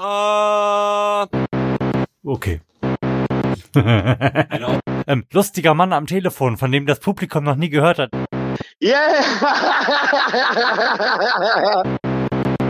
[0.00, 1.26] Ah.
[2.22, 2.60] Okay.
[3.74, 8.10] ähm, lustiger Mann am Telefon, von dem das Publikum noch nie gehört hat.
[8.80, 9.08] Yeah!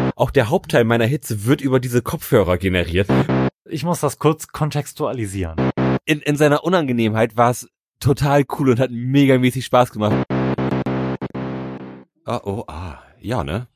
[0.17, 3.09] Auch der Hauptteil meiner Hitze wird über diese Kopfhörer generiert.
[3.67, 5.71] Ich muss das kurz kontextualisieren.
[6.07, 7.69] In, in seiner Unangenehmheit war es
[8.01, 10.25] total cool und hat megamäßig Spaß gemacht.
[12.25, 13.67] Oh, oh, ah, ja, ne?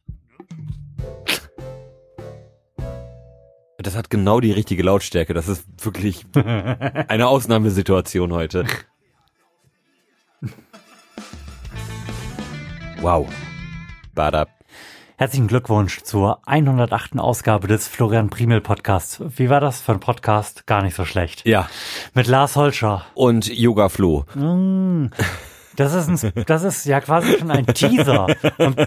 [3.83, 5.35] Das hat genau die richtige Lautstärke.
[5.35, 8.65] Das ist wirklich eine Ausnahmesituation heute.
[13.01, 13.29] Wow.
[14.15, 14.49] Badab.
[15.17, 17.19] Herzlichen Glückwunsch zur 108.
[17.19, 19.21] Ausgabe des Florian Primel Podcasts.
[19.37, 20.67] Wie war das für ein Podcast?
[20.67, 21.47] Gar nicht so schlecht.
[21.47, 21.69] Ja.
[22.15, 23.05] Mit Lars Holscher.
[23.15, 24.25] Und Yoga Flo.
[24.35, 25.07] Mm,
[25.77, 28.27] Das ist, ein, das ist ja quasi schon ein Teaser
[28.59, 28.79] und,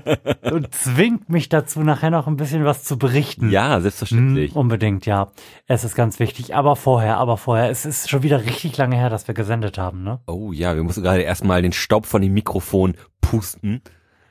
[0.52, 3.50] und zwingt mich dazu, nachher noch ein bisschen was zu berichten.
[3.50, 4.54] Ja, selbstverständlich.
[4.54, 5.32] Mm, unbedingt, ja.
[5.68, 6.56] Es ist ganz wichtig.
[6.56, 7.70] Aber vorher, aber vorher.
[7.70, 10.20] Es ist schon wieder richtig lange her, dass wir gesendet haben, ne?
[10.28, 13.82] Oh ja, wir mussten gerade erstmal den Staub von dem Mikrofon pusten.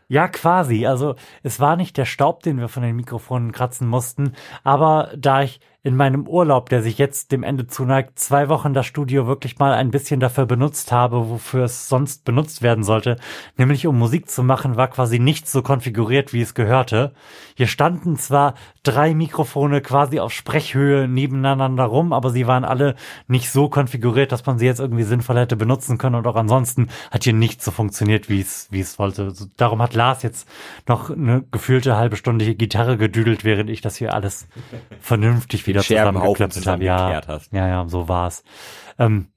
[0.09, 0.87] Ja, quasi.
[0.87, 5.43] Also es war nicht der Staub, den wir von den Mikrofonen kratzen mussten, aber da
[5.43, 9.59] ich in meinem Urlaub, der sich jetzt dem Ende zuneigt, zwei Wochen das Studio wirklich
[9.59, 13.19] mal ein bisschen dafür benutzt habe, wofür es sonst benutzt werden sollte,
[13.59, 17.13] nämlich um Musik zu machen, war quasi nicht so konfiguriert, wie es gehörte.
[17.55, 22.95] Hier standen zwar drei Mikrofone quasi auf Sprechhöhe nebeneinander rum, aber sie waren alle
[23.29, 26.89] nicht so konfiguriert, dass man sie jetzt irgendwie sinnvoll hätte benutzen können und auch ansonsten
[27.11, 29.35] hat hier nicht so funktioniert, wie es, wie es wollte.
[29.59, 30.49] Darum hat Lars jetzt
[30.89, 34.49] noch eine gefühlte halbe Stunde Gitarre gedüdelt, während ich das hier alles
[35.01, 36.85] vernünftig wieder zusammengeklöppelt habe.
[36.85, 37.53] Ja, hast.
[37.53, 38.45] ja, ja, so war's.
[38.99, 39.29] Ähm,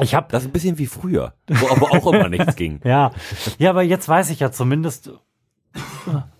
[0.00, 2.80] ich habe Das ist ein bisschen wie früher, wo aber auch immer nichts ging.
[2.84, 3.12] ja,
[3.58, 5.10] ja, aber jetzt weiß ich ja zumindest,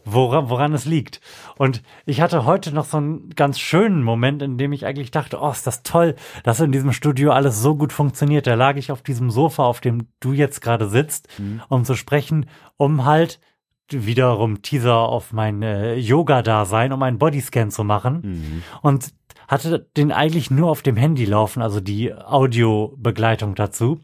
[0.05, 1.21] woran, woran es liegt.
[1.57, 5.41] Und ich hatte heute noch so einen ganz schönen Moment, in dem ich eigentlich dachte,
[5.41, 8.47] oh, ist das toll, dass in diesem Studio alles so gut funktioniert.
[8.47, 11.29] Da lag ich auf diesem Sofa, auf dem du jetzt gerade sitzt,
[11.69, 13.41] um zu sprechen, um halt
[13.89, 18.63] wiederum Teaser auf mein äh, Yoga-Dasein, um einen Bodyscan zu machen.
[18.83, 19.13] Und
[19.49, 24.01] hatte den eigentlich nur auf dem Handy laufen, also die Audiobegleitung dazu.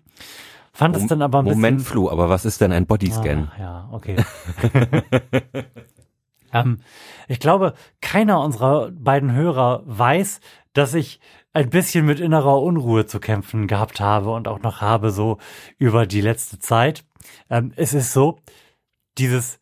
[0.72, 3.50] Fand es dann aber ein Moment, bisschen Flu, aber was ist denn ein Bodyscan?
[3.54, 4.16] Ah, ja, okay.
[6.52, 6.78] ähm,
[7.28, 10.40] ich glaube, keiner unserer beiden Hörer weiß,
[10.72, 11.20] dass ich
[11.52, 15.36] ein bisschen mit innerer Unruhe zu kämpfen gehabt habe und auch noch habe, so
[15.76, 17.04] über die letzte Zeit.
[17.50, 18.38] Ähm, es ist so,
[19.18, 19.60] dieses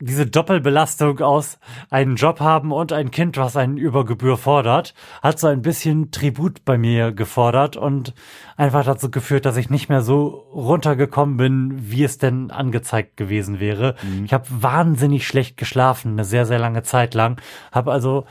[0.00, 5.38] diese Doppelbelastung aus einen Job haben und ein Kind, was einen über Gebühr fordert, hat
[5.38, 8.12] so ein bisschen Tribut bei mir gefordert und
[8.56, 13.60] einfach dazu geführt, dass ich nicht mehr so runtergekommen bin, wie es denn angezeigt gewesen
[13.60, 13.94] wäre.
[14.24, 17.40] Ich habe wahnsinnig schlecht geschlafen, eine sehr, sehr lange Zeit lang.
[17.70, 18.24] Habe also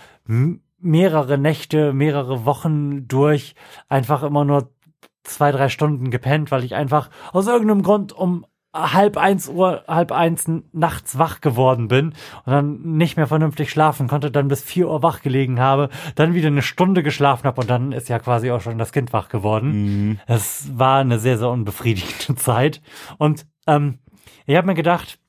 [0.80, 3.56] mehrere Nächte, mehrere Wochen durch
[3.88, 4.70] einfach immer nur
[5.24, 10.12] zwei, drei Stunden gepennt, weil ich einfach aus irgendeinem Grund um halb eins Uhr, halb
[10.12, 12.08] eins nachts wach geworden bin
[12.46, 16.34] und dann nicht mehr vernünftig schlafen konnte, dann bis vier Uhr wach gelegen habe, dann
[16.34, 19.30] wieder eine Stunde geschlafen habe und dann ist ja quasi auch schon das Kind wach
[19.30, 20.20] geworden.
[20.26, 22.82] Es war eine sehr, sehr unbefriedigende Zeit.
[23.20, 24.00] Und ähm,
[24.46, 25.20] ich habe mir gedacht,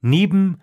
[0.00, 0.60] neben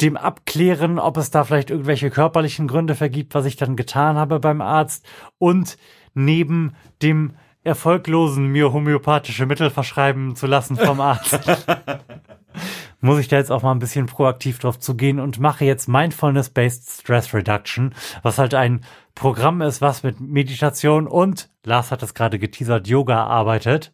[0.00, 4.40] dem Abklären, ob es da vielleicht irgendwelche körperlichen Gründe vergibt, was ich dann getan habe
[4.40, 5.06] beim Arzt
[5.38, 5.76] und
[6.14, 11.40] neben dem erfolglosen mir homöopathische Mittel verschreiben zu lassen vom Arzt.
[13.00, 17.00] Muss ich da jetzt auch mal ein bisschen proaktiv drauf zugehen und mache jetzt Mindfulness-Based
[17.00, 18.82] Stress Reduction, was halt ein
[19.14, 23.92] Programm ist, was mit Meditation und, Lars hat es gerade geteasert, Yoga arbeitet,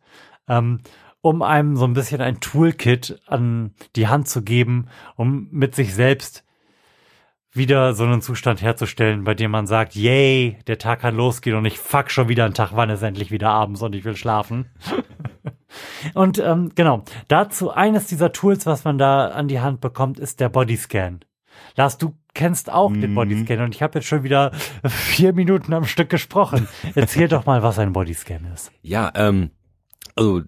[0.48, 0.80] ähm,
[1.20, 5.94] um einem so ein bisschen ein Toolkit an die Hand zu geben, um mit sich
[5.94, 6.45] selbst
[7.56, 11.64] wieder so einen Zustand herzustellen, bei dem man sagt, yay, der Tag kann losgehen und
[11.64, 14.70] ich fuck schon wieder einen Tag, wann ist endlich wieder abends und ich will schlafen.
[16.14, 20.40] und ähm, genau, dazu eines dieser Tools, was man da an die Hand bekommt, ist
[20.40, 21.20] der Bodyscan.
[21.76, 24.52] Lars, du kennst auch den Bodyscan und ich habe jetzt schon wieder
[24.84, 26.68] vier Minuten am Stück gesprochen.
[26.94, 28.72] Erzähl doch mal, was ein Bodyscan ist.
[28.82, 29.50] Ja, ähm,
[30.14, 30.42] also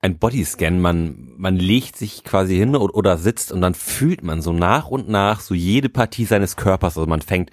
[0.00, 4.40] ein Bodyscan, man, man legt sich quasi hin oder, oder sitzt und dann fühlt man
[4.42, 6.96] so nach und nach so jede Partie seines Körpers.
[6.96, 7.50] Also man fängt,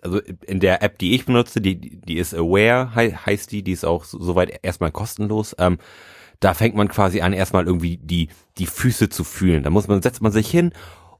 [0.00, 3.72] also in der App, die ich benutze, die, die ist Aware, hei- heißt die, die
[3.72, 5.54] ist auch so- soweit erstmal kostenlos.
[5.58, 5.78] Ähm,
[6.40, 8.28] da fängt man quasi an, erstmal irgendwie die,
[8.58, 9.62] die Füße zu fühlen.
[9.62, 10.72] Da muss man, setzt man sich hin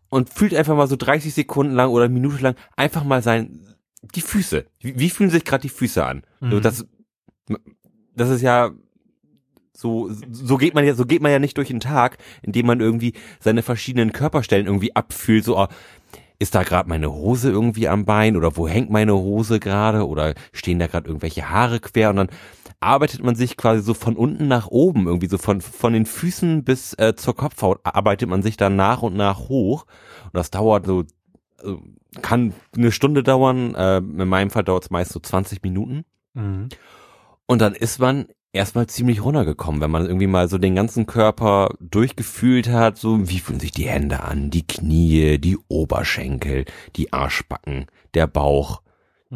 [0.09, 3.77] und fühlt einfach mal so 30 Sekunden lang oder eine Minute lang einfach mal sein,
[4.15, 4.65] die Füße.
[4.81, 6.23] Wie, wie fühlen sich gerade die Füße an?
[6.41, 6.87] So, das,
[8.17, 8.73] das ist ja,
[9.83, 12.81] so, so geht man ja, so geht man ja nicht durch den Tag, indem man
[12.81, 15.67] irgendwie seine verschiedenen Körperstellen irgendwie abfühlt, so, oh,
[16.39, 20.35] ist da gerade meine Hose irgendwie am Bein oder wo hängt meine Hose gerade oder
[20.53, 22.31] stehen da gerade irgendwelche Haare quer und dann
[22.81, 26.65] arbeitet man sich quasi so von unten nach oben, irgendwie so von, von den Füßen
[26.65, 29.87] bis äh, zur Kopfhaut arbeitet man sich dann nach und nach hoch.
[30.25, 31.05] Und das dauert so,
[31.59, 31.81] also
[32.21, 36.05] kann eine Stunde dauern, äh, in meinem Fall dauert es meist so 20 Minuten.
[36.35, 36.69] Mhm.
[37.47, 41.71] Und dann ist man erstmal ziemlich runtergekommen, wenn man irgendwie mal so den ganzen Körper
[41.81, 46.67] durchgefühlt hat, so wie fühlen sich die Hände an, die Knie, die Oberschenkel,
[46.97, 48.82] die Arschbacken, der Bauch,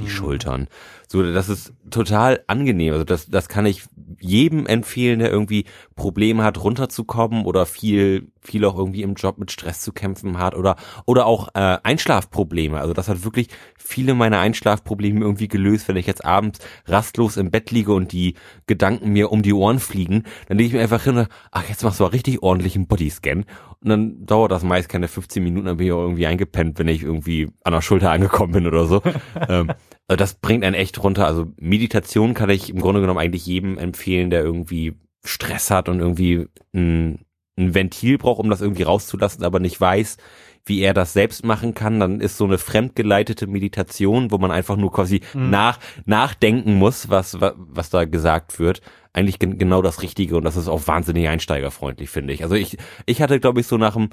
[0.01, 0.09] die Mhm.
[0.09, 0.69] Schultern.
[1.09, 2.93] So, das ist total angenehm.
[2.93, 3.85] Also das, das kann ich
[4.21, 5.65] jedem empfehlen, der irgendwie
[5.95, 10.55] Probleme hat, runterzukommen oder viel, viel auch irgendwie im Job mit Stress zu kämpfen hat
[10.55, 12.81] oder, oder auch äh, Einschlafprobleme.
[12.81, 13.49] Also das hat wirklich
[13.79, 18.35] viele meiner Einschlafprobleme irgendwie gelöst, wenn ich jetzt abends rastlos im Bett liege und die
[18.67, 21.85] Gedanken mir um die Ohren fliegen, dann lege ich mir einfach hin, und, ach, jetzt
[21.85, 23.45] machst du mal richtig ordentlich einen Bodyscan.
[23.81, 26.89] Und dann dauert das meist keine 15 Minuten, dann bin ich auch irgendwie eingepennt, wenn
[26.89, 29.03] ich irgendwie an der Schulter angekommen bin oder so.
[29.49, 29.71] ähm,
[30.09, 31.27] also das bringt einen echt runter.
[31.27, 34.95] Also Meditation kann ich im Grunde genommen eigentlich jedem empfehlen, der irgendwie
[35.25, 37.25] Stress hat und irgendwie ein,
[37.59, 40.17] ein Ventil braucht, um das irgendwie rauszulassen, aber nicht weiß,
[40.65, 41.99] wie er das selbst machen kann.
[41.99, 45.51] Dann ist so eine fremdgeleitete Meditation, wo man einfach nur quasi Mhm.
[45.51, 48.83] nach, nachdenken muss, was, was, da gesagt wird.
[49.13, 52.43] Eigentlich gen genau das Richtige und das ist auch wahnsinnig einsteigerfreundlich, finde ich.
[52.43, 52.77] Also ich,
[53.07, 54.11] ich hatte, glaube ich, so nach dem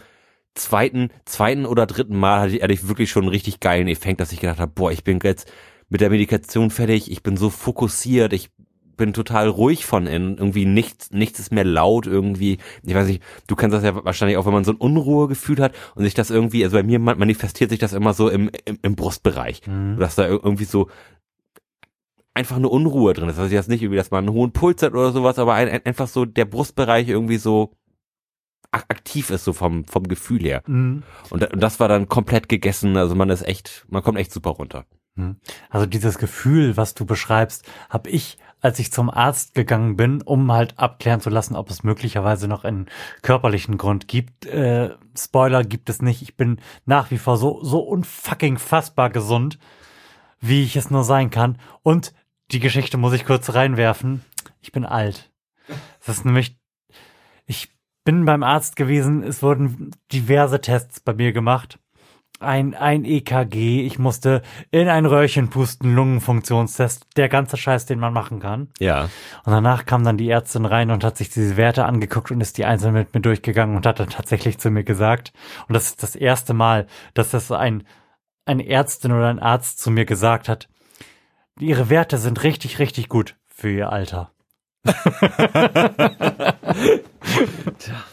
[0.55, 4.19] zweiten, zweiten oder dritten Mal hatte ich, hatte ich wirklich schon einen richtig geilen Effekt,
[4.21, 5.51] dass ich gedacht habe, boah, ich bin jetzt
[5.93, 8.49] mit der Medikation fertig, ich bin so fokussiert, ich
[8.97, 12.57] bin total ruhig von innen, irgendwie nichts, nichts ist mehr laut irgendwie.
[12.83, 15.75] Ich weiß nicht, du kennst das ja wahrscheinlich auch, wenn man so ein Unruhegefühl hat
[15.93, 18.79] und sich das irgendwie, also bei mir man- manifestiert sich das immer so im, im,
[18.81, 19.97] im Brustbereich, Mhm.
[19.99, 20.89] dass da irgendwie so
[22.33, 23.37] einfach eine Unruhe drin ist.
[23.37, 25.85] Also jetzt nicht irgendwie, dass man einen hohen Puls hat oder sowas, aber ein, ein,
[25.85, 27.71] einfach so der Brustbereich irgendwie so
[28.71, 30.63] ak- aktiv ist, so vom, vom Gefühl her.
[30.65, 31.03] Mhm.
[31.29, 34.51] Und, und das war dann komplett gegessen, also man ist echt, man kommt echt super
[34.51, 34.85] runter.
[35.69, 40.51] Also dieses Gefühl, was du beschreibst, habe ich, als ich zum Arzt gegangen bin, um
[40.51, 42.87] halt abklären zu lassen, ob es möglicherweise noch einen
[43.21, 44.45] körperlichen Grund gibt.
[44.47, 46.23] Äh, Spoiler gibt es nicht.
[46.23, 49.59] Ich bin nach wie vor so so unfucking fassbar gesund,
[50.39, 51.59] wie ich es nur sein kann.
[51.83, 52.13] Und
[52.51, 54.23] die Geschichte muss ich kurz reinwerfen.
[54.61, 55.31] Ich bin alt.
[55.99, 56.59] Das ist nämlich,
[57.45, 57.69] ich
[58.03, 59.21] bin beim Arzt gewesen.
[59.21, 61.79] Es wurden diverse Tests bei mir gemacht
[62.43, 64.41] ein, ein EKG, ich musste
[64.71, 68.69] in ein Röhrchen pusten, Lungenfunktionstest, der ganze Scheiß, den man machen kann.
[68.79, 69.03] Ja.
[69.45, 72.57] Und danach kam dann die Ärztin rein und hat sich diese Werte angeguckt und ist
[72.57, 75.33] die einzeln mit mir durchgegangen und hat dann tatsächlich zu mir gesagt,
[75.67, 77.83] und das ist das erste Mal, dass das ein,
[78.45, 80.69] eine Ärztin oder ein Arzt zu mir gesagt hat,
[81.59, 84.31] ihre Werte sind richtig, richtig gut für ihr Alter.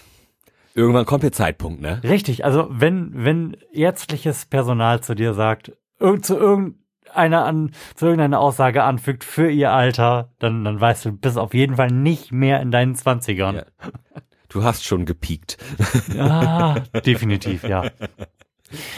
[0.74, 2.00] Irgendwann kommt der Zeitpunkt, ne?
[2.04, 8.40] Richtig, also wenn, wenn ärztliches Personal zu dir sagt, irgend, zu irgendeiner an, zu irgendeiner
[8.40, 12.60] Aussage anfügt für ihr Alter, dann, dann weißt du, bist auf jeden Fall nicht mehr
[12.60, 13.56] in deinen Zwanzigern.
[13.56, 13.64] Ja.
[14.48, 15.58] Du hast schon gepiekt.
[16.14, 17.84] Ja, definitiv, ja.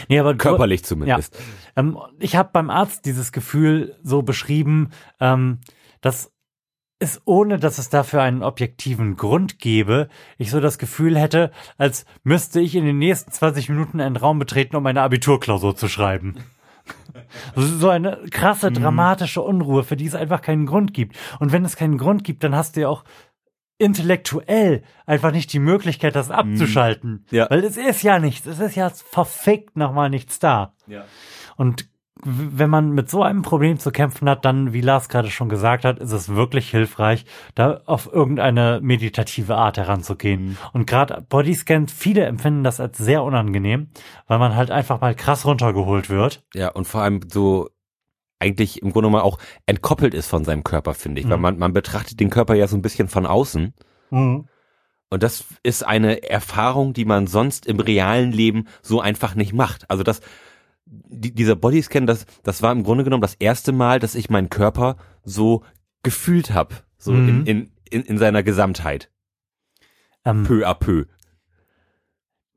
[0.08, 1.38] Nee, aber Körperlich zumindest.
[1.76, 4.90] Ähm, ich habe beim Arzt dieses Gefühl so beschrieben,
[5.20, 5.60] ähm,
[6.00, 6.31] dass
[7.02, 10.08] es ohne, dass es dafür einen objektiven Grund gäbe,
[10.38, 14.38] ich so das Gefühl hätte, als müsste ich in den nächsten 20 Minuten einen Raum
[14.38, 16.36] betreten, um eine Abiturklausur zu schreiben.
[17.54, 21.16] So eine krasse, dramatische Unruhe, für die es einfach keinen Grund gibt.
[21.38, 23.04] Und wenn es keinen Grund gibt, dann hast du ja auch
[23.78, 27.26] intellektuell einfach nicht die Möglichkeit, das abzuschalten.
[27.30, 27.48] Ja.
[27.50, 28.46] Weil es ist ja nichts.
[28.46, 30.74] Es ist ja verfickt nochmal nichts da.
[30.86, 31.04] Ja.
[31.56, 31.88] Und
[32.24, 35.84] wenn man mit so einem Problem zu kämpfen hat, dann, wie Lars gerade schon gesagt
[35.84, 37.24] hat, ist es wirklich hilfreich,
[37.54, 40.56] da auf irgendeine meditative Art heranzugehen.
[40.72, 43.88] Und gerade Bodyscan, viele empfinden das als sehr unangenehm,
[44.28, 46.44] weil man halt einfach mal krass runtergeholt wird.
[46.54, 47.68] Ja, und vor allem so
[48.38, 51.28] eigentlich im Grunde mal auch entkoppelt ist von seinem Körper, finde ich.
[51.28, 51.42] Weil Mhm.
[51.42, 53.72] man, man betrachtet den Körper ja so ein bisschen von außen.
[54.10, 59.88] Und das ist eine Erfahrung, die man sonst im realen Leben so einfach nicht macht.
[59.90, 60.20] Also das,
[60.92, 64.50] die, dieser Bodyscan, das, das war im Grunde genommen das erste Mal, dass ich meinen
[64.50, 65.62] Körper so
[66.02, 66.74] gefühlt habe.
[66.98, 67.28] So Mhm.
[67.28, 69.10] in, in, in, in seiner Gesamtheit.
[70.24, 71.06] Ähm, Peu à peu.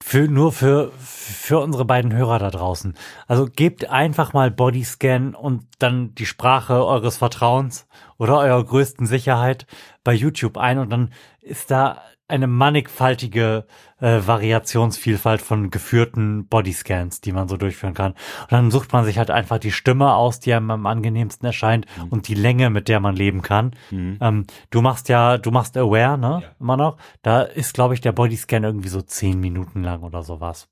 [0.03, 2.95] Für, nur für, für unsere beiden Hörer da draußen.
[3.27, 7.87] Also gebt einfach mal Bodyscan und dann die Sprache eures Vertrauens
[8.17, 9.65] oder eurer größten Sicherheit
[10.03, 11.11] bei YouTube ein und dann
[11.41, 13.65] ist da eine mannigfaltige
[13.99, 18.13] äh, Variationsvielfalt von geführten Bodyscans, die man so durchführen kann.
[18.13, 21.85] Und dann sucht man sich halt einfach die Stimme aus, die einem am angenehmsten erscheint
[22.09, 23.75] und die Länge, mit der man leben kann.
[23.91, 24.17] Mhm.
[24.21, 26.39] Ähm, du machst ja, du machst Aware, ne?
[26.41, 26.49] Ja.
[26.59, 26.97] Immer noch.
[27.21, 30.67] Da ist, glaube ich, der Bodyscan irgendwie so zehn Minuten lang oder sowas.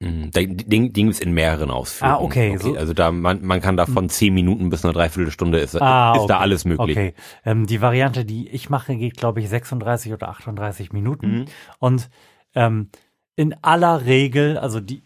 [0.00, 0.30] Mhm.
[0.30, 2.16] Den, den, den gibt's in mehreren Ausführungen.
[2.18, 5.58] Ah, okay, so- Also da man, man kann da von zehn Minuten bis eine Dreiviertelstunde
[5.58, 6.42] ist, Ah, ist da okay.
[6.42, 6.96] alles möglich.
[6.96, 7.14] Okay.
[7.44, 11.40] Ähm, die Variante, die ich mache, geht, glaube ich, 36 oder 38 Minuten.
[11.40, 11.44] Mhm.
[11.80, 12.10] Und
[12.54, 12.90] ähm,
[13.34, 15.02] in aller Regel, also die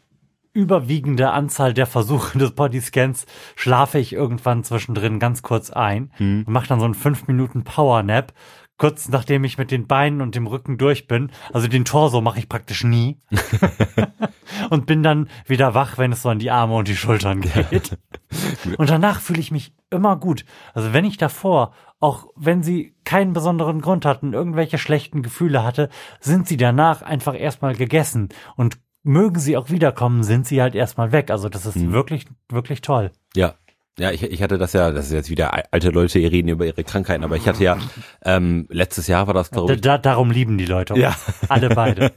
[0.52, 3.24] überwiegende Anzahl der Versuche des Bodyscans,
[3.56, 6.44] schlafe ich irgendwann zwischendrin ganz kurz ein Mhm.
[6.46, 8.34] und mache dann so einen 5 Minuten Powernap.
[8.82, 12.40] Kurz nachdem ich mit den Beinen und dem Rücken durch bin, also den Torso mache
[12.40, 13.16] ich praktisch nie
[14.70, 17.96] und bin dann wieder wach, wenn es so an die Arme und die Schultern geht.
[18.78, 20.44] Und danach fühle ich mich immer gut.
[20.74, 25.88] Also wenn ich davor, auch wenn sie keinen besonderen Grund hatten, irgendwelche schlechten Gefühle hatte,
[26.18, 28.30] sind sie danach einfach erstmal gegessen.
[28.56, 31.30] Und mögen sie auch wiederkommen, sind sie halt erstmal weg.
[31.30, 31.92] Also das ist Mhm.
[31.92, 33.12] wirklich, wirklich toll.
[33.36, 33.54] Ja.
[33.98, 36.48] Ja, ich, ich hatte das ja, das ist jetzt wieder al- alte Leute, die reden
[36.48, 37.76] über ihre Krankheiten, aber ich hatte ja,
[38.24, 41.02] ähm, letztes Jahr war das, glaube ich, da, darum lieben die Leute uns.
[41.02, 41.14] Ja.
[41.48, 42.10] Alle beide.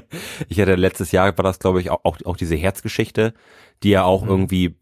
[0.48, 3.32] ich hatte letztes Jahr war das, glaube ich, auch, auch, auch diese Herzgeschichte,
[3.82, 4.06] die ja Mhm.
[4.06, 4.76] auch irgendwie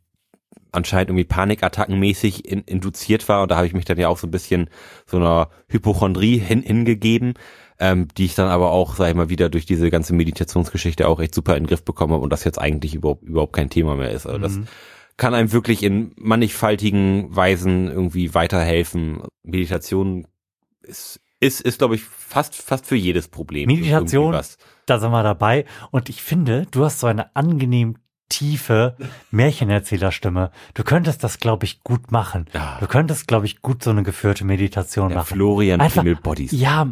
[0.72, 4.26] anscheinend irgendwie Panikattackenmäßig in, induziert war und da habe ich mich dann ja auch so
[4.26, 4.70] ein bisschen
[5.06, 7.34] so einer Hypochondrie hin, hingegeben,
[7.78, 11.20] ähm, die ich dann aber auch, sag ich mal, wieder durch diese ganze Meditationsgeschichte auch
[11.20, 13.94] echt super in den Griff bekommen habe und das jetzt eigentlich überhaupt, überhaupt kein Thema
[13.96, 14.26] mehr ist.
[14.26, 14.66] Also das Mhm.
[15.16, 19.22] Kann einem wirklich in mannigfaltigen Weisen irgendwie weiterhelfen.
[19.42, 20.26] Meditation
[20.82, 23.66] ist, ist, ist glaube ich, fast, fast für jedes Problem.
[23.66, 24.34] Meditation
[24.86, 25.66] da sind wir dabei.
[25.90, 27.96] Und ich finde, du hast so eine angenehm
[28.28, 28.96] tiefe
[29.30, 30.50] Märchenerzählerstimme.
[30.74, 32.46] Du könntest das, glaube ich, gut machen.
[32.52, 32.76] Ja.
[32.80, 35.34] Du könntest, glaube ich, gut so eine geführte Meditation Der machen.
[35.34, 36.52] Florian Einfach- Bodies.
[36.52, 36.86] Ja,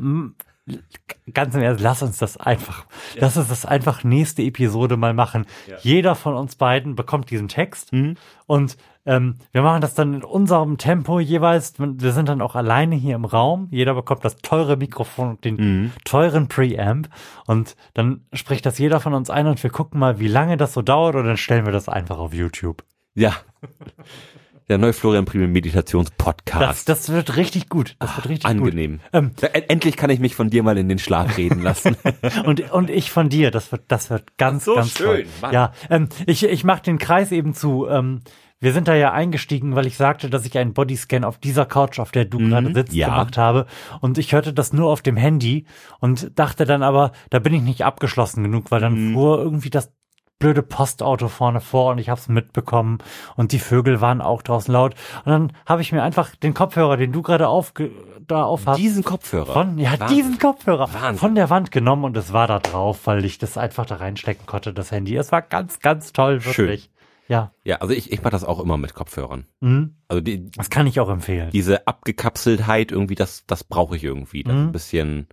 [1.35, 5.47] ganz im Ernst, lass uns das einfach, lass uns das einfach nächste Episode mal machen.
[5.83, 8.17] Jeder von uns beiden bekommt diesen Text Mhm.
[8.47, 11.75] und ähm, wir machen das dann in unserem Tempo jeweils.
[11.79, 13.69] Wir sind dann auch alleine hier im Raum.
[13.71, 15.93] Jeder bekommt das teure Mikrofon und den Mhm.
[16.05, 17.09] teuren Preamp
[17.47, 20.75] und dann spricht das jeder von uns ein und wir gucken mal, wie lange das
[20.75, 22.85] so dauert und dann stellen wir das einfach auf YouTube.
[23.15, 23.33] Ja.
[24.69, 26.89] Der neue Florian Primel Meditations Das, Podcast.
[26.89, 27.97] das wird richtig gut.
[28.01, 28.51] Das wird richtig gut.
[28.69, 29.01] Angenehm.
[29.13, 29.31] Ähm,
[29.69, 31.97] Endlich kann ich mich von dir mal in den Schlaf reden lassen.
[32.45, 35.27] Und, und ich von dir, das wird, das wird ganz, so, ganz schön, toll.
[35.41, 35.53] Mann.
[35.55, 37.87] Ja, ähm, ich, ich mache den Kreis eben zu.
[37.89, 38.21] Ähm,
[38.61, 42.01] wir sind da ja eingestiegen, weil ich sagte, dass ich einen Bodyscan auf dieser Couch,
[42.01, 42.99] auf der du gerade sitzt, Mhm.
[42.99, 43.09] ja.
[43.09, 43.67] gemacht habe.
[44.01, 45.65] Und ich hörte das nur auf dem Handy
[46.01, 49.15] und dachte dann aber, da bin ich nicht abgeschlossen genug, weil dann Mhm.
[49.15, 49.93] fuhr irgendwie das
[50.38, 52.99] blöde Postauto vorne vor und ich habe es mitbekommen
[53.37, 54.95] und die Vögel waren auch draußen laut.
[55.25, 57.90] Und dann habe ich mir einfach den Kopfhörer, den du gerade aufge
[58.26, 59.52] da auf hast, Diesen Kopfhörer.
[59.52, 60.16] von, ja, Wahnsinn.
[60.16, 61.18] diesen Kopfhörer Wahnsinn.
[61.18, 64.47] von der Wand genommen und es war da drauf, weil ich das einfach da reinstecken
[64.47, 65.16] konnte, das Handy.
[65.16, 66.90] Es war ganz, ganz toll, wirklich.
[67.26, 69.47] Ja, Ja, also ich, ich mache das auch immer mit Kopfhörern.
[69.61, 69.97] mhm.
[70.09, 71.50] Also die, das kann ich auch empfehlen.
[71.50, 74.42] diese Abgekapseltheit irgendwie, das, das brauche ich irgendwie.
[74.45, 74.61] Das Mhm.
[74.68, 75.26] ein bisschen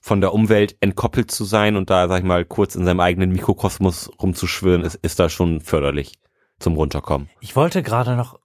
[0.00, 3.30] von der Umwelt entkoppelt zu sein und da, sag ich mal, kurz in seinem eigenen
[3.32, 6.14] Mikrokosmos rumzuschwirren, ist, ist da schon förderlich
[6.58, 7.28] zum Runterkommen.
[7.40, 8.38] Ich wollte gerade noch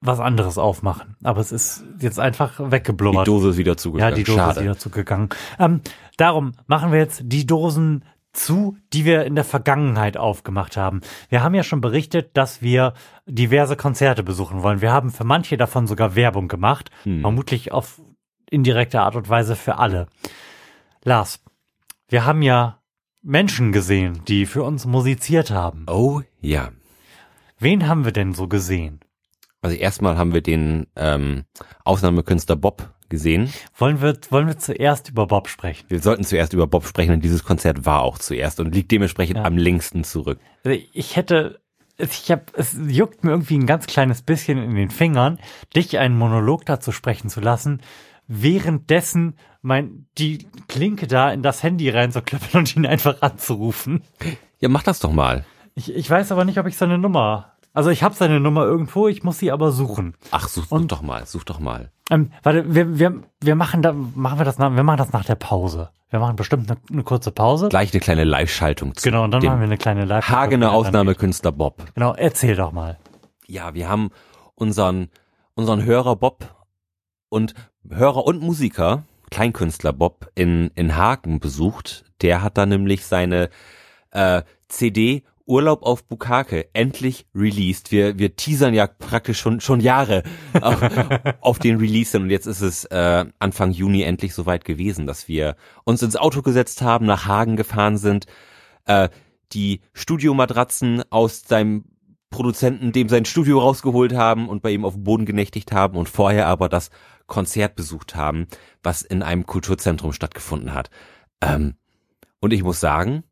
[0.00, 3.26] was anderes aufmachen, aber es ist jetzt einfach Die weggeblubbert.
[3.26, 4.14] Dose ist wieder ja, zugegangen.
[4.14, 4.60] die Dose Schade.
[4.60, 5.28] ist wieder zugegangen.
[5.58, 5.80] Ähm,
[6.16, 11.00] darum machen wir jetzt die Dosen zu, die wir in der Vergangenheit aufgemacht haben.
[11.30, 12.92] Wir haben ja schon berichtet, dass wir
[13.26, 14.80] diverse Konzerte besuchen wollen.
[14.82, 17.22] Wir haben für manche davon sogar Werbung gemacht, Hm.
[17.22, 18.00] vermutlich auf
[18.50, 20.06] indirekte Art und Weise für alle.
[21.08, 21.40] Lars,
[22.10, 22.82] wir haben ja
[23.22, 25.86] Menschen gesehen, die für uns musiziert haben.
[25.88, 26.68] Oh ja.
[27.58, 29.00] Wen haben wir denn so gesehen?
[29.62, 31.44] Also erstmal haben wir den ähm,
[31.82, 33.50] Ausnahmekünstler Bob gesehen.
[33.78, 35.86] Wollen wir, wollen wir zuerst über Bob sprechen?
[35.88, 39.38] Wir sollten zuerst über Bob sprechen, denn dieses Konzert war auch zuerst und liegt dementsprechend
[39.38, 39.44] Ja.
[39.44, 40.38] am längsten zurück.
[40.62, 41.58] Also Ich hätte,
[41.96, 45.38] ich hab, es juckt mir irgendwie ein ganz kleines bisschen in den Fingern,
[45.74, 47.80] dich einen Monolog dazu sprechen zu lassen,
[48.28, 54.04] währenddessen mein, die Klinke da in das Handy reinzuklöppeln und ihn einfach anzurufen.
[54.60, 55.44] Ja, mach das doch mal.
[55.74, 59.08] Ich, ich weiß aber nicht, ob ich seine Nummer, also ich habe seine Nummer irgendwo,
[59.08, 60.14] ich muss sie aber suchen.
[60.30, 61.90] Ach, such, Und- doch mal, such doch mal.
[62.10, 65.24] Ähm, warte, wir, wir, wir machen da, machen wir das nach, wir machen das nach
[65.24, 65.90] der Pause.
[66.10, 67.68] Wir machen bestimmt eine, eine kurze Pause.
[67.68, 71.52] Gleich eine kleine Live-Schaltung zu Genau, und dann machen wir eine kleine live Hagener Ausnahmekünstler
[71.52, 71.84] Bob.
[71.94, 72.98] Genau, erzähl doch mal.
[73.46, 74.08] Ja, wir haben
[74.54, 75.08] unseren,
[75.54, 76.54] unseren Hörer Bob
[77.28, 77.52] und
[77.90, 82.04] Hörer und Musiker, Kleinkünstler Bob, in, in Hagen besucht.
[82.22, 83.50] Der hat da nämlich seine
[84.10, 87.90] äh, CD Urlaub auf Bukake endlich released.
[87.90, 90.22] Wir, wir teasern ja praktisch schon, schon Jahre
[90.60, 90.82] auf,
[91.40, 95.56] auf den Release und jetzt ist es äh, Anfang Juni endlich soweit gewesen, dass wir
[95.84, 98.26] uns ins Auto gesetzt haben, nach Hagen gefahren sind,
[98.84, 99.08] äh,
[99.52, 101.84] die Studiomatratzen aus seinem
[102.30, 106.08] Produzenten, dem sein Studio rausgeholt haben und bei ihm auf dem Boden genächtigt haben und
[106.08, 106.90] vorher aber das
[107.26, 108.46] Konzert besucht haben,
[108.82, 110.90] was in einem Kulturzentrum stattgefunden hat.
[111.40, 111.74] Ähm,
[112.40, 113.24] und ich muss sagen,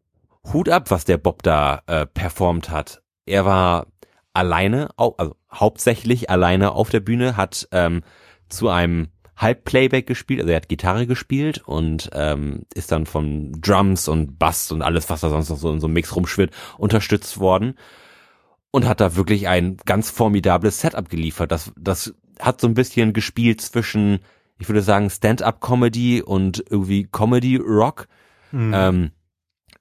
[0.52, 3.02] Hut ab, was der Bob da äh, performt hat.
[3.26, 3.86] Er war
[4.32, 8.02] alleine, also hauptsächlich alleine auf der Bühne, hat ähm,
[8.48, 14.08] zu einem Halbplayback gespielt, also er hat Gitarre gespielt und ähm, ist dann von Drums
[14.08, 17.38] und Bass und alles, was da sonst noch so in so einem Mix rumschwirrt, unterstützt
[17.38, 17.74] worden
[18.70, 21.52] und hat da wirklich ein ganz formidables Setup geliefert.
[21.52, 24.20] Das, das hat so ein bisschen gespielt zwischen,
[24.58, 28.08] ich würde sagen, Stand-up-Comedy und irgendwie Comedy-Rock.
[28.52, 28.72] Mhm.
[28.74, 29.10] Ähm,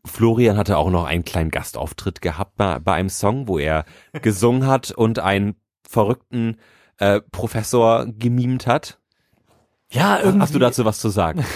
[0.06, 3.86] Florian hatte auch noch einen kleinen Gastauftritt gehabt bei, bei einem Song, wo er
[4.22, 5.56] gesungen hat und einen
[5.88, 6.58] verrückten
[6.98, 9.00] äh, Professor gemimt hat.
[9.92, 10.42] Ja, irgendwie.
[10.42, 11.44] Hast du dazu was zu sagen?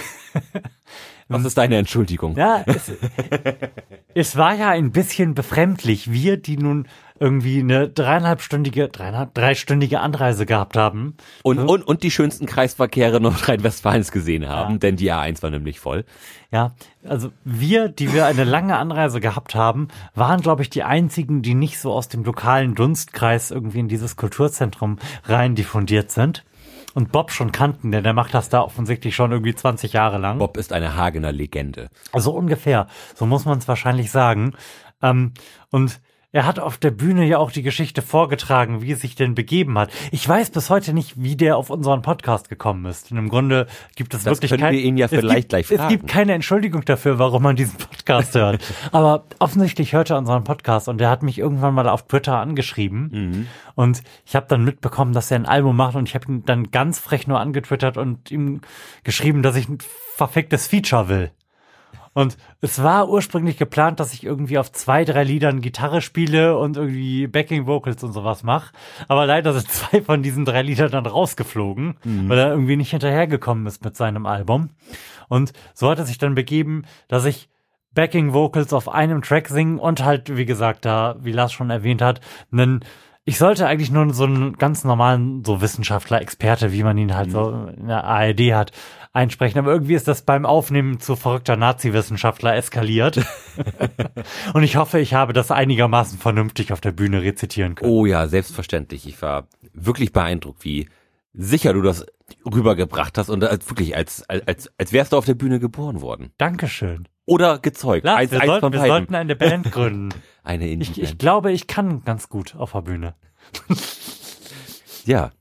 [1.32, 2.36] Was ist deine Entschuldigung?
[2.36, 2.92] Ja, es,
[4.16, 6.12] es war ja ein bisschen befremdlich.
[6.12, 6.88] Wir, die nun
[7.20, 11.16] irgendwie eine dreieinhalbstündige, dreieinhalb, dreistündige Anreise gehabt haben.
[11.44, 14.78] Und, und, und die schönsten Kreisverkehre Nordrhein-Westfalens gesehen haben, ja.
[14.80, 16.06] denn die A1 war nämlich voll.
[16.52, 16.72] Ja,
[17.04, 21.54] also wir, die wir eine lange Anreise gehabt haben, waren, glaube ich, die einzigen, die
[21.54, 26.44] nicht so aus dem lokalen Dunstkreis irgendwie in dieses Kulturzentrum rein diffundiert sind
[26.94, 30.40] und Bob schon kannten, denn der macht das da offensichtlich schon irgendwie 20 Jahre lang.
[30.40, 31.90] Bob ist eine Hagener Legende.
[32.12, 34.54] Also ungefähr, so muss man es wahrscheinlich sagen.
[35.02, 35.34] Ähm,
[35.70, 39.34] und er hat auf der Bühne ja auch die Geschichte vorgetragen, wie es sich denn
[39.34, 39.90] begeben hat.
[40.12, 43.12] Ich weiß bis heute nicht, wie der auf unseren Podcast gekommen ist.
[43.12, 45.68] Und im Grunde gibt es das wirklich können kein, wir ihn ja vielleicht gibt, gleich
[45.68, 45.82] fragen.
[45.82, 48.62] Es gibt keine Entschuldigung dafür, warum man diesen Podcast hört.
[48.92, 53.10] Aber offensichtlich hört er unseren Podcast und der hat mich irgendwann mal auf Twitter angeschrieben.
[53.12, 53.48] Mhm.
[53.74, 56.70] Und ich habe dann mitbekommen, dass er ein Album macht und ich habe ihn dann
[56.70, 58.62] ganz frech nur angetwittert und ihm
[59.04, 59.80] geschrieben, dass ich ein
[60.16, 61.32] verficktes Feature will.
[62.14, 66.78] Und es war ursprünglich geplant, dass ich irgendwie auf zwei, drei Liedern Gitarre spiele und
[66.78, 68.74] irgendwie Backing Vocals und sowas mache.
[69.08, 72.30] Aber leider sind zwei von diesen drei Liedern dann rausgeflogen, mhm.
[72.30, 74.70] weil er irgendwie nicht hinterhergekommen ist mit seinem Album.
[75.28, 77.50] Und so hat es sich dann begeben, dass ich
[77.94, 82.02] Backing Vocals auf einem Track singen und halt, wie gesagt, da, wie Lars schon erwähnt
[82.02, 82.82] hat, einen
[83.30, 87.28] ich sollte eigentlich nur so einen ganz normalen so Wissenschaftler, Experte, wie man ihn halt
[87.28, 87.32] mhm.
[87.32, 88.72] so in der ARD hat,
[89.14, 89.60] einsprechen.
[89.60, 93.24] Aber irgendwie ist das beim Aufnehmen zu verrückter Nazi-Wissenschaftler eskaliert.
[94.54, 97.92] und ich hoffe, ich habe das einigermaßen vernünftig auf der Bühne rezitieren können.
[97.92, 99.08] Oh ja, selbstverständlich.
[99.08, 100.90] Ich war wirklich beeindruckt, wie
[101.36, 102.08] sicher du das
[102.46, 106.32] rübergebracht hast und als, wirklich als, als, als wärst du auf der Bühne geboren worden.
[106.38, 107.08] Dankeschön.
[107.26, 108.06] Oder gezeugt.
[108.06, 110.10] Lars, eins, wir, eins sollten, wir sollten eine Band gründen.
[110.44, 110.98] eine Indie-Band.
[110.98, 113.16] Ich, ich glaube, ich kann ganz gut auf der Bühne.
[115.06, 115.32] ja.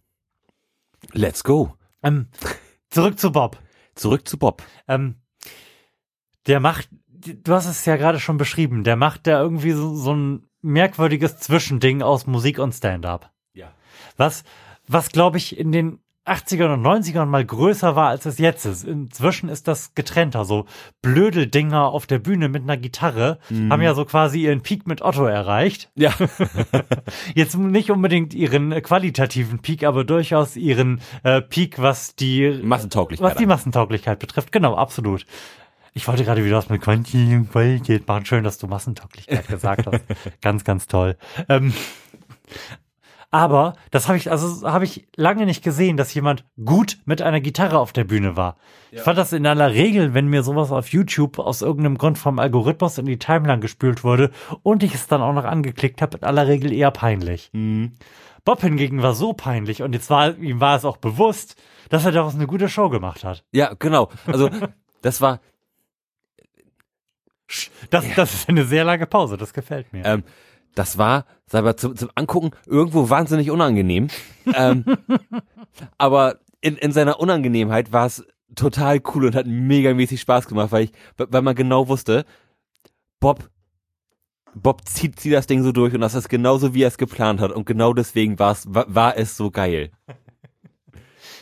[1.12, 1.74] Let's go.
[2.03, 2.29] Ähm,
[2.90, 3.59] Zurück zu Bob.
[3.94, 4.62] Zurück zu Bob.
[4.87, 5.16] Ähm,
[6.46, 10.14] der macht, du hast es ja gerade schon beschrieben, der macht da irgendwie so, so
[10.14, 13.33] ein merkwürdiges Zwischending aus Musik und Stand-up.
[13.53, 13.72] Ja.
[14.16, 14.44] Was,
[14.87, 18.84] was glaube ich in den 80ern und 90ern mal größer war, als es jetzt ist.
[18.84, 20.44] Inzwischen ist das getrennter.
[20.44, 20.66] So
[21.02, 23.72] Blödeldinger auf der Bühne mit einer Gitarre mhm.
[23.72, 25.90] haben ja so quasi ihren Peak mit Otto erreicht.
[25.94, 26.12] Ja.
[27.34, 33.36] jetzt nicht unbedingt ihren qualitativen Peak, aber durchaus ihren äh, Peak, was die Massentauglichkeit, was
[33.36, 34.52] die Massentauglichkeit betrifft.
[34.52, 35.26] Genau, absolut.
[35.94, 38.24] Ich wollte gerade wieder was mit Qualität machen.
[38.24, 40.04] Schön, dass du Massentauglichkeit gesagt hast.
[40.40, 41.16] ganz, ganz toll.
[41.48, 41.72] Ähm,
[43.30, 47.40] aber das habe ich, also habe ich lange nicht gesehen, dass jemand gut mit einer
[47.40, 48.56] Gitarre auf der Bühne war.
[48.90, 48.98] Ja.
[48.98, 52.38] Ich fand das in aller Regel, wenn mir sowas auf YouTube aus irgendeinem Grund vom
[52.38, 54.30] Algorithmus in die Timeline gespült wurde
[54.62, 57.50] und ich es dann auch noch angeklickt habe, in aller Regel eher peinlich.
[57.52, 57.92] Mhm.
[58.44, 61.56] Bob hingegen war so peinlich und jetzt war ihm war es auch bewusst,
[61.90, 63.44] dass er daraus eine gute Show gemacht hat.
[63.52, 64.08] Ja, genau.
[64.26, 64.48] Also
[65.02, 65.40] das war
[67.90, 70.04] das, das ist eine sehr lange Pause, das gefällt mir.
[70.04, 70.24] Ähm,
[70.74, 74.08] das war, sag mal, zum, zum Angucken irgendwo wahnsinnig unangenehm.
[74.54, 74.84] ähm,
[75.98, 80.84] aber in, in seiner Unangenehmheit war es total cool und hat megamäßig Spaß gemacht, weil
[80.84, 82.24] ich, weil man genau wusste,
[83.20, 83.50] Bob,
[84.54, 87.40] Bob zieht, zieht das Ding so durch und das ist genauso, wie er es geplant
[87.40, 89.90] hat und genau deswegen war es, war, war es so geil.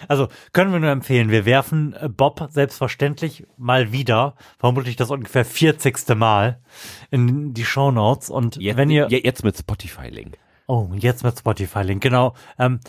[0.08, 5.44] Also können wir nur empfehlen, wir werfen äh, Bob selbstverständlich mal wieder, vermutlich das ungefähr
[5.44, 5.96] 40.
[6.16, 6.60] Mal
[7.10, 10.38] in die Show Notes und jetzt, wenn ihr jetzt mit Spotify Link.
[10.66, 12.34] Oh, jetzt mit Spotify Link, genau.
[12.58, 12.80] Ähm,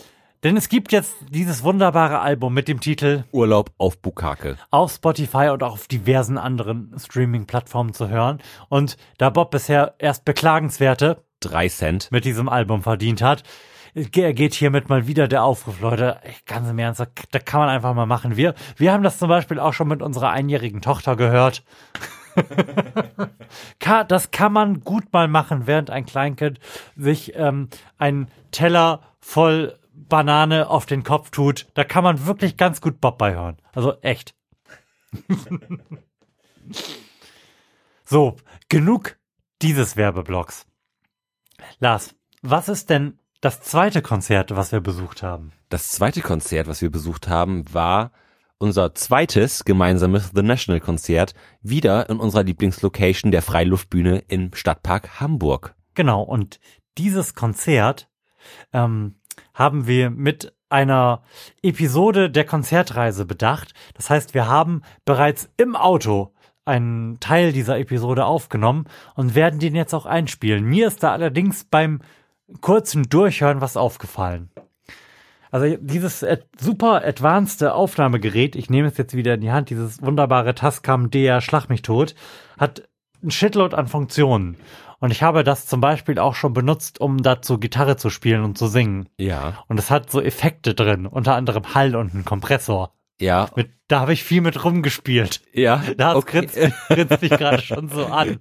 [0.44, 4.56] denn es gibt jetzt dieses wunderbare Album mit dem Titel Urlaub auf Bukake.
[4.70, 8.38] Auf Spotify und auch auf diversen anderen Streaming-Plattformen zu hören.
[8.68, 13.42] Und da Bob bisher erst beklagenswerte drei Cent mit diesem Album verdient hat,
[14.04, 18.06] geht hiermit mal wieder der Aufruf, Leute, ganz im Ernst, da kann man einfach mal
[18.06, 18.36] machen.
[18.36, 21.64] Wir, wir haben das zum Beispiel auch schon mit unserer einjährigen Tochter gehört.
[24.08, 26.60] das kann man gut mal machen, während ein Kleinkind
[26.96, 31.66] sich ähm, einen Teller voll Banane auf den Kopf tut.
[31.74, 33.56] Da kann man wirklich ganz gut Bob bei hören.
[33.72, 34.34] Also echt.
[38.04, 38.36] so,
[38.68, 39.18] genug
[39.62, 40.66] dieses Werbeblocks.
[41.80, 45.52] Lars, was ist denn das zweite Konzert, was wir besucht haben?
[45.68, 48.12] Das zweite Konzert, was wir besucht haben, war
[48.58, 55.74] unser zweites gemeinsames The National Konzert, wieder in unserer Lieblingslocation der Freiluftbühne im Stadtpark Hamburg.
[55.94, 56.58] Genau, und
[56.98, 58.08] dieses Konzert
[58.72, 59.20] ähm,
[59.54, 61.22] haben wir mit einer
[61.62, 63.72] Episode der Konzertreise bedacht.
[63.94, 69.74] Das heißt, wir haben bereits im Auto einen Teil dieser Episode aufgenommen und werden den
[69.74, 70.64] jetzt auch einspielen.
[70.64, 72.00] Mir ist da allerdings beim
[72.60, 74.50] kurzen Durchhören was aufgefallen.
[75.50, 76.24] Also dieses
[76.60, 81.40] super advanced Aufnahmegerät, ich nehme es jetzt wieder in die Hand, dieses wunderbare Tascam DR
[81.40, 82.14] Schlag mich tot,
[82.58, 82.88] hat
[83.22, 84.56] ein Shitload an Funktionen.
[85.00, 88.58] Und ich habe das zum Beispiel auch schon benutzt, um dazu Gitarre zu spielen und
[88.58, 89.08] zu singen.
[89.16, 89.64] Ja.
[89.68, 92.92] Und es hat so Effekte drin, unter anderem Hall und einen Kompressor.
[93.20, 93.50] Ja.
[93.56, 95.42] Mit, da habe ich viel mit rumgespielt.
[95.52, 95.82] Ja.
[95.96, 96.46] Da okay.
[96.46, 96.56] grinst,
[96.88, 98.40] grinst mich gerade schon so an.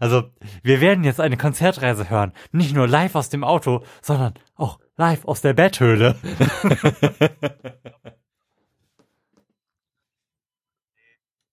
[0.00, 0.30] Also,
[0.64, 2.32] wir werden jetzt eine Konzertreise hören.
[2.50, 6.16] Nicht nur live aus dem Auto, sondern auch live aus der Betthöhle.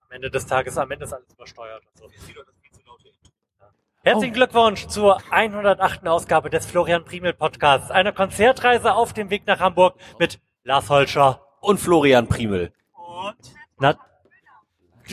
[0.01, 2.10] am Ende des Tages, am Ende ist alles übersteuert und so.
[4.04, 6.08] Herzlichen Glückwunsch zur 108.
[6.08, 7.91] Ausgabe des Florian Primel Podcasts.
[7.91, 11.39] Eine Konzertreise auf dem Weg nach Hamburg mit Lars Holscher.
[11.62, 12.74] Und Florian Primel.
[13.80, 13.95] Na,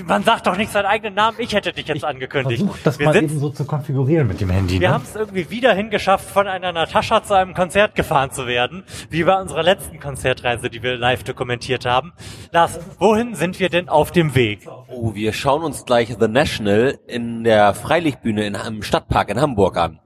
[0.06, 1.38] man sagt doch nicht seinen eigenen Namen.
[1.40, 2.62] Ich hätte dich jetzt angekündigt.
[2.62, 4.80] Versuch das wir mal sind, eben so zu konfigurieren mit dem Handy.
[4.80, 4.94] wir ne?
[4.94, 9.24] haben es irgendwie wieder hingeschafft, von einer Natascha zu einem Konzert gefahren zu werden, wie
[9.24, 12.12] bei unserer letzten Konzertreise, die wir live dokumentiert haben.
[12.52, 14.68] Lars, wohin sind wir denn auf dem Weg?
[14.88, 19.76] Oh, wir schauen uns gleich The National in der Freilichtbühne in, im Stadtpark in Hamburg
[19.76, 20.00] an.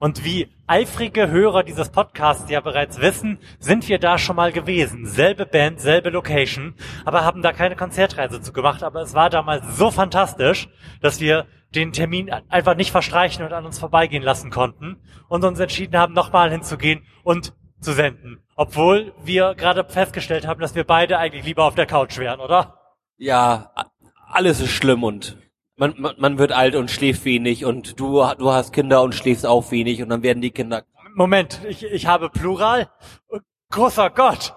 [0.00, 5.06] Und wie eifrige Hörer dieses Podcasts ja bereits wissen, sind wir da schon mal gewesen.
[5.06, 8.84] Selbe Band, selbe Location, aber haben da keine Konzertreise zu gemacht.
[8.84, 10.68] Aber es war damals so fantastisch,
[11.00, 15.58] dass wir den Termin einfach nicht verstreichen und an uns vorbeigehen lassen konnten und uns
[15.58, 18.38] entschieden haben, nochmal hinzugehen und zu senden.
[18.54, 22.78] Obwohl wir gerade festgestellt haben, dass wir beide eigentlich lieber auf der Couch wären, oder?
[23.16, 23.72] Ja,
[24.28, 25.36] alles ist schlimm und
[25.78, 29.46] man, man, man wird alt und schläft wenig und du, du hast Kinder und schläfst
[29.46, 30.84] auch wenig und dann werden die Kinder.
[31.14, 32.90] Moment, ich, ich habe Plural.
[33.70, 34.54] Großer Gott.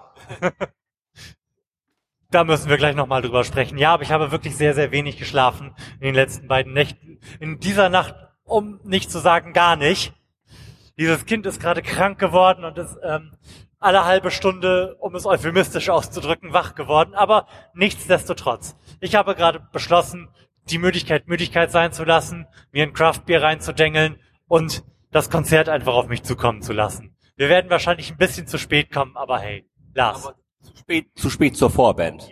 [2.30, 3.78] da müssen wir gleich nochmal drüber sprechen.
[3.78, 7.20] Ja, aber ich habe wirklich sehr, sehr wenig geschlafen in den letzten beiden Nächten.
[7.40, 10.12] In dieser Nacht, um nicht zu sagen gar nicht.
[10.98, 13.32] Dieses Kind ist gerade krank geworden und ist ähm,
[13.78, 17.14] alle halbe Stunde, um es euphemistisch auszudrücken, wach geworden.
[17.14, 18.76] Aber nichtsdestotrotz.
[19.00, 20.28] Ich habe gerade beschlossen,
[20.70, 24.16] die Müdigkeit Müdigkeit sein zu lassen, mir ein Craftbier reinzudengeln
[24.48, 27.14] und das Konzert einfach auf mich zukommen zu lassen.
[27.36, 30.26] Wir werden wahrscheinlich ein bisschen zu spät kommen, aber hey, Lars.
[30.26, 32.30] Aber zu spät, zu spät zur Vorband.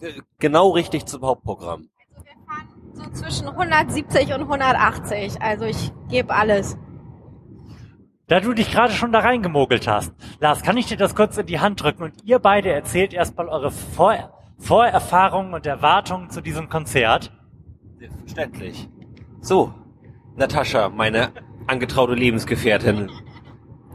[0.00, 1.88] Äh, Genau richtig zum Hauptprogramm.
[2.14, 5.40] Also wir fahren so zwischen 170 und 180.
[5.40, 6.76] Also ich gebe alles.
[8.26, 11.46] Da du dich gerade schon da reingemogelt hast, Lars, kann ich dir das kurz in
[11.46, 16.68] die Hand drücken und ihr beide erzählt erstmal eure Vor Vorerfahrungen und Erwartungen zu diesem
[16.68, 17.32] Konzert.
[17.98, 18.88] Selbstverständlich.
[19.40, 19.74] So,
[20.36, 21.32] Natascha, meine
[21.66, 23.10] angetraute Lebensgefährtin.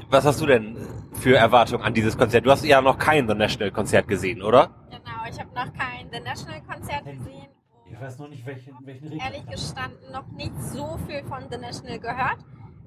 [0.10, 0.78] Was hast du denn
[1.14, 2.46] für Erwartungen an dieses Konzert?
[2.46, 4.70] Du hast ja noch kein The National Konzert gesehen, oder?
[4.90, 7.48] Genau, ich habe noch kein The National Konzert gesehen.
[7.86, 11.58] Ich weiß noch nicht, welchen, welchen und Ehrlich gestanden noch nicht so viel von The
[11.58, 12.38] National gehört,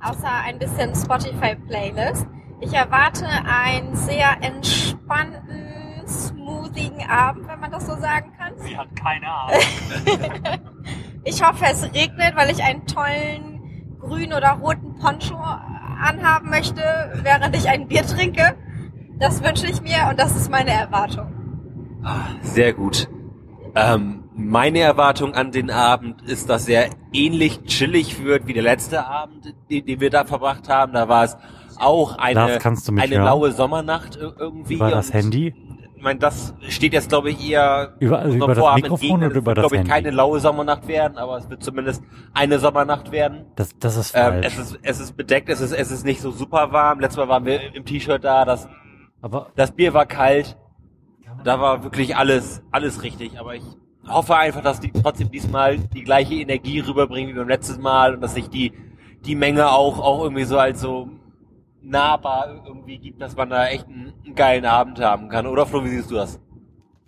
[0.00, 2.26] außer ein bisschen Spotify-Playlist.
[2.60, 8.52] Ich erwarte einen sehr entspannten, smoothigen Abend, wenn man das so sagen kann.
[8.58, 9.60] Sie hat keine Ahnung.
[11.28, 16.80] Ich hoffe, es regnet, weil ich einen tollen grünen oder roten Poncho anhaben möchte,
[17.22, 18.54] während ich ein Bier trinke.
[19.18, 21.26] Das wünsche ich mir und das ist meine Erwartung.
[22.42, 23.08] Sehr gut.
[23.74, 29.06] Ähm, meine Erwartung an den Abend ist, dass er ähnlich chillig wird wie der letzte
[29.06, 30.92] Abend, den, den wir da verbracht haben.
[30.92, 31.36] Da war es
[31.78, 32.40] auch eine,
[33.00, 33.24] eine hören?
[33.24, 34.74] laue Sommernacht ir- irgendwie.
[34.74, 35.54] Über das Handy?
[36.06, 39.46] Ich meine, das steht jetzt, glaube ich, eher Über, also über das Mikrofon Es über
[39.46, 39.90] wird, das glaube ich, Handy?
[39.90, 42.00] keine laue Sommernacht werden, aber es wird zumindest
[42.32, 43.46] eine Sommernacht werden.
[43.56, 44.46] Das, das ist Ähm, falsch.
[44.46, 47.00] es, ist, es ist bedeckt, es ist, es ist nicht so super warm.
[47.00, 48.68] Letztes Mal waren wir im T-Shirt da, das,
[49.20, 50.56] aber das Bier war kalt.
[51.42, 53.40] Da war wirklich alles, alles richtig.
[53.40, 53.64] Aber ich
[54.06, 58.20] hoffe einfach, dass die trotzdem diesmal die gleiche Energie rüberbringen wie beim letzten Mal und
[58.20, 58.72] dass sich die,
[59.24, 61.08] die Menge auch, auch irgendwie so als so
[61.86, 65.46] nahbar irgendwie gibt, dass man da echt einen, einen geilen Abend haben kann.
[65.46, 66.40] Oder Flo, wie siehst du das?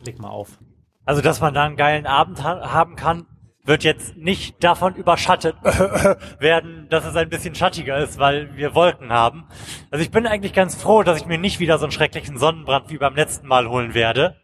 [0.04, 0.58] leg mal auf.
[1.04, 3.26] Also, dass man da einen geilen Abend ha haben kann,
[3.64, 5.56] wird jetzt nicht davon überschattet
[6.38, 9.46] werden, dass es ein bisschen schattiger ist, weil wir Wolken haben.
[9.90, 12.88] Also ich bin eigentlich ganz froh, dass ich mir nicht wieder so einen schrecklichen Sonnenbrand
[12.88, 14.36] wie beim letzten Mal holen werde.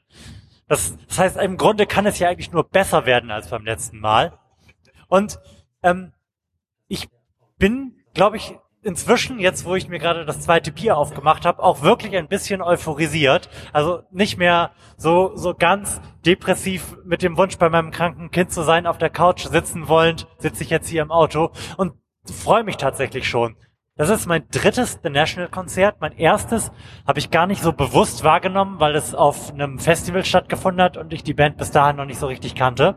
[0.69, 3.99] Das, das heißt, im Grunde kann es ja eigentlich nur besser werden als beim letzten
[3.99, 4.39] Mal.
[5.09, 5.39] Und
[5.83, 6.13] ähm,
[6.89, 7.09] ich
[7.57, 11.83] bin, glaube ich, inzwischen, jetzt wo ich mir gerade das zweite Bier aufgemacht habe, auch
[11.83, 13.49] wirklich ein bisschen euphorisiert.
[13.73, 18.63] Also nicht mehr so, so ganz depressiv mit dem Wunsch, bei meinem kranken Kind zu
[18.63, 21.95] sein, auf der Couch sitzen wollend, sitze ich jetzt hier im Auto und
[22.25, 23.57] freue mich tatsächlich schon.
[23.97, 26.01] Das ist mein drittes The National Konzert.
[26.01, 26.73] Mein erstes
[27.07, 31.13] habe ich gar nicht so bewusst wahrgenommen, weil es auf einem Festival stattgefunden hat und
[31.13, 32.97] ich die Band bis dahin noch nicht so richtig kannte.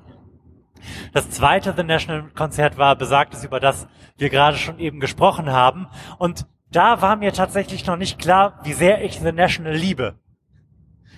[1.13, 3.87] Das zweite The National Konzert war besagtes, über das
[4.17, 5.87] wir gerade schon eben gesprochen haben.
[6.17, 10.15] Und da war mir tatsächlich noch nicht klar, wie sehr ich The National liebe.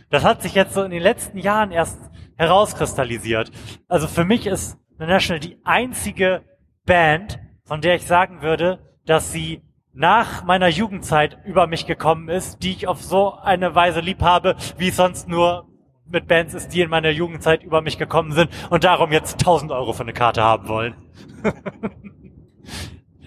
[0.09, 1.99] Das hat sich jetzt so in den letzten Jahren erst
[2.35, 3.51] herauskristallisiert.
[3.87, 6.43] Also für mich ist The National die einzige
[6.85, 9.61] Band, von der ich sagen würde, dass sie
[9.93, 14.55] nach meiner Jugendzeit über mich gekommen ist, die ich auf so eine Weise lieb habe,
[14.77, 15.68] wie es sonst nur
[16.11, 19.71] mit Bands ist, die in meiner Jugendzeit über mich gekommen sind und darum jetzt 1000
[19.71, 20.95] Euro für eine Karte haben wollen.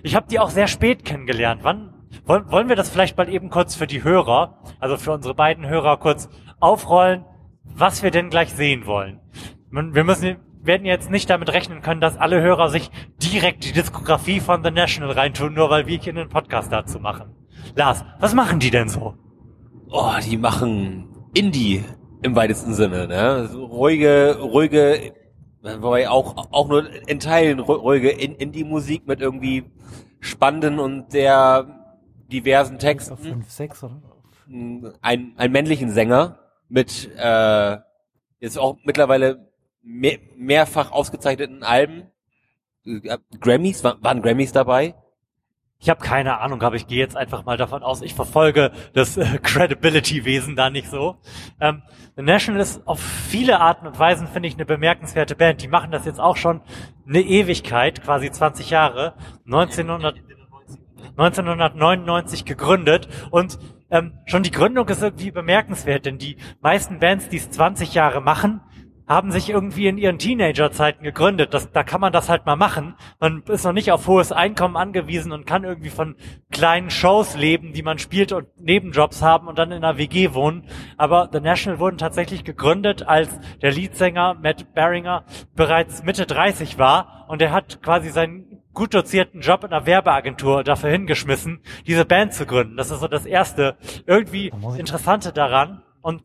[0.02, 1.60] ich habe die auch sehr spät kennengelernt.
[1.62, 1.92] Wann
[2.24, 5.66] wollen, wollen wir das vielleicht mal eben kurz für die Hörer, also für unsere beiden
[5.66, 6.28] Hörer kurz
[6.60, 7.24] aufrollen,
[7.64, 9.20] was wir denn gleich sehen wollen?
[9.70, 12.90] Wir müssen werden jetzt nicht damit rechnen können, dass alle Hörer sich
[13.22, 17.34] direkt die Diskografie von The National reintun, nur weil wir hier einen Podcast dazu machen.
[17.74, 19.14] Lars, was machen die denn so?
[19.88, 21.84] Oh, die machen Indie
[22.22, 23.48] im weitesten Sinne, ne?
[23.48, 25.12] So ruhige, ruhige,
[25.62, 29.64] wobei auch, auch nur in Teilen ruhige Indie-Musik mit irgendwie
[30.20, 31.66] spannenden und sehr
[32.30, 33.16] diversen Texten.
[33.16, 34.00] Fünf, sechs, oder?
[35.00, 37.78] Ein, ein männlichen Sänger mit, äh,
[38.40, 39.48] ist auch mittlerweile
[39.82, 42.10] mehr, mehrfach ausgezeichneten Alben.
[42.84, 44.94] Äh, Grammys, waren Grammys dabei?
[45.82, 49.16] Ich habe keine Ahnung, aber ich gehe jetzt einfach mal davon aus, ich verfolge das
[49.16, 51.16] äh, Credibility-Wesen da nicht so.
[51.60, 51.82] Ähm,
[52.14, 55.60] The National ist auf viele Arten und Weisen, finde ich, eine bemerkenswerte Band.
[55.60, 56.60] Die machen das jetzt auch schon
[57.08, 59.14] eine Ewigkeit, quasi 20 Jahre.
[59.44, 60.14] 1900,
[61.16, 63.58] 1999 gegründet und
[63.90, 68.20] ähm, schon die Gründung ist irgendwie bemerkenswert, denn die meisten Bands, die es 20 Jahre
[68.20, 68.60] machen,
[69.06, 71.54] haben sich irgendwie in ihren Teenagerzeiten gegründet.
[71.54, 72.94] Das, da kann man das halt mal machen.
[73.20, 76.16] Man ist noch nicht auf hohes Einkommen angewiesen und kann irgendwie von
[76.50, 80.64] kleinen Shows leben, die man spielt und Nebenjobs haben und dann in einer WG wohnen.
[80.96, 83.28] Aber The National wurden tatsächlich gegründet, als
[83.60, 89.40] der Leadsänger Matt Beringer bereits Mitte 30 war und er hat quasi seinen gut dozierten
[89.40, 92.76] Job in einer Werbeagentur dafür hingeschmissen, diese Band zu gründen.
[92.76, 95.82] Das ist so das erste irgendwie Interessante daran.
[96.00, 96.24] Und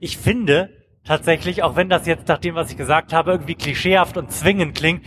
[0.00, 4.16] ich finde, tatsächlich, auch wenn das jetzt nach dem, was ich gesagt habe, irgendwie klischeehaft
[4.16, 5.04] und zwingend klingt,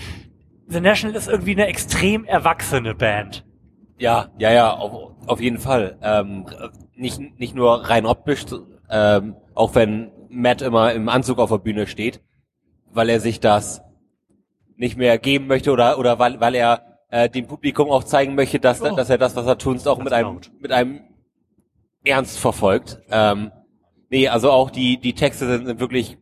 [0.68, 3.46] The National ist irgendwie eine extrem erwachsene Band.
[3.98, 5.98] Ja, ja, ja, auf, auf jeden Fall.
[6.02, 6.48] Ähm,
[6.96, 8.46] nicht, nicht nur rein optisch,
[8.90, 12.22] ähm, auch wenn Matt immer im Anzug auf der Bühne steht,
[12.92, 13.82] weil er sich das
[14.76, 18.60] nicht mehr geben möchte oder, oder weil, weil er äh, dem Publikum auch zeigen möchte,
[18.60, 18.96] dass, oh.
[18.96, 21.02] dass er das, was er tut, auch mit einem, mit einem
[22.04, 23.00] Ernst verfolgt.
[23.10, 23.52] Ähm,
[24.16, 26.18] Nee, also auch die, die Texte sind, sind wirklich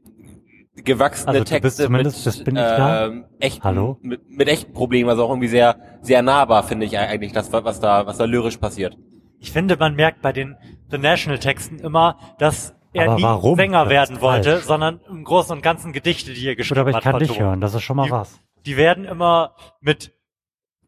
[0.73, 3.99] gewachsene also Texte mit, äh, echten, Hallo?
[4.01, 7.79] Mit, mit echten Problemen, also auch irgendwie sehr, sehr nahbar, finde ich eigentlich, das, was
[7.79, 8.97] da, was da lyrisch passiert.
[9.37, 10.57] Ich finde, man merkt bei den
[10.89, 13.57] The National Texten immer, dass er aber nie warum?
[13.57, 14.63] Sänger werden wollte, falsch.
[14.63, 16.87] sondern im Großen und Ganzen Gedichte, die er geschrieben hat.
[16.87, 18.39] aber ich kann dich hören, das ist schon mal die, was.
[18.65, 20.15] Die werden immer mit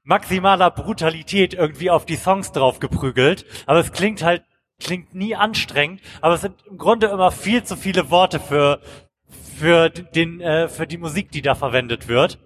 [0.02, 4.42] maximaler Brutalität irgendwie auf die Songs drauf geprügelt, aber es klingt halt
[4.80, 8.80] klingt nie anstrengend, aber es sind im Grunde immer viel zu viele Worte für
[9.58, 12.40] für den äh, für die Musik, die da verwendet wird.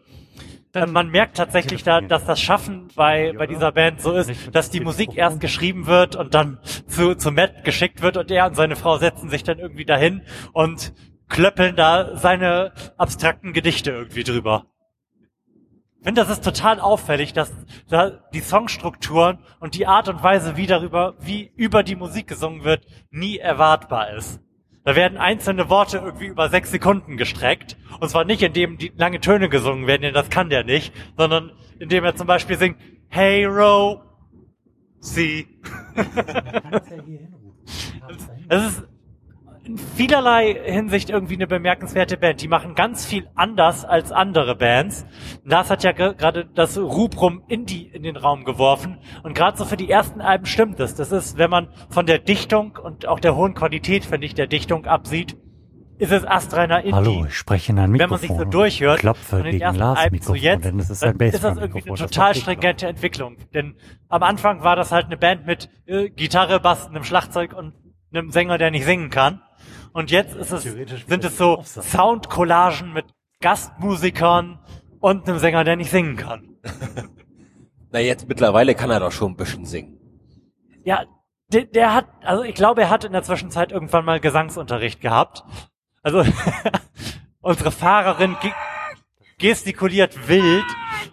[0.73, 4.69] Äh, man merkt tatsächlich da, dass das Schaffen bei bei dieser Band so ist, dass
[4.69, 8.55] die Musik erst geschrieben wird und dann zu zu Matt geschickt wird und er und
[8.55, 10.21] seine Frau setzen sich dann irgendwie dahin
[10.53, 10.93] und
[11.27, 14.65] klöppeln da seine abstrakten Gedichte irgendwie drüber.
[15.99, 17.51] Ich finde, das ist total auffällig, dass
[17.89, 22.63] da die Songstrukturen und die Art und Weise, wie darüber, wie über die Musik gesungen
[22.63, 24.39] wird, nie erwartbar ist.
[24.85, 27.77] Da werden einzelne Worte irgendwie über sechs Sekunden gestreckt.
[27.99, 31.51] Und zwar nicht, indem die lange Töne gesungen werden, denn das kann der nicht, sondern
[31.79, 32.77] indem er zum Beispiel singt,
[33.09, 34.01] Hey Ro,
[35.01, 35.47] see.
[38.47, 38.88] Es ist
[39.69, 42.41] in vielerlei Hinsicht irgendwie eine bemerkenswerte Band.
[42.41, 45.05] Die machen ganz viel anders als andere Bands.
[45.43, 48.97] Lars hat ja gerade das Rubrum Indie in den Raum geworfen.
[49.21, 50.95] Und gerade so für die ersten Alben stimmt es.
[50.95, 54.47] Das ist, wenn man von der Dichtung und auch der hohen Qualität, finde ich, der
[54.47, 55.37] Dichtung absieht,
[55.99, 56.93] ist es astreiner Indie.
[56.93, 58.21] Hallo, ich spreche in ein Mikrofon.
[58.21, 61.43] Wenn man sich so durchhört, klopfe ersten Lars Alben zu jetzt, ist, es ein ist
[61.43, 63.37] das irgendwie eine total stringente Entwicklung.
[63.53, 63.75] Denn
[64.07, 67.73] am Anfang war das halt eine Band mit äh, Gitarre, Bass, einem Schlagzeug und
[68.11, 69.41] einem Sänger, der nicht singen kann.
[69.93, 73.05] Und jetzt ist es, sind es so Soundcollagen mit
[73.41, 74.59] Gastmusikern
[74.99, 76.57] und einem Sänger, der nicht singen kann.
[77.91, 79.97] Na, jetzt mittlerweile kann er doch schon ein bisschen singen.
[80.83, 81.05] Ja,
[81.51, 85.43] der, der hat, also ich glaube, er hat in der Zwischenzeit irgendwann mal Gesangsunterricht gehabt.
[86.03, 86.23] Also
[87.41, 88.51] unsere Fahrerin ge
[89.37, 90.65] gestikuliert wild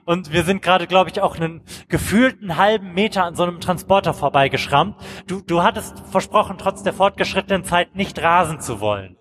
[0.07, 4.14] und wir sind gerade, glaube ich, auch einen gefühlten halben Meter an so einem Transporter
[4.14, 4.97] vorbeigeschrammt.
[5.27, 9.16] Du, du hattest versprochen, trotz der fortgeschrittenen Zeit nicht rasen zu wollen.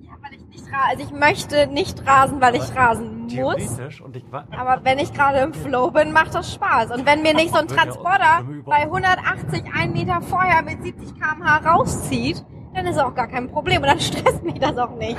[0.00, 3.78] Ja, weil ich nicht ra also ich möchte nicht rasen, weil ich rasen muss.
[4.00, 6.90] Und ich Aber wenn ich gerade im Flow bin, macht das Spaß.
[6.90, 11.70] Und wenn mir nicht so ein Transporter bei 180 einen Meter vorher mit 70 km/h
[11.70, 12.44] rauszieht,
[12.74, 15.18] dann ist es auch gar kein Problem und dann stresst mich das auch nicht.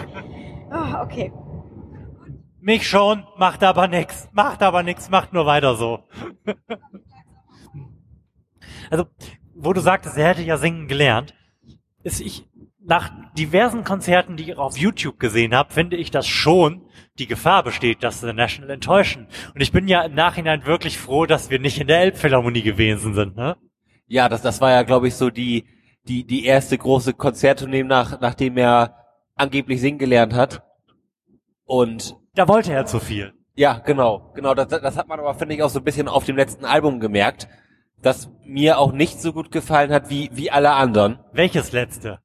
[0.71, 1.31] Oh, okay.
[2.61, 6.03] Mich schon, macht aber nix, macht aber nix, macht nur weiter so.
[8.89, 9.05] also,
[9.55, 11.33] wo du sagtest, er hätte ja singen gelernt,
[12.03, 12.49] ist ich,
[12.89, 16.81] nach diversen Konzerten, die ich auf YouTube gesehen habe, finde ich, dass schon
[17.17, 19.27] die Gefahr besteht, dass The National enttäuschen.
[19.53, 23.13] Und ich bin ja im Nachhinein wirklich froh, dass wir nicht in der Elbphilharmonie gewesen
[23.13, 23.57] sind, ne?
[24.07, 25.65] Ja, das, das war ja, glaube ich, so die,
[26.07, 28.95] die, die erste große Konzerttournee, nach, nachdem er
[29.35, 30.63] angeblich singen gelernt hat.
[31.65, 33.33] Und da wollte er zu viel.
[33.55, 34.53] Ja, genau, genau.
[34.53, 37.01] Das, das hat man aber, finde ich, auch so ein bisschen auf dem letzten Album
[37.01, 37.49] gemerkt,
[38.01, 41.19] dass mir auch nicht so gut gefallen hat wie, wie alle anderen.
[41.33, 42.19] Welches letzte?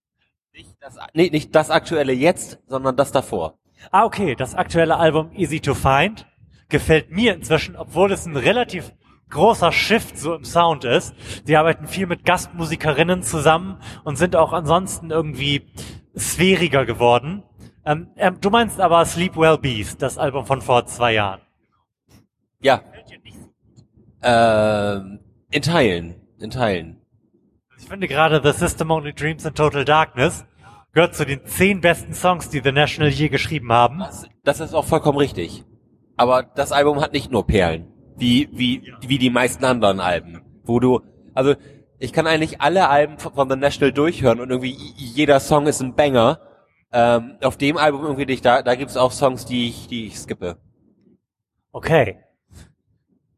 [0.52, 3.58] Nicht das, nee, nicht das aktuelle jetzt, sondern das davor.
[3.90, 4.36] Ah, okay.
[4.36, 6.28] Das aktuelle Album Easy to Find
[6.68, 8.92] gefällt mir inzwischen, obwohl es ein relativ
[9.30, 11.12] großer Shift so im Sound ist.
[11.44, 15.66] Sie arbeiten viel mit Gastmusikerinnen zusammen und sind auch ansonsten irgendwie
[16.16, 17.42] sphäriger geworden.
[17.86, 21.40] Ähm, ähm, du meinst aber Sleep Well Beast, das Album von vor zwei Jahren.
[22.60, 22.82] Ja.
[24.22, 25.20] Ähm,
[25.50, 26.14] in Teilen.
[26.38, 27.00] In Teilen.
[27.78, 30.46] Ich finde gerade The System Only Dreams in Total Darkness
[30.94, 33.98] gehört zu den zehn besten Songs, die The National je geschrieben haben.
[33.98, 35.64] Das, das ist auch vollkommen richtig.
[36.16, 37.88] Aber das Album hat nicht nur Perlen.
[38.16, 40.40] Wie, wie, wie die meisten anderen Alben.
[40.62, 41.00] Wo du,
[41.34, 41.54] also,
[41.98, 45.94] ich kann eigentlich alle Alben von The National durchhören und irgendwie jeder Song ist ein
[45.94, 46.38] Banger
[46.94, 50.18] ähm, auf dem Album irgendwie nicht, da, da gibt's auch Songs, die ich, die ich
[50.18, 50.56] skippe.
[51.72, 52.20] Okay.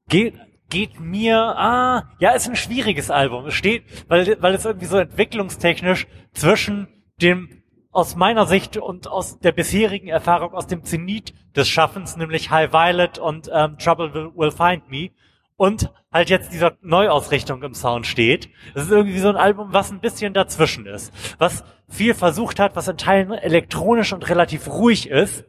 [0.09, 0.35] Geht,
[0.69, 3.47] geht mir, ah, ja, ist ein schwieriges Album.
[3.47, 6.87] Es steht, weil, weil es irgendwie so entwicklungstechnisch zwischen
[7.23, 12.51] dem, aus meiner Sicht und aus der bisherigen Erfahrung aus dem Zenit des Schaffens, nämlich
[12.51, 15.13] High Violet und ähm, Trouble Will, Will Find Me,
[15.57, 18.51] und halt jetzt dieser Neuausrichtung im Sound steht.
[18.75, 21.13] Das ist irgendwie so ein Album, was ein bisschen dazwischen ist.
[21.39, 25.45] Was viel versucht hat, was in Teilen elektronisch und relativ ruhig ist.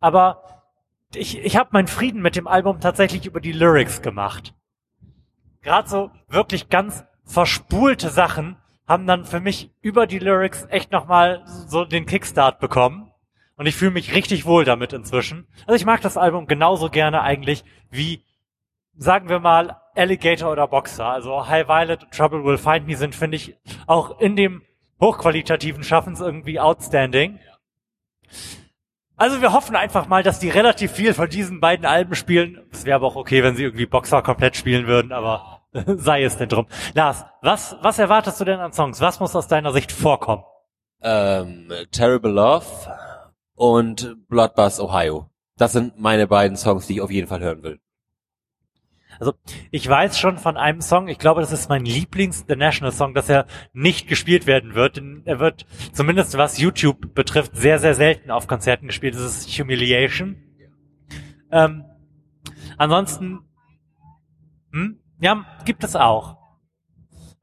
[0.00, 0.64] Aber
[1.14, 4.54] ich, ich habe meinen Frieden mit dem Album tatsächlich über die Lyrics gemacht.
[5.62, 11.42] Gerade so wirklich ganz verspulte Sachen haben dann für mich über die Lyrics echt nochmal
[11.46, 13.10] so den Kickstart bekommen.
[13.56, 15.46] Und ich fühle mich richtig wohl damit inzwischen.
[15.66, 18.24] Also ich mag das Album genauso gerne eigentlich wie
[18.96, 21.06] sagen wir mal, Alligator oder Boxer.
[21.06, 24.62] Also High Violet und Trouble Will Find Me sind, finde ich, auch in dem
[25.00, 27.38] hochqualitativen Schaffens irgendwie outstanding.
[29.16, 32.60] Also wir hoffen einfach mal, dass die relativ viel von diesen beiden Alben spielen.
[32.72, 36.36] Es wäre aber auch okay, wenn sie irgendwie Boxer komplett spielen würden, aber sei es
[36.36, 36.66] denn drum.
[36.94, 39.00] Lars, was, was erwartest du denn an Songs?
[39.00, 40.44] Was muss aus deiner Sicht vorkommen?
[41.02, 42.66] Ähm, Terrible Love
[43.54, 45.28] und Bloodbath Ohio.
[45.56, 47.80] Das sind meine beiden Songs, die ich auf jeden Fall hören will.
[49.18, 49.34] Also
[49.70, 53.28] ich weiß schon von einem Song, ich glaube, das ist mein Lieblings-The National Song, dass
[53.28, 54.96] er nicht gespielt werden wird.
[54.96, 59.14] Denn er wird, zumindest was YouTube betrifft, sehr, sehr selten auf Konzerten gespielt.
[59.14, 60.36] Das ist Humiliation.
[61.50, 61.84] Ähm,
[62.78, 63.40] ansonsten,
[64.72, 64.98] hm?
[65.20, 66.36] ja, gibt es auch.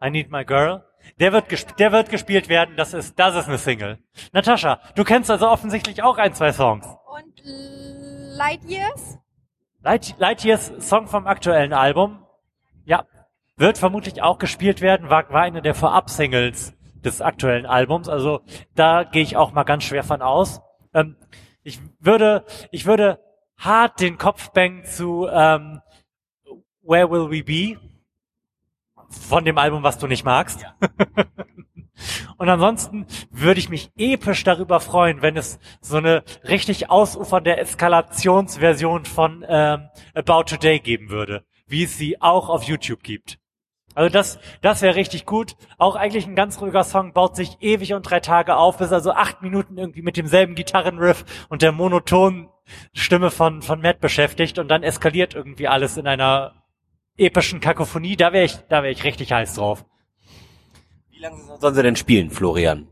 [0.04, 0.84] I Need My Girl.
[1.20, 4.00] Der wird, der wird gespielt werden, das ist, das ist eine Single.
[4.32, 6.86] Natascha, du kennst also offensichtlich auch ein, zwei Songs.
[6.86, 7.42] Und
[8.38, 9.18] Light Years?
[9.82, 12.20] Light, Lightyears Song vom aktuellen Album,
[12.86, 13.06] ja,
[13.56, 18.10] wird vermutlich auch gespielt werden, war, war eine der Vorab-Singles des aktuellen Albums.
[18.10, 18.42] Also
[18.76, 20.62] da gehe ich auch mal ganz schwer von aus.
[20.94, 21.16] Ähm,
[21.64, 23.20] ich würde, ich würde
[23.58, 25.82] hart den Kopf bangen zu ähm,
[26.82, 27.80] Where Will We Be
[29.10, 30.62] von dem Album, was du nicht magst.
[30.62, 30.76] Ja.
[32.38, 39.06] Und ansonsten würde ich mich episch darüber freuen, wenn es so eine richtig ausufernde Eskalationsversion
[39.06, 43.40] von ähm, About Today geben würde, wie es sie auch auf YouTube gibt.
[43.96, 45.56] Also das, das wäre richtig gut.
[45.78, 49.12] Auch eigentlich ein ganz ruhiger Song, baut sich ewig und drei Tage auf, ist also
[49.12, 52.50] acht Minuten irgendwie mit demselben Gitarrenriff und der monotonen
[52.94, 56.64] Stimme von, von Matt beschäftigt und dann eskaliert irgendwie alles in einer
[57.18, 58.16] epischen Kakophonie.
[58.16, 59.86] Da wäre ich, da wäre ich richtig heiß drauf.
[61.20, 62.88] Wie lange sollen sie denn spielen, Florian?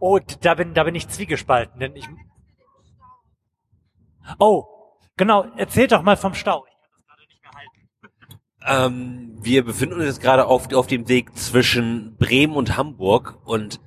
[0.00, 2.06] Oh, da bin, da bin ich zwiegespalten, denn ich.
[4.38, 4.66] Oh,
[5.16, 6.66] genau, erzähl doch mal vom Stau.
[6.66, 8.94] Ich kann das gerade nicht mehr halten.
[8.94, 13.80] Ähm, wir befinden uns jetzt gerade auf, auf dem Weg zwischen Bremen und Hamburg und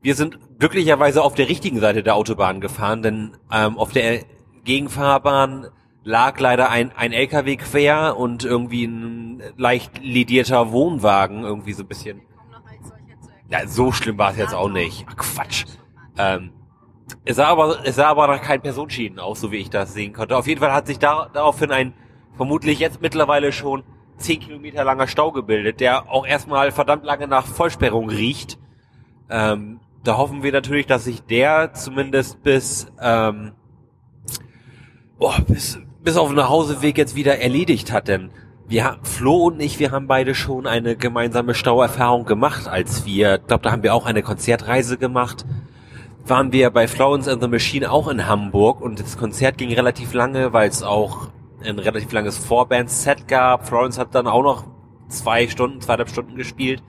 [0.00, 4.24] wir sind glücklicherweise auf der richtigen Seite der Autobahn gefahren, denn ähm, auf der
[4.62, 5.66] Gegenfahrbahn
[6.04, 11.88] lag leider ein, ein LKW quer und irgendwie ein leicht ledierter Wohnwagen, irgendwie so ein
[11.88, 12.22] bisschen.
[13.48, 15.06] Ja, so schlimm war es jetzt auch nicht.
[15.08, 15.64] Ach, Quatsch.
[16.16, 16.50] Ähm,
[17.24, 20.12] es sah aber, es sah aber nach keinen Personenschäden aus, so wie ich das sehen
[20.12, 20.36] konnte.
[20.36, 21.94] Auf jeden Fall hat sich da, daraufhin ein
[22.36, 23.84] vermutlich jetzt mittlerweile schon
[24.16, 28.58] zehn Kilometer langer Stau gebildet, der auch erstmal verdammt lange nach Vollsperrung riecht.
[29.28, 33.52] Ähm, da hoffen wir natürlich, dass sich der zumindest bis, ähm,
[35.18, 38.30] oh, bis, bis auf den Nachhauseweg jetzt wieder erledigt hat, denn
[38.74, 43.62] wir, Flo und ich, wir haben beide schon eine gemeinsame Stauerfahrung gemacht, als wir, glaube,
[43.62, 45.46] da haben wir auch eine Konzertreise gemacht.
[46.26, 50.12] Waren wir bei Florence and the Machine auch in Hamburg und das Konzert ging relativ
[50.12, 51.28] lange, weil es auch
[51.62, 53.68] ein relativ langes Vorband-Set gab.
[53.68, 54.64] Florence hat dann auch noch
[55.06, 56.82] zwei Stunden, zweieinhalb Stunden gespielt.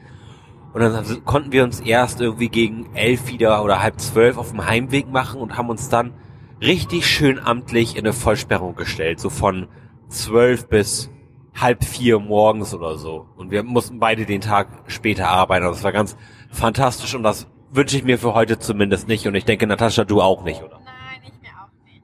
[0.74, 4.66] Und dann konnten wir uns erst irgendwie gegen elf wieder oder halb zwölf auf dem
[4.66, 6.16] Heimweg machen und haben uns dann
[6.62, 9.20] richtig schön amtlich in eine Vollsperrung gestellt.
[9.20, 9.68] So von
[10.10, 11.12] zwölf bis
[11.56, 13.28] halb vier morgens oder so.
[13.38, 15.66] Und wir mussten beide den Tag später arbeiten.
[15.66, 16.18] Und das war ganz
[16.50, 19.28] fantastisch und das wünsche ich mir für heute zumindest nicht.
[19.28, 20.80] Und ich denke, Natascha, du auch nicht, oder?
[20.84, 22.04] Nein, ich mir auch nicht.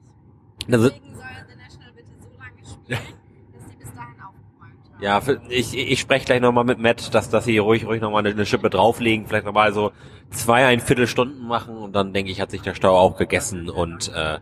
[0.72, 5.02] Also, Deswegen soll The National bitte so lange spielen, dass sie bis dahin aufgeräumt haben.
[5.02, 8.20] Ja, für, ich, ich spreche gleich nochmal mit Matt, dass, dass sie ruhig, ruhig nochmal
[8.20, 9.92] eine, eine Schippe drauflegen, vielleicht nochmal so
[10.30, 14.10] zwei, ein Viertelstunden machen und dann denke ich, hat sich der Stau auch gegessen und
[14.14, 14.38] äh,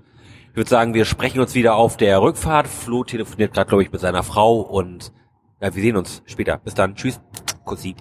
[0.50, 2.66] ich würde sagen, wir sprechen uns wieder auf der Rückfahrt.
[2.66, 5.12] Flo telefoniert gerade, glaube ich, mit seiner Frau und
[5.60, 6.58] ja, wir sehen uns später.
[6.58, 6.96] Bis dann.
[6.96, 7.20] Tschüss.
[7.64, 7.94] Kussi.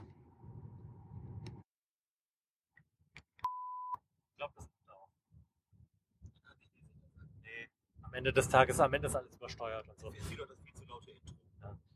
[8.02, 10.12] Am Ende des Tages, am Ende ist alles übersteuert und so.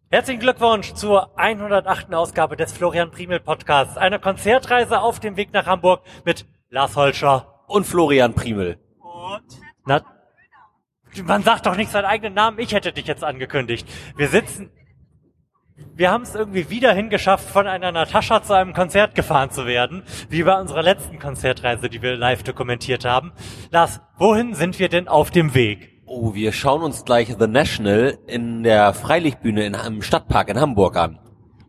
[0.09, 2.13] Herzlichen Glückwunsch zur 108.
[2.13, 3.97] Ausgabe des Florian Primel Podcasts.
[3.97, 7.63] Eine Konzertreise auf dem Weg nach Hamburg mit Lars Holscher.
[7.65, 8.77] Und Florian Primel.
[9.85, 10.12] Na,
[11.25, 12.59] man sagt doch nicht seinen eigenen Namen.
[12.59, 13.87] Ich hätte dich jetzt angekündigt.
[14.15, 14.71] Wir sitzen,
[15.95, 20.03] wir haben es irgendwie wieder hingeschafft, von einer Natascha zu einem Konzert gefahren zu werden,
[20.29, 23.31] wie bei unserer letzten Konzertreise, die wir live dokumentiert haben.
[23.71, 26.01] Lars, wohin sind wir denn auf dem Weg?
[26.05, 30.95] Oh, wir schauen uns gleich The National in der Freilichtbühne in, im Stadtpark in Hamburg
[30.97, 31.19] an.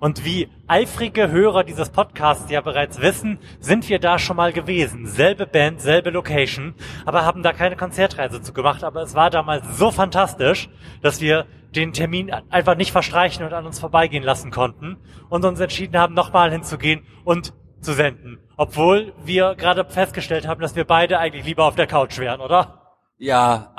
[0.04, 5.06] Und wie eifrige Hörer dieses Podcasts ja bereits wissen, sind wir da schon mal gewesen.
[5.06, 6.74] Selbe Band, selbe Location,
[7.06, 8.84] aber haben da keine Konzertreise zu gemacht.
[8.84, 10.68] Aber es war damals so fantastisch,
[11.00, 14.98] dass wir den Termin einfach nicht verstreichen und an uns vorbeigehen lassen konnten
[15.30, 18.40] und uns entschieden haben, nochmal hinzugehen und zu senden.
[18.58, 22.92] Obwohl wir gerade festgestellt haben, dass wir beide eigentlich lieber auf der Couch wären, oder?
[23.16, 23.72] Ja,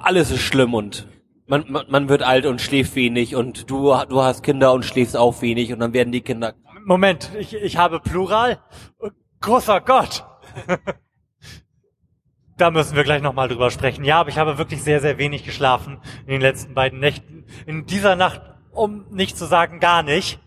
[0.00, 1.08] alles ist schlimm und
[1.46, 5.16] man, man, man wird alt und schläft wenig und du, du hast Kinder und schläfst
[5.16, 8.58] auch wenig und dann werden die Kinder Moment, ich, ich habe Plural.
[9.40, 10.24] Großer Gott.
[12.58, 14.04] da müssen wir gleich nochmal drüber sprechen.
[14.04, 17.46] Ja, aber ich habe wirklich sehr, sehr wenig geschlafen in den letzten beiden Nächten.
[17.64, 20.40] In dieser Nacht, um nicht zu sagen gar nicht.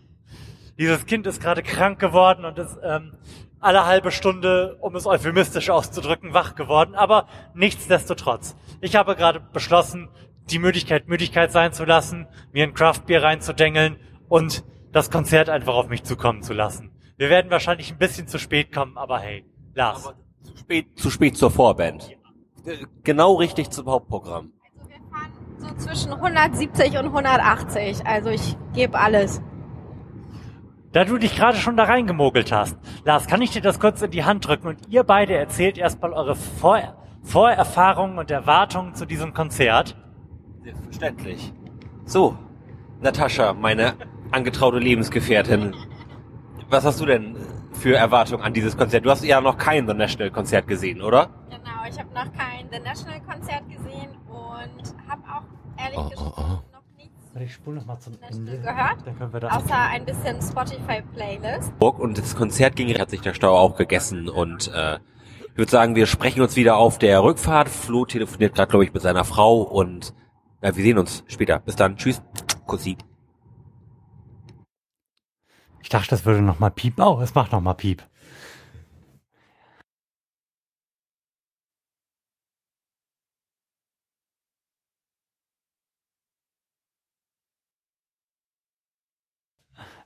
[0.78, 3.14] Dieses Kind ist gerade krank geworden und ist ähm,
[3.58, 6.94] alle halbe Stunde, um es euphemistisch auszudrücken, wach geworden.
[6.94, 8.54] Aber nichtsdestotrotz.
[8.80, 10.08] Ich habe gerade beschlossen,
[10.50, 13.96] die Müdigkeit Müdigkeit sein zu lassen, mir ein Craftbier reinzudengeln
[14.28, 16.90] und das Konzert einfach auf mich zukommen zu lassen.
[17.16, 19.44] Wir werden wahrscheinlich ein bisschen zu spät kommen, aber hey,
[19.74, 20.14] Lars.
[20.42, 22.16] zu spät, zu spät zur Vorband.
[22.64, 24.52] Äh, Genau richtig zum Hauptprogramm.
[24.62, 28.06] Also wir fahren so zwischen 170 und 180.
[28.06, 29.42] Also ich gebe alles.
[30.92, 34.10] Da du dich gerade schon da reingemogelt hast, Lars, kann ich dir das kurz in
[34.10, 36.80] die Hand drücken und ihr beide erzählt erstmal eure Vor
[37.24, 39.96] Vorerfahrungen und Erwartungen zu diesem Konzert.
[40.72, 41.52] Selbstverständlich.
[42.04, 42.36] So,
[43.00, 43.94] Natascha, meine
[44.32, 45.74] angetraute Lebensgefährtin.
[46.68, 47.36] Was hast du denn
[47.72, 49.06] für Erwartungen an dieses Konzert?
[49.06, 51.30] Du hast ja noch kein The National Konzert gesehen, oder?
[51.48, 56.08] Genau, ich habe noch kein The National Konzert gesehen und habe auch ehrlich Oh, oh,
[56.10, 56.72] gesprochen oh.
[56.74, 58.58] noch nichts Ich spule nochmal zum Ende.
[58.58, 58.96] gehört?
[59.06, 61.72] Dann können wir da außer ein bisschen Spotify Playlist.
[61.78, 64.98] Und das Konzert ging, hat sich der Stau auch gegessen und äh,
[65.52, 67.68] ich würde sagen, wir sprechen uns wieder auf der Rückfahrt.
[67.68, 70.14] Flo telefoniert gerade, glaube ich, mit seiner Frau und
[70.62, 71.58] ja, wir sehen uns später.
[71.60, 71.96] Bis dann.
[71.96, 72.22] Tschüss.
[72.66, 72.96] Kussi.
[75.82, 77.02] Ich dachte, das würde nochmal piepen.
[77.02, 78.02] Oh, es macht nochmal Piep.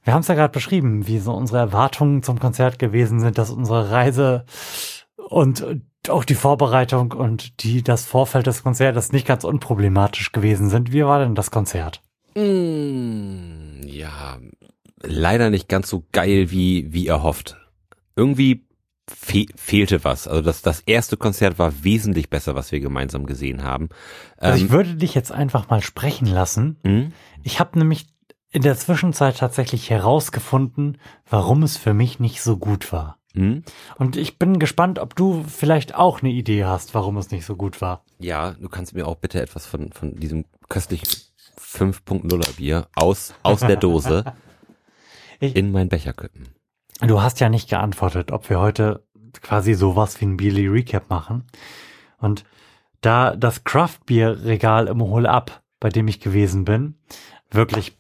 [0.05, 3.51] Wir haben es ja gerade beschrieben, wie so unsere Erwartungen zum Konzert gewesen sind, dass
[3.51, 4.45] unsere Reise
[5.29, 5.65] und
[6.09, 10.93] auch die Vorbereitung und die das Vorfeld des Konzertes nicht ganz unproblematisch gewesen sind.
[10.93, 12.03] Wie war denn das Konzert?
[12.35, 14.39] Mm, ja,
[15.03, 17.57] leider nicht ganz so geil wie, wie erhofft.
[18.17, 18.67] Irgendwie
[19.09, 20.29] fe fehlte was.
[20.29, 23.89] Also das, das erste Konzert war wesentlich besser, was wir gemeinsam gesehen haben.
[24.39, 26.79] Also ich ähm, würde dich jetzt einfach mal sprechen lassen.
[26.83, 27.13] Mhm.
[27.43, 28.07] Ich habe nämlich
[28.51, 30.99] in der Zwischenzeit tatsächlich herausgefunden,
[31.29, 33.19] warum es für mich nicht so gut war.
[33.35, 33.65] Mhm.
[33.97, 37.57] Und ich bin gespannt, ob du vielleicht auch eine Idee hast, warum es nicht so
[37.57, 38.05] gut war.
[38.19, 41.09] Ja, du kannst mir auch bitte etwas von, von diesem köstlichen
[41.59, 44.25] 5.0er Bier aus, aus der Dose
[45.41, 46.49] ich, in meinen Becher kippen.
[47.01, 49.05] Du hast ja nicht geantwortet, ob wir heute
[49.41, 51.45] quasi sowas wie ein Beerly Recap machen.
[52.19, 52.45] Und
[53.01, 56.97] da das Craft Beer Regal im Hole Up, bei dem ich gewesen bin,
[57.51, 57.97] wirklich,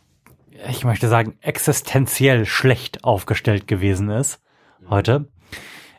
[0.68, 4.42] ich möchte sagen, existenziell schlecht aufgestellt gewesen ist
[4.92, 5.28] heute,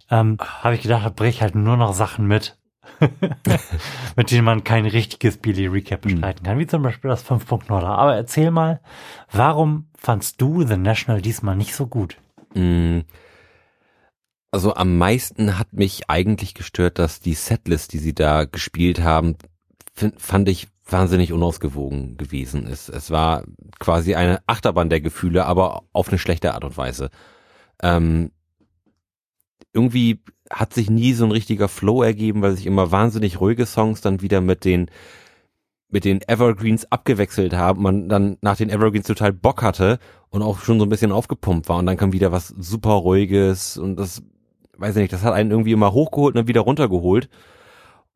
[0.09, 2.57] ähm, habe ich gedacht, da bringe ich halt nur noch Sachen mit,
[4.15, 6.11] mit denen man kein richtiges Billy Recap hm.
[6.11, 7.71] bestreiten kann, wie zum Beispiel das 5.0.
[7.71, 8.79] Aber erzähl mal,
[9.31, 12.17] warum fandst du The National diesmal nicht so gut?
[12.53, 13.03] Hm.
[14.51, 19.35] Also am meisten hat mich eigentlich gestört, dass die Setlist, die sie da gespielt haben,
[20.17, 22.89] fand ich wahnsinnig unausgewogen gewesen ist.
[22.89, 23.45] Es war
[23.79, 27.09] quasi eine Achterbahn der Gefühle, aber auf eine schlechte Art und Weise.
[27.81, 28.31] Ähm,
[29.73, 30.19] irgendwie
[30.49, 34.21] hat sich nie so ein richtiger Flow ergeben, weil sich immer wahnsinnig ruhige Songs dann
[34.21, 34.89] wieder mit den
[35.89, 39.99] mit den Evergreens abgewechselt haben, man dann nach den Evergreens total Bock hatte
[40.29, 43.77] und auch schon so ein bisschen aufgepumpt war und dann kam wieder was super ruhiges
[43.77, 44.23] und das
[44.77, 47.29] weiß ich nicht, das hat einen irgendwie immer hochgeholt und dann wieder runtergeholt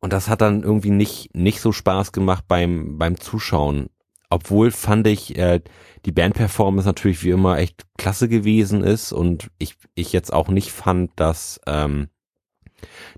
[0.00, 3.88] und das hat dann irgendwie nicht nicht so Spaß gemacht beim beim Zuschauen.
[4.30, 5.60] Obwohl fand ich äh,
[6.04, 10.70] die Bandperformance natürlich wie immer echt klasse gewesen ist und ich ich jetzt auch nicht
[10.70, 12.08] fand, dass ähm,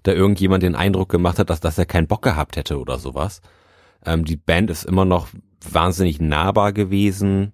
[0.03, 3.41] da irgendjemand den Eindruck gemacht hat, dass, dass er keinen Bock gehabt hätte oder sowas.
[4.05, 5.29] Ähm, die Band ist immer noch
[5.69, 7.53] wahnsinnig nahbar gewesen.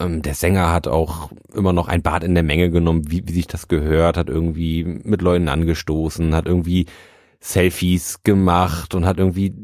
[0.00, 3.32] Ähm, der Sänger hat auch immer noch ein Bad in der Menge genommen, wie, wie
[3.32, 6.86] sich das gehört, hat irgendwie mit Leuten angestoßen, hat irgendwie
[7.40, 9.54] Selfies gemacht und hat irgendwie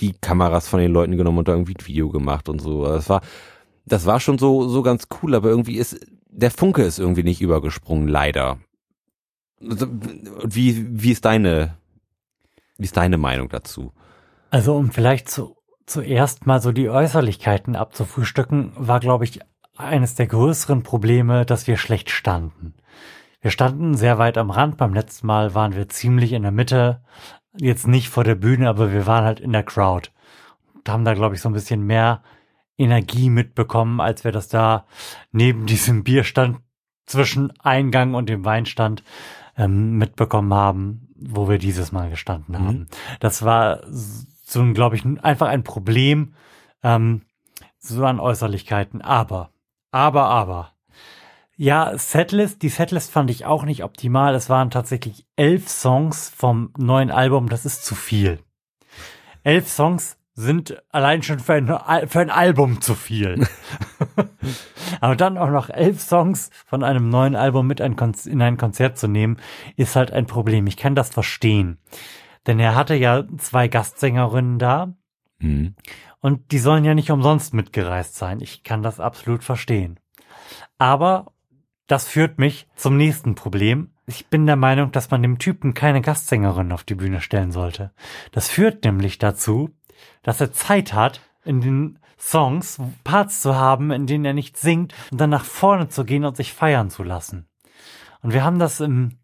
[0.00, 2.84] die Kameras von den Leuten genommen und da irgendwie ein Video gemacht und so.
[2.84, 3.20] Das war,
[3.84, 5.98] das war schon so, so ganz cool, aber irgendwie ist,
[6.30, 8.58] der Funke ist irgendwie nicht übergesprungen, leider.
[9.60, 9.86] Also,
[10.44, 11.76] wie, wie ist deine,
[12.76, 13.92] wie ist deine Meinung dazu?
[14.50, 19.40] Also, um vielleicht zu, zuerst mal so die Äußerlichkeiten abzufrühstücken, war, glaube ich,
[19.76, 22.74] eines der größeren Probleme, dass wir schlecht standen.
[23.40, 24.76] Wir standen sehr weit am Rand.
[24.76, 27.02] Beim letzten Mal waren wir ziemlich in der Mitte.
[27.56, 30.10] Jetzt nicht vor der Bühne, aber wir waren halt in der Crowd.
[30.74, 32.22] Und haben da, glaube ich, so ein bisschen mehr
[32.76, 34.86] Energie mitbekommen, als wir das da
[35.32, 36.60] neben diesem Bierstand
[37.06, 39.02] zwischen Eingang und dem Weinstand
[39.56, 42.66] ähm, mitbekommen haben, wo wir dieses Mal gestanden mhm.
[42.66, 42.86] haben.
[43.18, 46.34] Das war so, glaube ich, einfach ein Problem,
[46.82, 47.22] ähm,
[47.78, 49.02] so an Äußerlichkeiten.
[49.02, 49.50] Aber,
[49.90, 50.72] aber, aber.
[51.60, 54.36] Ja, Setlist, die Setlist fand ich auch nicht optimal.
[54.36, 57.48] Es waren tatsächlich elf Songs vom neuen Album.
[57.48, 58.38] Das ist zu viel.
[59.42, 61.66] Elf Songs sind allein schon für ein,
[62.08, 63.44] für ein Album zu viel.
[65.00, 67.96] Aber dann auch noch elf Songs von einem neuen Album mit ein
[68.26, 69.38] in ein Konzert zu nehmen,
[69.74, 70.68] ist halt ein Problem.
[70.68, 71.78] Ich kann das verstehen.
[72.46, 74.94] Denn er hatte ja zwei Gastsängerinnen da.
[75.40, 75.74] Mhm.
[76.20, 78.38] Und die sollen ja nicht umsonst mitgereist sein.
[78.40, 79.98] Ich kann das absolut verstehen.
[80.78, 81.32] Aber
[81.88, 83.90] das führt mich zum nächsten Problem.
[84.06, 87.92] Ich bin der Meinung, dass man dem Typen keine Gastsängerin auf die Bühne stellen sollte.
[88.30, 89.70] Das führt nämlich dazu,
[90.22, 94.94] dass er Zeit hat, in den Songs Parts zu haben, in denen er nicht singt
[95.10, 97.48] und dann nach vorne zu gehen und sich feiern zu lassen.
[98.22, 99.18] Und wir haben das im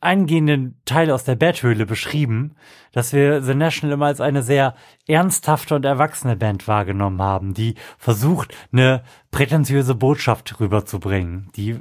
[0.00, 2.54] eingehenden Teil aus der Betthöhle beschrieben,
[2.92, 4.74] dass wir The National immer als eine sehr
[5.06, 11.80] ernsthafte und erwachsene Band wahrgenommen haben, die versucht, eine prätentiöse Botschaft rüberzubringen, die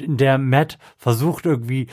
[0.00, 1.88] in der Matt versucht irgendwie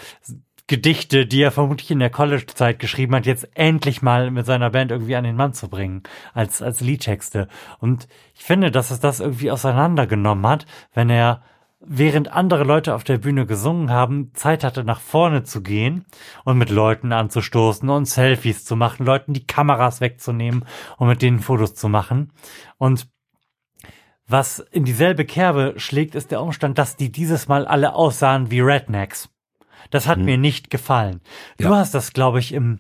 [0.72, 4.92] Gedichte, die er vermutlich in der College-Zeit geschrieben hat, jetzt endlich mal mit seiner Band
[4.92, 6.04] irgendwie an den Mann zu bringen,
[6.34, 7.50] als, als Liedtexte.
[7.80, 11.42] Und ich finde, dass es das irgendwie auseinandergenommen hat, wenn er
[11.84, 16.06] während andere Leute auf der Bühne gesungen haben, Zeit hatte, nach vorne zu gehen
[16.44, 20.66] und mit Leuten anzustoßen und Selfies zu machen, Leuten die Kameras wegzunehmen
[20.98, 22.32] und mit denen Fotos zu machen.
[22.78, 23.08] Und
[24.28, 28.62] was in dieselbe Kerbe schlägt, ist der Umstand, dass die dieses Mal alle aussahen wie
[28.62, 29.30] Rednecks.
[29.90, 30.26] Das hat hm.
[30.26, 31.22] mir nicht gefallen.
[31.58, 31.78] Du ja.
[31.78, 32.80] hast das, glaube ich, im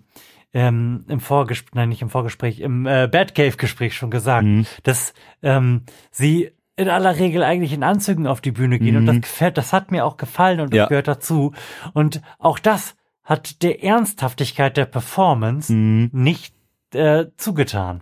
[0.53, 4.65] ähm, im Vorgespräch, nein, nicht im Vorgespräch, im äh, Batcave-Gespräch schon gesagt, mhm.
[4.83, 8.95] dass ähm, sie in aller Regel eigentlich in Anzügen auf die Bühne gehen.
[8.95, 8.97] Mhm.
[8.97, 10.87] Und das gefällt, das hat mir auch gefallen und das ja.
[10.87, 11.53] gehört dazu.
[11.93, 16.09] Und auch das hat der Ernsthaftigkeit der Performance mhm.
[16.11, 16.55] nicht
[16.93, 18.01] äh, zugetan.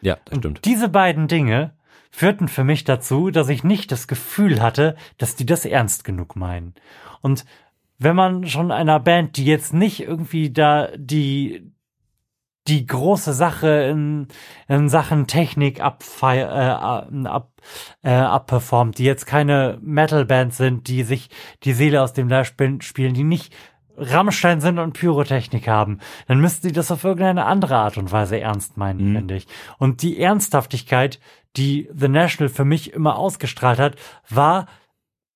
[0.00, 0.58] Ja, das stimmt.
[0.58, 1.74] Und diese beiden Dinge
[2.10, 6.36] führten für mich dazu, dass ich nicht das Gefühl hatte, dass die das ernst genug
[6.36, 6.74] meinen.
[7.22, 7.44] Und
[7.98, 11.72] wenn man schon einer Band, die jetzt nicht irgendwie da die
[12.68, 14.28] die große Sache in,
[14.68, 17.50] in Sachen Technik abfeier, äh, ab,
[18.02, 21.28] äh, abperformt, die jetzt keine Metal-Band sind, die sich
[21.64, 23.52] die Seele aus dem Live spielen, die nicht
[23.96, 28.40] Rammstein sind und Pyrotechnik haben, dann müssten sie das auf irgendeine andere Art und Weise
[28.40, 29.16] ernst meinen, mhm.
[29.16, 29.46] finde ich.
[29.78, 31.20] Und die Ernsthaftigkeit,
[31.56, 33.96] die The National für mich immer ausgestrahlt hat,
[34.28, 34.66] war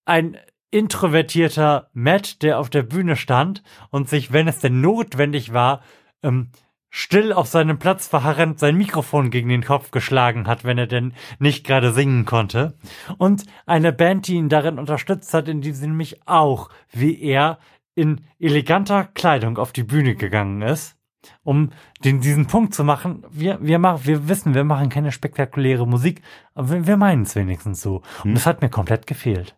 [0.05, 0.39] ein
[0.71, 5.83] introvertierter Matt, der auf der Bühne stand und sich, wenn es denn notwendig war,
[6.23, 6.51] ähm,
[6.97, 11.13] still auf seinem Platz verharrend sein Mikrofon gegen den Kopf geschlagen hat, wenn er denn
[11.39, 12.79] nicht gerade singen konnte.
[13.19, 17.59] Und eine Band, die ihn darin unterstützt hat, indem sie nämlich auch, wie er,
[17.95, 20.97] in eleganter Kleidung auf die Bühne gegangen ist,
[21.43, 21.71] um
[22.03, 23.27] den, diesen Punkt zu machen.
[23.31, 26.23] Wir, wir machen, wir wissen, wir machen keine spektakuläre Musik,
[26.55, 27.97] aber wir, wir meinen es wenigstens so.
[28.19, 28.35] Und hm.
[28.35, 29.55] das hat mir komplett gefehlt.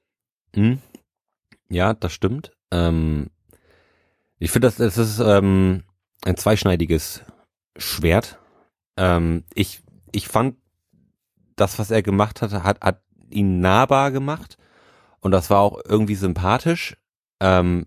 [0.57, 0.79] Hm.
[1.69, 2.51] Ja, das stimmt.
[2.73, 3.31] Ähm,
[4.41, 5.85] ich finde, das, das ist ähm,
[6.25, 7.23] ein zweischneidiges
[7.77, 8.39] Schwert.
[8.97, 10.57] Ähm, ich, ich fand,
[11.57, 14.57] das, was er gemacht hat, hat, hat ihn nahbar gemacht.
[15.21, 16.97] Und das war auch irgendwie sympathisch.
[17.41, 17.87] Ähm,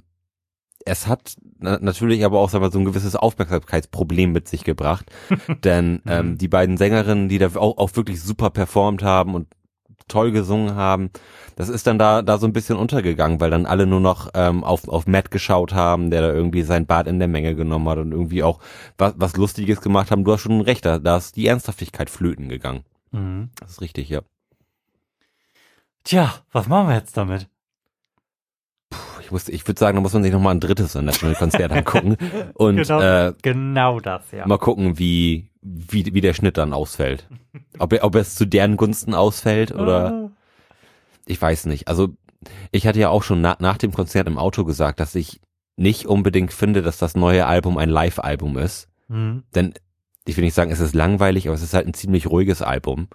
[0.85, 5.11] es hat natürlich aber auch sagen wir, so ein gewisses Aufmerksamkeitsproblem mit sich gebracht.
[5.63, 6.37] Denn ähm, mhm.
[6.37, 9.47] die beiden Sängerinnen, die da auch, auch wirklich super performt haben und
[10.07, 11.09] toll gesungen haben,
[11.55, 14.63] das ist dann da da so ein bisschen untergegangen, weil dann alle nur noch ähm,
[14.63, 17.97] auf auf Matt geschaut haben, der da irgendwie sein Bad in der Menge genommen hat
[17.97, 18.59] und irgendwie auch
[18.97, 20.23] was, was Lustiges gemacht haben.
[20.23, 22.83] Du hast schon recht, da, da ist die Ernsthaftigkeit flöten gegangen.
[23.11, 23.49] Mhm.
[23.59, 24.21] Das ist richtig, ja.
[26.03, 27.47] Tja, was machen wir jetzt damit?
[29.31, 32.17] ich muss, ich würde sagen, da muss man sich noch mal ein drittes National-Konzert angucken
[32.53, 34.45] und genau, äh, genau das, ja.
[34.45, 37.27] Mal gucken, wie wie wie der Schnitt dann ausfällt.
[37.77, 40.31] Ob er, ob es zu deren Gunsten ausfällt oder ah.
[41.25, 41.87] ich weiß nicht.
[41.87, 42.15] Also
[42.71, 45.41] ich hatte ja auch schon na, nach dem Konzert im Auto gesagt, dass ich
[45.75, 48.87] nicht unbedingt finde, dass das neue Album ein Live-Album ist.
[49.07, 49.43] Mhm.
[49.55, 49.73] Denn
[50.25, 53.07] ich will nicht sagen, es ist langweilig, aber es ist halt ein ziemlich ruhiges Album.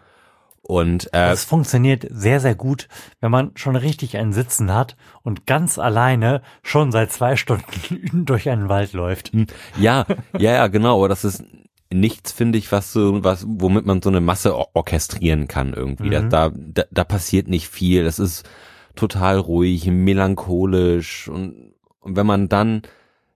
[0.63, 2.89] Und äh, das funktioniert sehr, sehr gut,
[3.21, 8.49] wenn man schon richtig einen Sitzen hat und ganz alleine schon seit zwei Stunden durch
[8.49, 9.31] einen Wald läuft.
[9.79, 10.97] Ja, ja, ja, genau.
[10.97, 11.45] Aber das ist
[11.93, 16.09] nichts, finde ich, was so, was, womit man so eine Masse or orchestrieren kann irgendwie.
[16.09, 16.31] Mhm.
[16.31, 18.05] Da, da, da passiert nicht viel.
[18.05, 18.49] Das ist
[18.95, 22.83] total ruhig, melancholisch und, und wenn man dann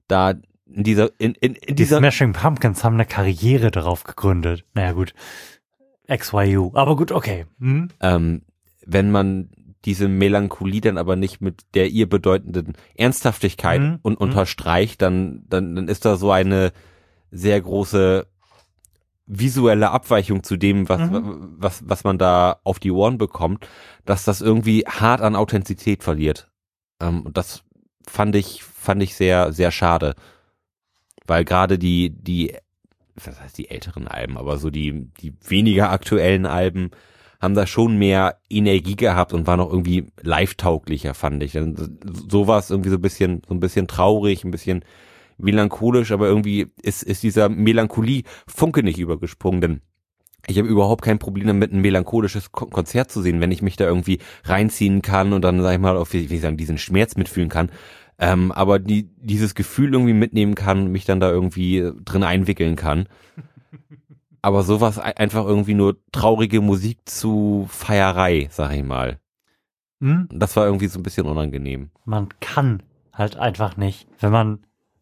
[0.08, 0.34] da
[0.72, 1.96] in dieser, in, in, in dieser.
[1.96, 4.64] Die Smashing Pumpkins haben eine Karriere darauf gegründet.
[4.74, 5.14] Naja, gut.
[6.08, 6.70] XYU.
[6.74, 7.46] Aber gut, okay.
[7.60, 7.88] Hm?
[8.00, 8.42] Ähm,
[8.84, 9.50] wenn man
[9.84, 13.98] diese Melancholie dann aber nicht mit der ihr bedeutenden Ernsthaftigkeit mhm.
[14.02, 16.72] und unterstreicht, dann, dann, dann ist da so eine
[17.30, 18.26] sehr große
[19.30, 21.54] visuelle Abweichung zu dem, was, mhm.
[21.56, 23.66] was, was man da auf die Ohren bekommt,
[24.04, 26.50] dass das irgendwie hart an Authentizität verliert.
[27.00, 27.62] Ähm, und das
[28.06, 30.14] fand ich, fand ich sehr, sehr schade.
[31.26, 32.54] Weil gerade die, die
[33.26, 36.90] was heißt die älteren Alben, aber so die, die weniger aktuellen Alben
[37.40, 41.52] haben da schon mehr Energie gehabt und waren auch irgendwie live-tauglicher, fand ich.
[42.28, 44.84] So war es irgendwie so ein bisschen, so ein bisschen traurig, ein bisschen
[45.42, 49.80] melancholisch, aber irgendwie ist, ist dieser Melancholie-Funke nicht übergesprungen, denn
[50.46, 53.84] ich habe überhaupt kein Problem damit, ein melancholisches Konzert zu sehen, wenn ich mich da
[53.84, 57.50] irgendwie reinziehen kann und dann, sag ich mal, auf, wie ich sagen, diesen Schmerz mitfühlen
[57.50, 57.70] kann
[58.20, 63.08] ähm, aber die, dieses Gefühl irgendwie mitnehmen kann, mich dann da irgendwie drin einwickeln kann.
[64.42, 69.18] aber sowas einfach irgendwie nur traurige Musik zu Feierei, sag ich mal.
[70.00, 70.28] Hm?
[70.30, 71.90] Das war irgendwie so ein bisschen unangenehm.
[72.04, 72.82] Man kann
[73.14, 74.58] halt einfach nicht, wenn man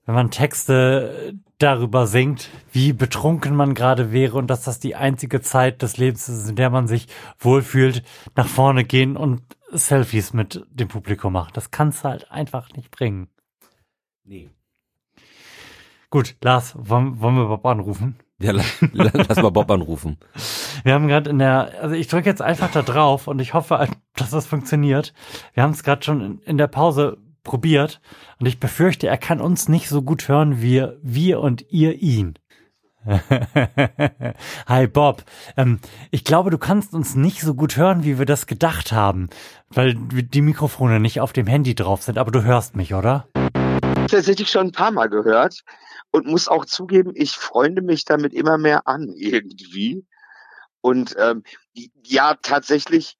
[0.08, 5.42] wenn man Texte darüber singt, wie betrunken man gerade wäre und dass das die einzige
[5.42, 8.02] Zeit des Lebens ist, in der man sich wohlfühlt,
[8.34, 11.50] nach vorne gehen und Selfies mit dem Publikum machen.
[11.52, 13.28] Das kannst du halt einfach nicht bringen.
[14.24, 14.48] Nee.
[16.08, 18.16] Gut, Lars, wollen, wollen wir Bob anrufen?
[18.40, 20.16] Ja, lass mal Bob anrufen.
[20.84, 23.88] Wir haben gerade in der, also ich drücke jetzt einfach da drauf und ich hoffe,
[24.14, 25.12] dass das funktioniert.
[25.54, 27.18] Wir haben es gerade schon in der Pause
[27.48, 28.02] probiert
[28.38, 32.38] und ich befürchte, er kann uns nicht so gut hören wie wir und ihr ihn.
[34.66, 35.24] Hi Bob.
[35.56, 35.80] Ähm,
[36.10, 39.30] ich glaube, du kannst uns nicht so gut hören, wie wir das gedacht haben,
[39.70, 43.26] weil die Mikrofone nicht auf dem Handy drauf sind, aber du hörst mich, oder?
[44.10, 45.62] Tatsächlich schon ein paar Mal gehört
[46.10, 50.04] und muss auch zugeben, ich freunde mich damit immer mehr an irgendwie.
[50.82, 51.44] Und ähm,
[52.04, 53.16] ja, tatsächlich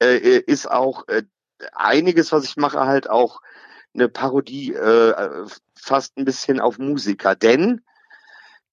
[0.00, 1.24] äh, ist auch äh,
[1.72, 3.40] einiges, was ich mache, halt auch
[3.94, 7.34] eine Parodie äh, fast ein bisschen auf Musiker.
[7.34, 7.82] Denn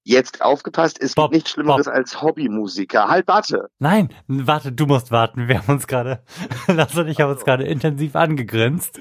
[0.09, 1.93] Jetzt aufgepasst, es Bob, gibt nichts Schlimmeres Bob.
[1.93, 3.09] als Hobbymusiker.
[3.09, 3.69] Halt, warte.
[3.77, 5.47] Nein, warte, du musst warten.
[5.47, 6.23] Wir haben uns gerade,
[6.67, 8.99] Lasse und ich haben uns gerade intensiv angegrinst.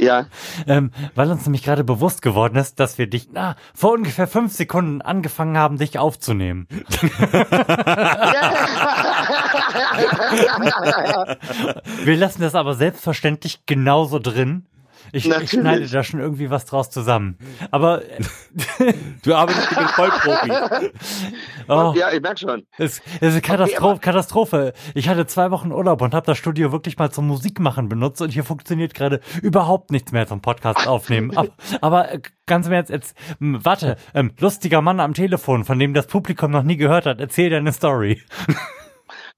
[0.00, 0.26] Ja.
[0.66, 4.52] Ähm, weil uns nämlich gerade bewusst geworden ist, dass wir dich na, vor ungefähr fünf
[4.52, 6.66] Sekunden angefangen haben, dich aufzunehmen.
[12.04, 14.66] Wir lassen das aber selbstverständlich genauso drin.
[15.10, 17.36] Ich, ich schneide da schon irgendwie was draus zusammen.
[17.70, 18.02] Aber
[19.22, 20.50] Du arbeitest mit dem Vollprofi.
[21.68, 22.64] oh, Ja, ich merk schon.
[22.78, 24.72] es, es ist Katastro aber- Katastrophe.
[24.94, 28.30] Ich hatte zwei Wochen Urlaub und habe das Studio wirklich mal zum Musikmachen benutzt und
[28.30, 31.36] hier funktioniert gerade überhaupt nichts mehr zum Podcast aufnehmen.
[31.36, 31.50] Aber,
[31.80, 36.06] aber äh, ganz im Ernst, jetzt, warte, ähm, lustiger Mann am Telefon, von dem das
[36.06, 38.22] Publikum noch nie gehört hat, erzähl deine Story.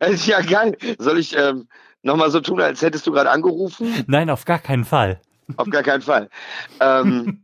[0.01, 0.77] Das ist ja geil.
[0.99, 1.69] Soll ich ähm,
[2.03, 4.05] nochmal so tun, als hättest du gerade angerufen?
[4.09, 5.21] Nein, auf gar keinen Fall.
[5.57, 6.29] Auf gar keinen Fall.
[6.81, 7.43] Ähm,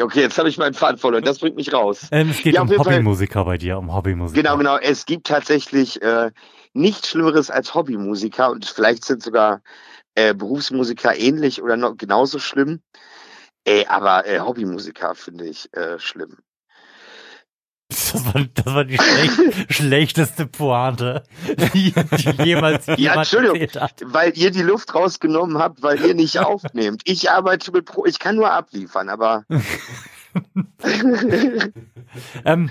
[0.00, 1.24] okay, jetzt habe ich meinen Faden verloren.
[1.24, 2.08] Das bringt mich raus.
[2.12, 2.78] Ähm, es geht Ja, um Fall.
[2.78, 4.42] Hobbymusiker bei dir, um Hobbymusiker.
[4.42, 4.76] Genau, genau.
[4.78, 6.30] Es gibt tatsächlich äh,
[6.72, 9.62] nichts Schlimmeres als Hobbymusiker und vielleicht sind sogar
[10.14, 12.80] äh, Berufsmusiker ähnlich oder noch genauso schlimm.
[13.64, 16.38] Äh, aber äh, Hobbymusiker finde ich äh, schlimm.
[17.90, 19.40] Das war, das war die schlecht,
[19.72, 21.24] schlechteste Pointe,
[21.74, 23.56] die, die jemals jemand Entschuldigung.
[23.56, 24.02] erzählt hat.
[24.06, 27.02] Weil ihr die Luft rausgenommen habt, weil ihr nicht aufnehmt.
[27.04, 29.44] Ich arbeite mit Pro, ich kann nur abliefern, aber
[32.44, 32.70] Ähm,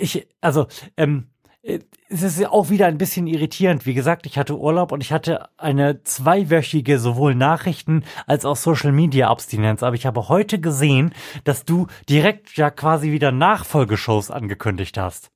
[0.00, 0.66] ich, also,
[0.96, 1.33] ähm, äh,
[1.64, 3.86] es ist ja auch wieder ein bisschen irritierend.
[3.86, 8.92] Wie gesagt, ich hatte Urlaub und ich hatte eine zweiwöchige sowohl Nachrichten als auch Social
[8.92, 9.82] Media Abstinenz.
[9.82, 15.30] Aber ich habe heute gesehen, dass du direkt ja quasi wieder Nachfolgeshows angekündigt hast.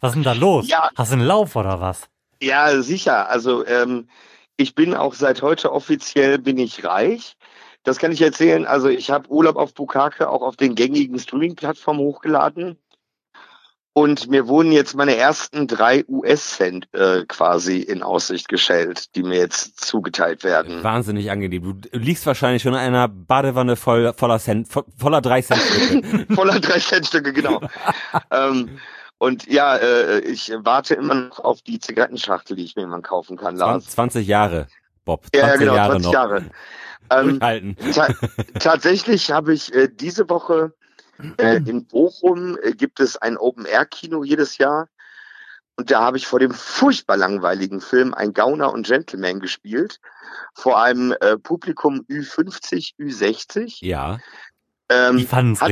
[0.00, 0.68] Was ist denn da los?
[0.68, 0.90] Ja.
[0.96, 2.08] Hast du einen Lauf oder was?
[2.42, 3.28] Ja, sicher.
[3.28, 4.08] Also ähm,
[4.56, 7.36] ich bin auch seit heute offiziell bin ich reich.
[7.82, 8.66] Das kann ich erzählen.
[8.66, 12.78] Also ich habe Urlaub auf Bukake auch auf den gängigen Streaming-Plattformen hochgeladen.
[13.98, 19.38] Und mir wurden jetzt meine ersten drei US-Cent äh, quasi in Aussicht gestellt, die mir
[19.38, 20.84] jetzt zugeteilt werden.
[20.84, 21.80] Wahnsinnig angenehm.
[21.80, 25.62] Du liegst wahrscheinlich schon in einer Badewanne voll, voller Cent, vo- voller drei Cent.
[25.62, 26.26] Stücke.
[26.34, 27.62] Voller drei Cent-Stücke, genau.
[28.30, 28.78] ähm,
[29.16, 33.38] und ja, äh, ich warte immer noch auf die Zigarettenschachtel, die ich mir irgendwann kaufen
[33.38, 33.86] kann, Lars.
[33.86, 34.66] 20 Jahre,
[35.06, 35.24] Bob.
[35.32, 36.12] 20 Ja, ja, genau, Jahre 20 noch.
[36.12, 36.44] Jahre.
[37.08, 37.76] Ähm.
[37.94, 38.08] Ta
[38.58, 40.74] tatsächlich habe ich äh, diese Woche
[41.38, 44.88] äh, in Bochum äh, gibt es ein Open-Air-Kino jedes Jahr.
[45.76, 50.00] Und da habe ich vor dem furchtbar langweiligen Film Ein Gauner und Gentleman gespielt.
[50.54, 53.78] Vor einem äh, Publikum Ü50, Ü60.
[53.80, 54.18] Ja.
[54.88, 55.70] Ähm, Die fanden's, hat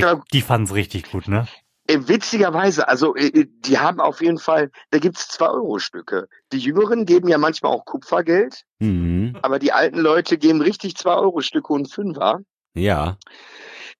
[0.73, 1.47] richtig, gut, ne?
[1.87, 6.29] äh, witzigerweise, also äh, die haben auf jeden Fall, da gibt's zwei Euro Stücke.
[6.53, 9.39] Die Jüngeren geben ja manchmal auch Kupfergeld, Mhm.
[9.43, 12.41] aber die alten Leute geben richtig zwei Euro Stücke und Fünfer.
[12.75, 13.17] Ja.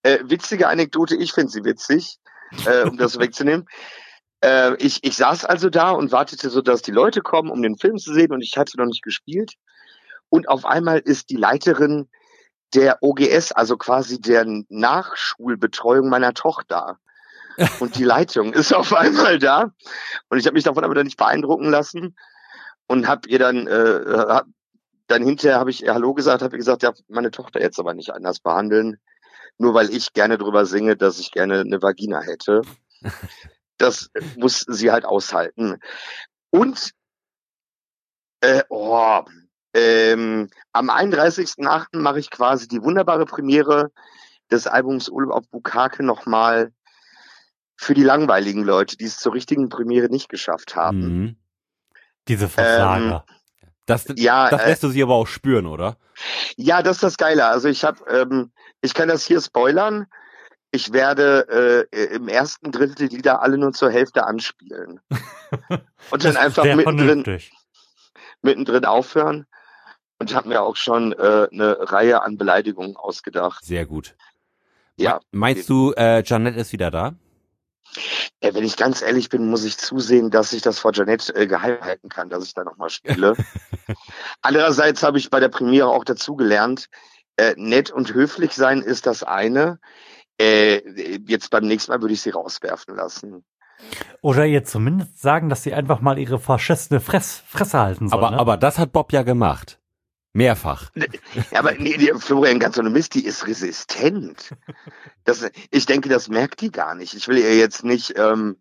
[0.05, 2.19] Äh, witzige Anekdote, ich finde sie witzig,
[2.67, 3.67] äh, um das wegzunehmen.
[4.45, 7.79] Äh, ich, ich saß also da und wartete so, dass die Leute kommen, um den
[7.79, 9.55] Film zu sehen und ich hatte noch nicht gespielt.
[10.29, 12.11] Und auf einmal ist die Leiterin
[12.75, 16.99] der OGS, also quasi der Nachschulbetreuung meiner Tochter.
[17.79, 19.71] Und die Leitung ist auf einmal da.
[20.29, 22.17] Und ich habe mich davon aber dann nicht beeindrucken lassen
[22.89, 24.47] und habe ihr dann, äh, hab,
[25.07, 27.95] dann hinterher habe ich ihr Hallo gesagt, habe ihr gesagt, ja, meine Tochter jetzt aber
[27.95, 28.99] nicht anders behandeln
[29.59, 32.63] nur weil ich gerne drüber singe, dass ich gerne eine Vagina hätte.
[33.77, 35.81] Das muss sie halt aushalten.
[36.51, 36.93] Und
[38.41, 39.21] äh, oh,
[39.75, 41.99] ähm, am 31.8.
[41.99, 43.91] mache ich quasi die wunderbare Premiere
[44.51, 46.73] des Albums Urlaub auf Bukake nochmal
[47.77, 51.01] für die langweiligen Leute, die es zur richtigen Premiere nicht geschafft haben.
[51.01, 51.37] Mhm.
[52.29, 53.27] Diese Versager.
[53.87, 55.97] Das, Ja, das äh, lässt du sie aber auch spüren, oder?
[56.57, 57.47] Ja, das ist das Geile.
[57.47, 60.07] Also ich habe, ähm, ich kann das hier spoilern.
[60.71, 65.01] Ich werde äh, im ersten Drittel die Lieder alle nur zur Hälfte anspielen
[66.11, 67.53] und dann einfach mittendrin, vernünftig.
[68.43, 69.47] mittendrin aufhören.
[70.19, 73.65] Und habe mir auch schon äh, eine Reihe an Beleidigungen ausgedacht.
[73.65, 74.15] Sehr gut.
[74.97, 77.15] Ja, Me- Meinst du, äh, Janette ist wieder da?
[78.41, 81.47] Äh, wenn ich ganz ehrlich bin, muss ich zusehen, dass ich das vor Janet äh,
[81.47, 83.35] geheim halten kann, dass ich da nochmal spiele.
[84.43, 86.89] Andererseits habe ich bei der Premiere auch dazugelernt,
[87.37, 89.79] äh, nett und höflich sein ist das eine.
[90.41, 93.45] Äh, jetzt beim nächsten Mal würde ich sie rauswerfen lassen.
[94.23, 98.19] Oder ihr zumindest sagen, dass sie einfach mal ihre faschistene Fress, Fresse halten soll.
[98.19, 98.39] Aber, ne?
[98.39, 99.79] aber das hat Bob ja gemacht.
[100.35, 100.91] Mehrfach.
[101.51, 104.51] Ja, aber nee, die Florian ganz ohne Mist, die ist resistent.
[105.25, 107.15] Das, ich denke, das merkt die gar nicht.
[107.15, 108.57] Ich will ihr jetzt nicht ähm,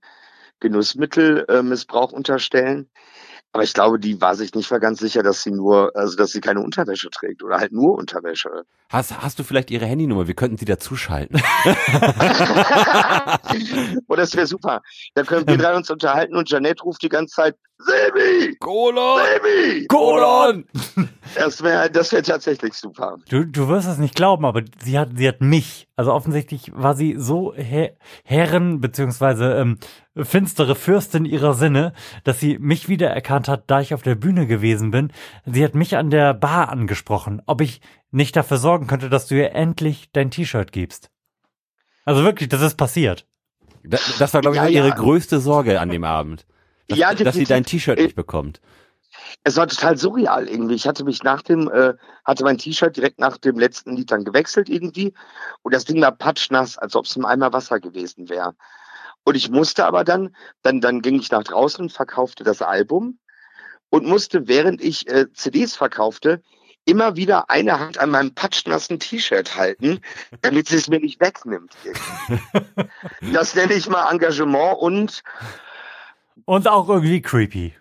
[0.60, 2.90] Genussmittelmissbrauch unterstellen.
[3.56, 6.32] Aber ich glaube, die war sich nicht mal ganz sicher, dass sie nur, also dass
[6.32, 8.50] sie keine Unterwäsche trägt oder halt nur Unterwäsche.
[8.90, 10.28] Hast, hast du vielleicht ihre Handynummer?
[10.28, 11.40] Wir könnten sie dazuschalten.
[14.08, 14.82] oh, das wäre super.
[15.14, 18.56] Da können wir drei uns unterhalten und Janette ruft die ganze Zeit, Silvi!
[18.60, 19.22] Kolon!
[19.22, 19.86] Silvi!
[19.86, 20.66] Kolon!
[21.36, 23.18] Das wäre das wäre tatsächlich super.
[23.30, 25.88] Du, du wirst es nicht glauben, aber sie hat, sie hat mich.
[25.96, 29.78] Also offensichtlich war sie so Her Herren beziehungsweise ähm,
[30.16, 34.92] finstere Fürstin ihrer Sinne, dass sie mich wiedererkannt hat, da ich auf der Bühne gewesen
[34.92, 35.12] bin.
[35.46, 37.82] Sie hat mich an der Bar angesprochen, ob ich
[38.12, 41.10] nicht dafür sorgen könnte, dass du ihr endlich dein T-Shirt gibst.
[42.06, 43.26] Also wirklich, das ist passiert.
[43.84, 44.96] Das, das war, glaube ich, Ja, ihre ja.
[44.96, 46.46] größte Sorge an dem Abend.
[46.88, 48.62] Dass, Ja, dass sie dein T-Shirt nicht bekommt.
[49.44, 50.76] Es war total surreal irgendwie.
[50.76, 51.94] Ich hatte mich nach dem, äh,
[52.26, 55.14] hatte mein T-Shirt direkt nach dem letzten Lied dann gewechselt irgendwie.
[55.62, 58.56] Und das Ding war patschnass, als ob es im Eimer Wasser gewesen wäre.
[59.26, 63.20] Und ich musste aber dann, dann, dann ging ich nach draußen und verkaufte das Album
[63.90, 66.42] und musste, während ich äh, CDs verkaufte,
[66.86, 70.02] immer wieder eine Hand an meinem patschnassen T-Shirt halten,
[70.42, 71.74] damit sie es mir nicht wegnimmt.
[73.34, 75.24] das nenne ich mal Engagement und
[76.46, 77.74] Und auch irgendwie creepy.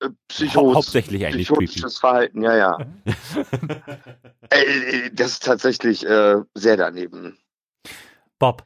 [0.00, 0.74] Äh, Psychos.
[0.76, 2.78] Hauptsächlich eigentlich psychotisches Verhalten, ja, ja.
[4.50, 7.38] äh, äh, das ist tatsächlich äh, sehr daneben.
[8.38, 8.64] Bob,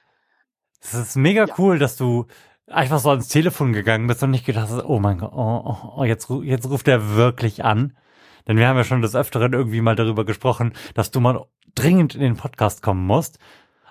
[0.80, 1.54] es ist mega Ja.
[1.58, 2.26] cool, dass du
[2.66, 5.92] einfach so ans Telefon gegangen bist und nicht gedacht hast, oh mein Gott, oh, oh,
[5.98, 7.96] oh, jetzt, jetzt ruft er wirklich an.
[8.48, 12.14] Denn wir haben ja schon des Öfteren irgendwie mal darüber gesprochen, dass du mal dringend
[12.14, 13.38] in den Podcast kommen musst.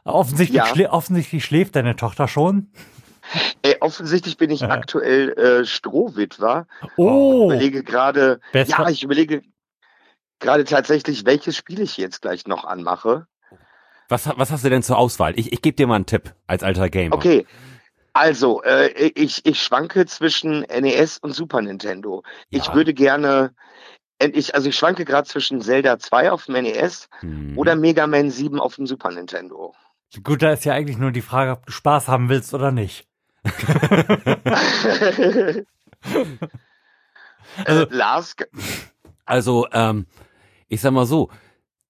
[0.03, 0.65] Offensichtlich, Ja.
[0.65, 2.71] schlä offensichtlich schläft deine Tochter schon.
[3.61, 6.67] Ey, offensichtlich bin ich aktuell äh, Strohwitwer.
[6.97, 9.41] Oh, Ich überlege gerade, ja, ich überlege
[10.39, 13.27] gerade tatsächlich, welches Spiel ich jetzt gleich noch anmache.
[14.09, 15.37] Was, was hast du denn zur Auswahl?
[15.39, 17.15] Ich, ich gebe dir mal einen Tipp als alter Gamer.
[17.15, 17.45] Okay.
[18.13, 22.23] Also, äh, ich, ich schwanke zwischen NES und Super Nintendo.
[22.49, 22.73] Ich Ja.
[22.73, 23.53] würde gerne,
[24.19, 27.57] ich, also ich schwanke gerade zwischen Zelda 2 auf dem NES Hm.
[27.57, 29.73] oder Mega Man 7 auf dem Super Nintendo.
[30.25, 33.07] gut, da ist ja eigentlich nur die Frage, ob du Spaß haben willst oder nicht.
[37.65, 38.35] äh, Lars,
[39.25, 40.05] Also, ähm,
[40.67, 41.29] ich sag mal so,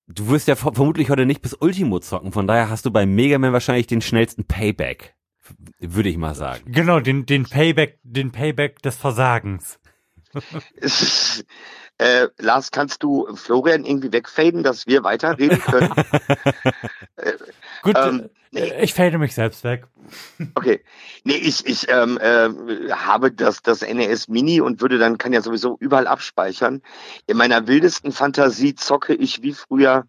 [0.08, 3.06] du wirst ja ver- vermutlich heute nicht bis Ultimo zocken, von daher hast du bei
[3.06, 5.16] Mega Man wahrscheinlich den schnellsten Payback.
[5.80, 6.72] Würde ich mal sagen.
[6.72, 9.80] Genau, den, den Payback, den Payback des Versagens.
[11.98, 15.92] äh, Lars, kannst du Florian irgendwie wegfaden, dass wir weiterreden können?
[17.82, 19.88] Gut, Ähm, äh, ich fade mich selbst weg.
[20.56, 20.82] Okay.
[21.24, 22.50] Nee, ich, ich ähm, äh,
[22.92, 26.82] habe das, das NES Mini und würde dann, kann ja sowieso überall abspeichern.
[27.28, 30.06] In meiner wildesten Fantasie zocke ich wie früher,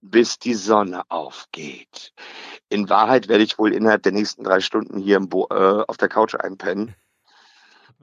[0.00, 2.12] bis die Sonne aufgeht.
[2.68, 6.08] In Wahrheit werde ich wohl innerhalb der nächsten drei Stunden hier Bo äh, auf der
[6.08, 6.94] Couch einpennen.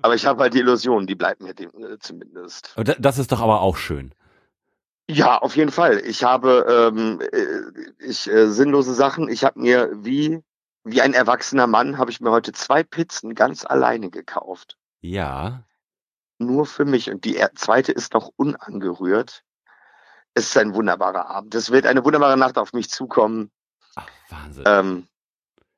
[0.01, 2.75] Aber ich habe halt die Illusion, die bleibt mir dem, äh, zumindest.
[2.99, 4.13] Das ist doch aber auch schön.
[5.09, 5.99] Ja, auf jeden Fall.
[6.05, 9.29] Ich habe ähm, äh, ich äh, sinnlose Sachen.
[9.29, 10.41] Ich habe mir wie
[10.83, 15.63] wie ein erwachsener Mann habe ich mir heute zwei Pizzen ganz alleine gekauft, Ja.
[16.37, 17.09] nur für mich.
[17.09, 19.43] Und die zweite ist noch unangerührt.
[20.35, 21.55] Es ist ein wunderbarer Abend.
[21.55, 23.49] Es wird eine wunderbare Nacht auf mich zukommen.
[23.95, 24.63] Ach, Wahnsinn.
[24.67, 25.07] Ähm,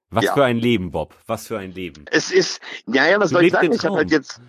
[0.09, 0.33] Was ja.
[0.33, 1.15] für ein Leben, Bob.
[1.25, 2.03] Was für ein Leben.
[2.11, 3.71] es ist, naja, was Du soll ich sagen?
[3.71, 4.41] Ich habe halt jetzt,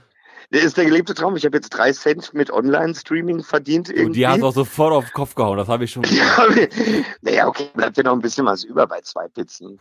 [0.51, 1.37] das ist der gelebte Traum.
[1.37, 5.05] Ich habe jetzt drei Cent mit Online-Streaming verdient Und die hast du auch sofort auf
[5.07, 6.05] den Kopf gehauen, das habe ich schon.
[6.05, 6.47] Ja,
[7.21, 9.81] naja, okay, bleibt ja noch ein bisschen was über bei zwei Pizzen.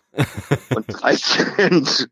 [0.76, 2.10] Und drei Cent.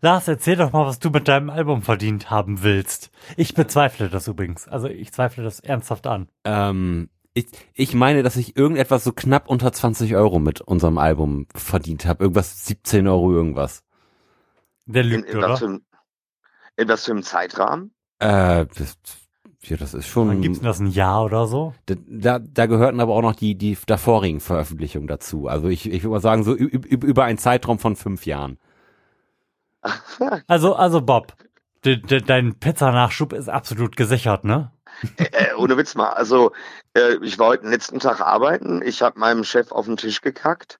[0.00, 3.10] Lars, erzähl doch mal, was du mit deinem Album verdient haben willst.
[3.36, 4.68] Ich bezweifle das übrigens.
[4.68, 6.28] Also ich zweifle das ernsthaft an.
[6.44, 11.46] Ähm, ich, ich meine, dass ich irgendetwas so knapp unter 20 Euro mit unserem Album
[11.54, 12.24] verdient habe.
[12.24, 13.82] Irgendwas 17 Euro irgendwas.
[14.86, 15.56] Der In, lügt, in, was oder?
[15.56, 15.84] für, einem-
[16.76, 17.92] in was für einem Zeitrahmen?
[18.18, 18.96] Äh, das,
[19.62, 20.28] ja, das ist schon.
[20.28, 21.74] Wann gibt's denn das ein Jahr oder so?
[21.86, 25.48] Da, da, da gehörten aber auch noch die, die davorigen Veröffentlichungen dazu.
[25.48, 28.58] Also ich, ich würde mal sagen, so über einen Zeitraum von fünf Jahren.
[30.46, 31.34] Also, also Bob,
[31.84, 34.70] de, de, dein Pizzanachschub ist absolut gesichert, ne?
[35.18, 36.10] äh, ohne Witz mal.
[36.10, 36.52] Also,
[36.96, 38.82] äh, ich war heute den letzten Tag arbeiten.
[38.82, 40.78] Ich habe meinem Chef auf den Tisch gekackt.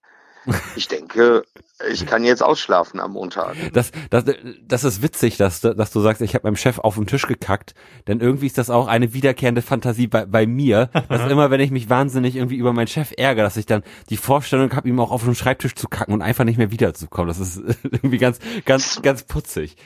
[0.77, 1.45] Ich denke,
[1.91, 3.57] ich kann jetzt ausschlafen am Montag.
[3.73, 4.25] Das, das,
[4.67, 7.27] das ist witzig, dass, du- dass du sagst, ich habe meinem Chef auf den Tisch
[7.27, 7.75] gekackt,
[8.07, 11.71] denn irgendwie ist das auch eine wiederkehrende Fantasie bei, bei mir, dass immer, wenn ich
[11.71, 15.11] mich wahnsinnig irgendwie über meinen Chef ärgere, dass ich dann die Vorstellung habe, ihm auch
[15.11, 17.29] auf den Schreibtisch zu kacken und einfach nicht mehr wiederzukommen.
[17.29, 19.77] Das ist irgendwie ganz, ganz, ganz putzig.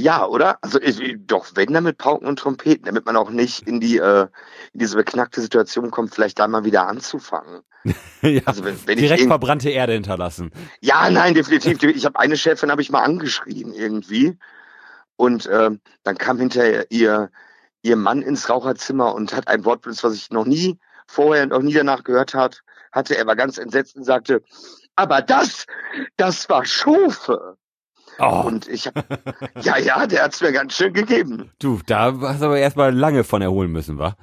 [0.00, 0.58] Ja, oder?
[0.62, 3.96] Also ich, doch, wenn dann mit Pauken und Trompeten, damit man auch nicht in die
[3.98, 4.28] äh,
[4.72, 7.62] in diese beknackte Situation kommt, vielleicht da mal wieder anzufangen.
[8.22, 10.52] ja, Also wenn, wenn direkt irgend- verbrannte Erde hinterlassen.
[10.80, 11.82] Ja, nein, definitiv.
[11.82, 14.38] Ich habe eine Chefin habe ich mal angeschrien irgendwie.
[15.16, 15.70] Und äh,
[16.04, 17.30] dann kam hinterher ihr,
[17.82, 20.78] ihr Mann ins Raucherzimmer und hat ein Wort benutzt, was ich noch nie
[21.08, 22.60] vorher und auch nie danach gehört hat,
[22.92, 23.16] hatte.
[23.18, 24.42] Er war ganz entsetzt und sagte,
[24.94, 25.66] aber das,
[26.16, 27.56] das war Schofe.
[28.18, 28.94] Oh, Und ich hab,
[29.62, 31.50] ja, ja, der hat's mir ganz schön gegeben.
[31.60, 34.16] du, da hast du aber erstmal lange von erholen müssen, wa?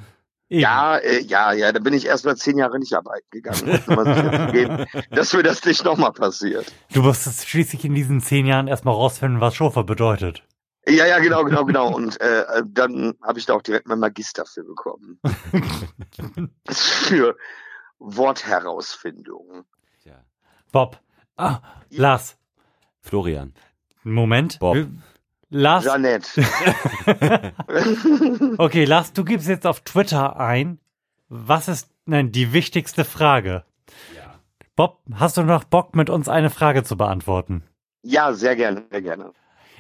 [0.48, 0.62] Eben.
[0.62, 4.86] Ja, äh, ja, ja, da bin ich erst mal zehn Jahre nicht arbeiten gegangen, zugeben,
[5.10, 6.72] dass mir das nicht nochmal passiert.
[6.94, 10.44] Du musstest schließlich in diesen zehn Jahren erstmal rausfinden, was Schofer bedeutet.
[10.88, 11.92] Ja, ja, genau, genau, genau.
[11.96, 15.20] Und äh, dann habe ich da auch direkt mein Magister für bekommen.
[16.70, 17.36] für
[17.98, 19.66] Wortherausfindung.
[20.04, 20.24] Ja.
[20.72, 21.00] Bob.
[21.38, 22.38] Ah, Lars.
[23.02, 23.54] Florian.
[24.06, 24.60] Moment.
[24.60, 24.78] Bob.
[25.50, 25.86] Lars.
[25.86, 26.44] Jeanette.
[28.58, 30.80] Okay, Lars, du gibst jetzt auf Twitter ein.
[31.30, 33.64] Was ist nein, die wichtigste Frage?
[34.16, 34.40] Ja.
[34.76, 37.64] Bob, hast du noch Bock, mit uns eine Frage zu beantworten?
[38.04, 39.32] ja, sehr gerne, sehr gerne.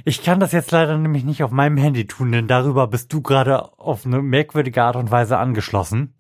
[0.04, 3.22] Ich kann das jetzt leider nämlich nicht auf meinem Handy tun, denn darüber bist du
[3.22, 6.14] gerade auf eine merkwürdige Art und Weise angeschlossen.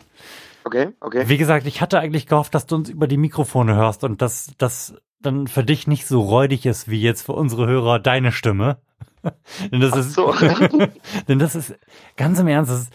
[0.64, 1.28] Okay, okay.
[1.28, 4.53] Wie gesagt, ich hatte eigentlich gehofft, dass du uns über die Mikrofone hörst und dass
[4.58, 4.95] das
[5.26, 8.78] dann für dich nicht so räudig ist wie jetzt für unsere Hörer deine Stimme.
[9.71, 10.34] denn das ist, so.
[11.28, 11.76] denn das ist
[12.15, 12.93] ganz im Ernst, das ist,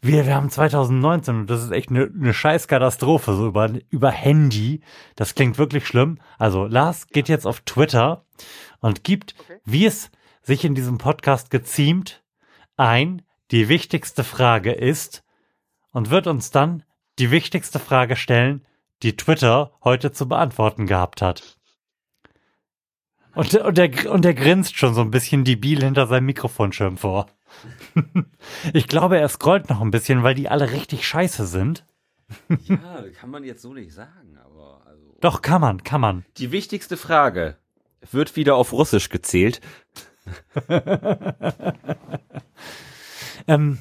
[0.00, 4.80] wir, wir haben 2019 und das ist echt eine, eine Scheißkatastrophe, so über, über Handy.
[5.16, 6.18] Das klingt wirklich schlimm.
[6.38, 8.24] Also Lars geht jetzt auf Twitter
[8.80, 9.60] und gibt, Okay.
[9.64, 10.10] wie es
[10.42, 12.22] sich in diesem Podcast geziemt,
[12.76, 15.24] ein, die wichtigste Frage ist
[15.92, 16.84] und wird uns dann
[17.18, 18.64] die wichtigste Frage stellen,
[19.02, 21.55] die Twitter heute zu beantworten gehabt hat.
[23.36, 26.96] Und, der- und, der, und der grinst schon so ein bisschen debil hinter seinem Mikrofonschirm
[26.96, 27.26] vor.
[28.72, 31.84] ich glaube, er scrollt noch ein bisschen, weil die alle richtig scheiße sind.
[32.66, 35.16] Ja, kann man jetzt so nicht sagen, aber also.
[35.20, 36.24] Doch, kann man, kann man.
[36.38, 37.56] Die wichtigste Frage
[38.10, 39.60] wird wieder auf Russisch gezählt.
[43.48, 43.78] Ähm,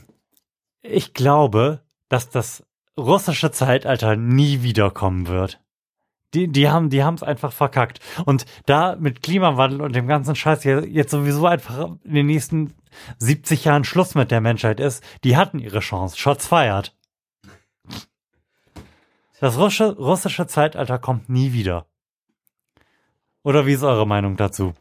[0.82, 2.64] ich glaube, dass das
[2.98, 5.60] russische Zeitalter nie wiederkommen wird.
[6.36, 8.00] Die, die haben, die haben es einfach verkackt.
[8.26, 12.74] Und da mit Klimawandel und dem ganzen Scheiß hier jetzt sowieso einfach in den nächsten
[13.20, 16.18] 70 Jahren Schluss mit der Menschheit ist, die hatten ihre Chance.
[16.18, 16.94] Shots feiert.
[19.40, 21.86] Das russische, russische Zeitalter kommt nie wieder.
[23.44, 24.74] Oder wie ist eure Meinung dazu?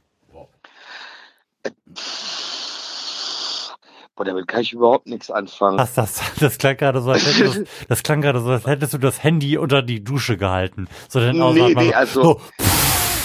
[4.16, 5.78] Boah, damit kann ich überhaupt nichts anfangen.
[5.78, 8.94] Was das, das klang gerade so, als hättest du, das klang gerade so, als hättest
[8.94, 10.88] du das Handy unter die Dusche gehalten.
[11.08, 12.40] So den Nee, nee, also- so,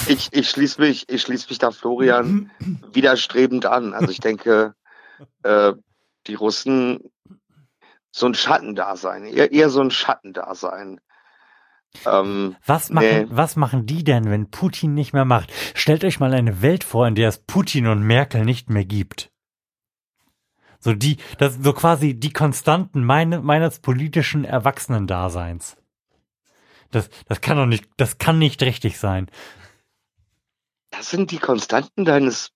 [0.08, 2.50] Ich, ich schließe mich, ich schließe mich da Florian
[2.94, 3.94] widerstrebend an.
[3.94, 4.74] Also ich denke,
[5.44, 5.74] äh,
[6.26, 7.00] die Russen
[8.12, 11.00] so ein Schattendasein, eher, eher so ein Schattendasein.
[12.06, 13.28] Ähm, was machen, nee.
[13.30, 15.52] was machen die denn, wenn Putin nicht mehr macht?
[15.76, 19.32] Stellt euch mal eine Welt vor, in der es Putin und Merkel nicht mehr gibt.
[20.80, 25.76] So die, das, so quasi die Konstanten meine, meines politischen Erwachsenendaseins.
[26.92, 29.30] Das, das kann doch nicht, das kann nicht richtig sein.
[30.92, 32.52] das sind die Konstanten deines.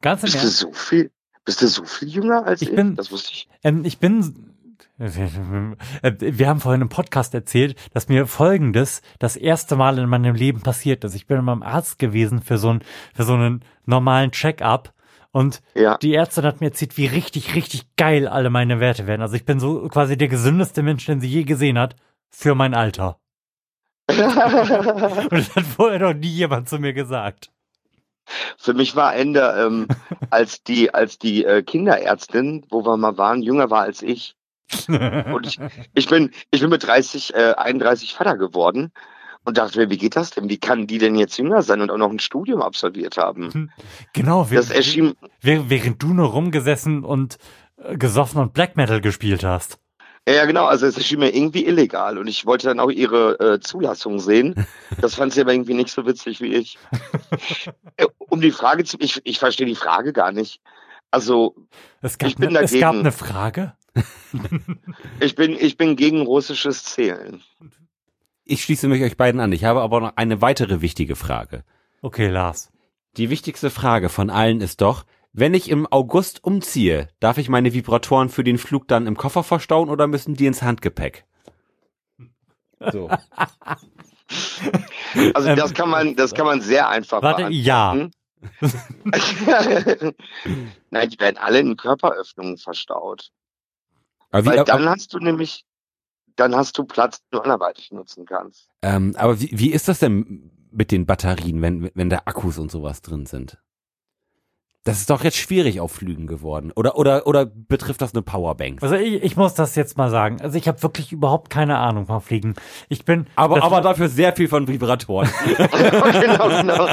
[0.00, 0.58] Ganz im Bist du Ernst.
[0.58, 1.10] so viel,
[1.44, 2.74] bist du so viel jünger als Ich ich?
[2.76, 3.48] bin- das wusste ich.
[3.64, 4.54] Ähm, ich bin.
[4.98, 10.34] äh, Wir haben vorhin im Podcast erzählt, dass mir Folgendes das erste Mal in meinem
[10.34, 11.14] Leben passiert ist.
[11.14, 12.82] Ich bin beim Arzt gewesen für so einen,
[13.14, 14.92] für so einen normalen Check-up
[15.32, 15.98] und Ja.
[15.98, 19.22] die Ärztin hat mir erzählt, wie richtig, richtig geil alle meine Werte werden.
[19.22, 21.96] Also ich bin so quasi der gesündeste Mensch, den sie je gesehen hat,
[22.30, 23.18] für mein Alter.
[24.08, 27.50] Und das hat vorher noch nie jemand zu mir gesagt.
[28.56, 29.88] Für mich war Ende, ähm,
[30.30, 34.34] als die, als die äh, Kinderärztin, wo wir mal waren, jünger war als ich.
[34.88, 35.58] Und ich,
[35.94, 38.92] ich bin, ich bin mit 30, äh, 31 Vater geworden
[39.44, 40.48] und dachte mir, wie geht das denn?
[40.48, 43.70] Wie kann die denn jetzt jünger sein und auch noch ein Studium absolviert haben?
[44.12, 47.38] Genau, Das erschien, während, während du nur rumgesessen und
[47.82, 49.78] äh, gesoffen und Black Metal gespielt hast.
[50.28, 53.38] ja, ja genau, also es erschien mir irgendwie illegal und ich wollte dann auch ihre
[53.40, 54.66] äh, Zulassung sehen.
[55.00, 56.78] Das fand sie aber irgendwie nicht so witzig wie ich.
[57.96, 60.60] Äh, um die Frage zu, ich, ich verstehe die Frage gar nicht.
[61.10, 61.56] Also
[62.02, 63.00] Es gab, Ich bin ne, es gab dagegen.
[63.00, 63.72] eine Frage.
[65.20, 67.42] ich bin, ich bin gegen russisches Zählen.
[68.50, 69.52] Ich schließe mich euch beiden an.
[69.52, 71.64] Ich habe aber noch eine weitere wichtige Frage.
[72.00, 72.72] Okay, Lars.
[73.18, 77.74] Die wichtigste Frage von allen ist doch, wenn ich im August umziehe, darf ich meine
[77.74, 81.26] Vibratoren für den Flug dann im Koffer verstauen oder müssen die ins Handgepäck?
[82.90, 83.10] So.
[85.32, 87.94] Also das kann man, das kann man sehr einfach Warte, ja.
[90.90, 93.30] Nein, die werden alle in Körperöffnungen verstaut.
[94.30, 95.64] Aber wie, Weil aber, dann hast du nämlich,
[96.38, 98.68] dann hast du Platz, den du anderweitig nutzen kannst.
[98.82, 102.70] ähm, aber wie, wie ist das denn mit den Batterien, wenn, wenn da Akkus und
[102.70, 103.58] sowas drin sind?
[104.84, 106.72] Das ist doch jetzt schwierig auf Flügen geworden.
[106.74, 108.82] Oder, oder, oder betrifft das eine Powerbank?
[108.82, 110.40] Also ich, ich muss das jetzt mal sagen.
[110.40, 112.54] Also ich habe wirklich überhaupt keine Ahnung vom Fliegen.
[112.88, 115.28] Ich bin aber, aber dafür sehr viel von Vibratoren.
[115.56, 116.88] genau, genau.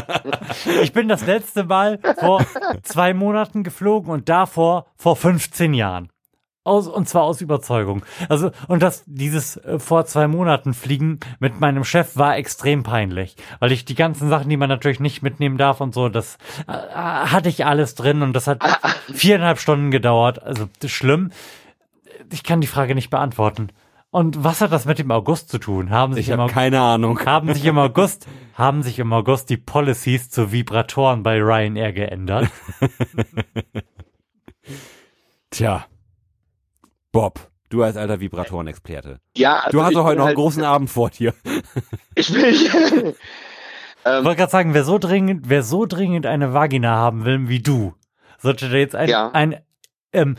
[0.82, 2.46] Ich bin das letzte Mal vor
[2.84, 6.10] zwei Monaten geflogen und davor vor 15 Jahren.
[6.66, 8.04] Aus, und zwar aus Überzeugung.
[8.28, 13.36] Also, und das, dieses äh, vor zwei Monaten Fliegen mit meinem Chef war extrem peinlich.
[13.60, 16.72] Weil ich die ganzen Sachen, die man natürlich nicht mitnehmen darf und so, das äh,
[16.72, 18.64] hatte ich alles drin und das hat
[19.14, 20.42] viereinhalb Stunden gedauert.
[20.42, 21.32] Also, schlimm.
[22.34, 23.70] Ich kann die Frage nicht beantworten.
[24.10, 25.92] Und was hat das mit dem August zu tun?
[25.92, 27.20] Haben sich ich habe keine Ahnung.
[27.24, 32.50] Haben sich im August, haben sich im August die Policies zu Vibratoren bei Ryanair geändert?
[35.52, 35.86] Tja.
[37.16, 37.40] Bob,
[37.70, 39.22] du als alter Vibratorenexperte.
[39.38, 41.34] Ja, also du hast doch heute noch einen halt, großen Abend vor dir.
[42.16, 42.44] Ich will.
[42.44, 42.74] ich
[44.06, 47.62] ähm, wollte gerade sagen, wer so dringend, wer so dringend eine Vagina haben will wie
[47.62, 47.94] du,
[48.38, 49.32] sollte da jetzt ein, ja.
[49.32, 49.62] ein
[50.12, 50.36] ähm,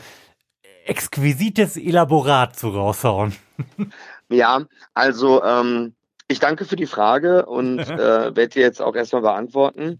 [0.84, 3.34] exquisites Elaborat zu raushauen.
[4.28, 5.94] Ja, also ähm,
[6.26, 9.98] ich danke für die Frage und äh, werde dir jetzt auch erstmal beantworten.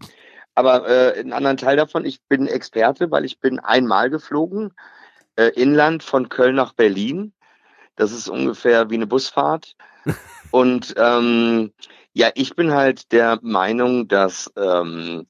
[0.53, 4.73] Aber äh, einen anderen Teil davon, ich bin Experte, weil ich bin einmal geflogen
[5.37, 7.33] äh, Inland von Köln nach Berlin.
[7.95, 9.75] Das ist ungefähr wie eine Busfahrt.
[10.51, 11.71] Und ähm,
[12.13, 15.27] ja, ich bin halt der Meinung, dass ähm,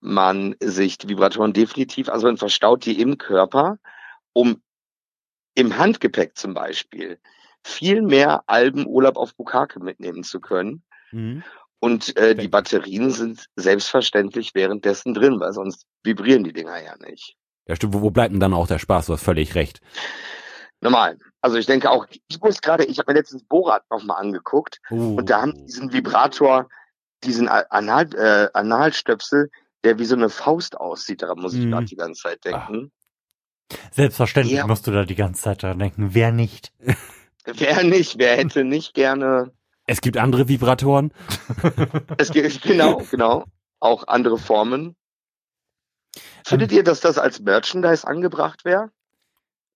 [0.00, 3.78] man sich die Vibratoren definitiv, also man verstaut die im Körper,
[4.32, 4.62] um
[5.54, 7.18] im Handgepäck zum Beispiel
[7.62, 10.82] viel mehr Albenurlaub auf Bukake mitnehmen zu können.
[11.10, 11.42] Mhm.
[11.80, 17.36] Und äh, die Batterien sind selbstverständlich währenddessen drin, weil sonst vibrieren die Dinger ja nicht.
[17.66, 17.94] Ja, stimmt.
[17.94, 19.06] Wo, bleibt denn dann auch der Spaß?
[19.06, 19.80] Du hast völlig recht.
[20.80, 21.18] Normal.
[21.40, 25.16] Also ich denke auch, ich muss gerade, ich habe mir letztens Borat nochmal angeguckt uh.
[25.16, 26.68] und da haben die diesen Vibrator,
[27.22, 29.50] diesen Anal, äh, Analstöpsel,
[29.82, 31.22] der wie so eine Faust aussieht.
[31.22, 31.70] Daran muss ich mm.
[31.70, 32.90] gerade die ganze Zeit denken.
[32.90, 33.84] Ach.
[33.92, 34.66] Selbstverständlich ja.
[34.66, 36.10] musst du da die ganze Zeit dran denken.
[36.12, 36.72] Wer nicht?
[37.44, 38.18] Wer nicht?
[38.18, 39.52] Wer hätte nicht gerne?
[39.86, 41.12] Es gibt andere Vibratoren.
[42.16, 43.44] es gibt genau, genau,
[43.80, 44.96] auch andere Formen.
[46.44, 48.90] Findet ihr, dass das als Merchandise angebracht wäre?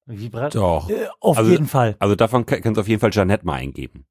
[0.04, 0.54] Vibrat?
[0.54, 0.88] Doch.
[0.88, 1.96] Äh, auf also, jeden Fall.
[1.98, 4.06] Also davon kannst du auf jeden Fall Janette mal eingeben.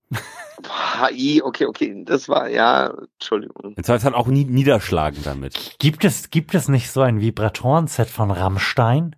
[1.10, 3.76] HI, okay, okay, das war, ja, Entschuldigung.
[3.78, 5.76] Jetzt heißt halt auch nie niederschlagen damit.
[5.80, 9.16] Gibt es, gibt es nicht so ein Vibratoren-Set von Rammstein?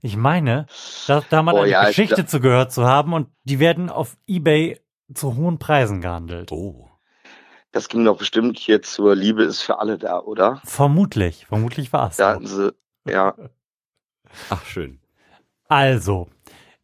[0.00, 0.66] Ich meine,
[1.06, 4.16] da, da mal oh, eine ja, Geschichte zu gehört zu haben und die werden auf
[4.26, 4.80] Ebay
[5.14, 6.50] zu hohen Preisen gehandelt.
[6.52, 6.88] Oh.
[7.72, 10.60] Das ging doch bestimmt hier zur Liebe ist für alle da, oder?
[10.64, 12.18] Vermutlich, vermutlich war es.
[12.18, 12.74] Da hatten sie,
[13.06, 13.34] ja.
[14.50, 15.00] Ach, schön.
[15.68, 16.28] Also,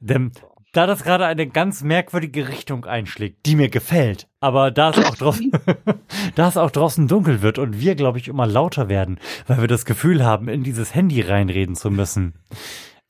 [0.01, 0.33] denn,
[0.73, 5.17] da das gerade eine ganz merkwürdige Richtung einschlägt, die mir gefällt, aber da es auch
[5.17, 5.53] draußen,
[6.35, 9.69] da es auch draußen dunkel wird und wir, glaube ich, immer lauter werden, weil wir
[9.69, 12.35] das Gefühl haben, in dieses Handy reinreden zu müssen.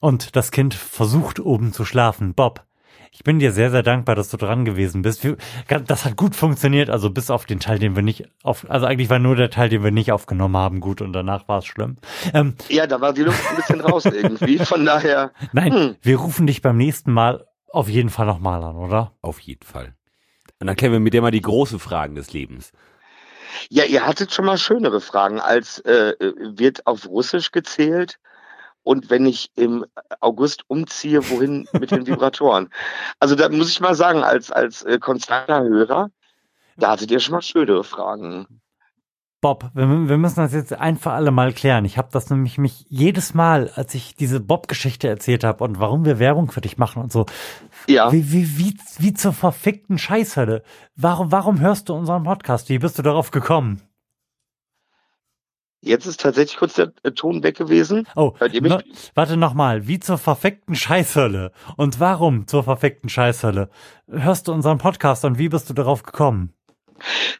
[0.01, 2.35] Und das Kind versucht oben zu schlafen.
[2.35, 2.64] Bob,
[3.12, 5.26] ich bin dir sehr, sehr dankbar, dass du dran gewesen bist.
[5.86, 9.11] Das hat gut funktioniert, also bis auf den Teil, den wir nicht auf, also eigentlich
[9.11, 11.96] war nur der Teil, den wir nicht aufgenommen haben, gut und danach war es schlimm.
[12.34, 15.32] Ähm, ja, da war die Luft ein bisschen raus irgendwie, von daher.
[15.52, 15.96] Nein, hm.
[16.02, 19.12] wir rufen dich beim nächsten Mal auf jeden Fall nochmal an, oder?
[19.20, 19.94] Auf jeden Fall.
[20.61, 22.72] Und dann kennen wir mit dir mal die großen Fragen des Lebens.
[23.70, 28.18] Ja, ihr hattet schon mal schönere Fragen, als äh, wird auf Russisch gezählt
[28.83, 29.85] und wenn ich im
[30.20, 32.70] August umziehe, wohin mit den Vibratoren?
[33.20, 36.11] Also da muss ich mal sagen, als, als äh, konstanter Hörer,
[36.76, 38.61] da hattet ihr schon mal schönere Fragen.
[39.41, 41.85] Bob, wir, wir müssen das jetzt ein für alle Mal klären.
[41.85, 46.05] Ich habe das nämlich mich jedes Mal, als ich diese Bob-Geschichte erzählt habe und warum
[46.05, 47.27] wir Werbung für dich machen und so.
[47.86, 48.11] Ja.
[48.11, 50.65] Wie, wie, wie, wie zur verfickten Scheißhölle.
[50.97, 52.69] Warum, warum hörst du unseren Podcast?
[52.69, 53.81] Wie bist du darauf gekommen?
[55.80, 58.06] Jetzt ist tatsächlich kurz der Ton weg gewesen.
[58.16, 58.72] Oh, Hört ihr mich?
[58.72, 58.80] No,
[59.14, 59.86] warte nochmal.
[59.86, 61.52] Wie zur verfickten Scheißhölle?
[61.76, 63.70] Und warum zur verfickten Scheißhölle?
[64.09, 66.52] Hörst du unseren Podcast und wie bist du darauf gekommen?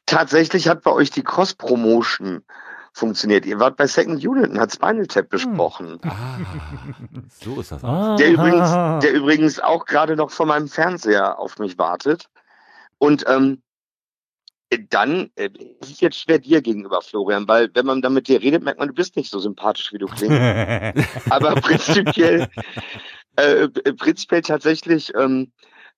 [0.07, 2.45] Tatsächlich hat bei euch die Cross-Promotion
[2.93, 3.45] funktioniert.
[3.45, 5.29] Ihr wart bei Second Unit und hat Spinal Tap hm.
[5.31, 5.99] besprochen.
[6.05, 6.39] Ah,
[7.29, 7.81] so ist das.
[7.83, 8.71] Der übrigens,
[9.03, 12.29] der übrigens auch gerade noch von meinem Fernseher auf mich wartet.
[12.99, 13.63] Und ähm,
[14.91, 15.49] dann äh,
[15.81, 18.79] ist es jetzt schwer dir gegenüber, Florian, weil wenn man dann mit dir redet, merkt
[18.79, 20.37] man, du bist nicht so sympathisch, wie du klingst.
[21.31, 22.49] Aber prinzipiell,
[23.37, 25.53] äh, prinzipiell tatsächlich ähm,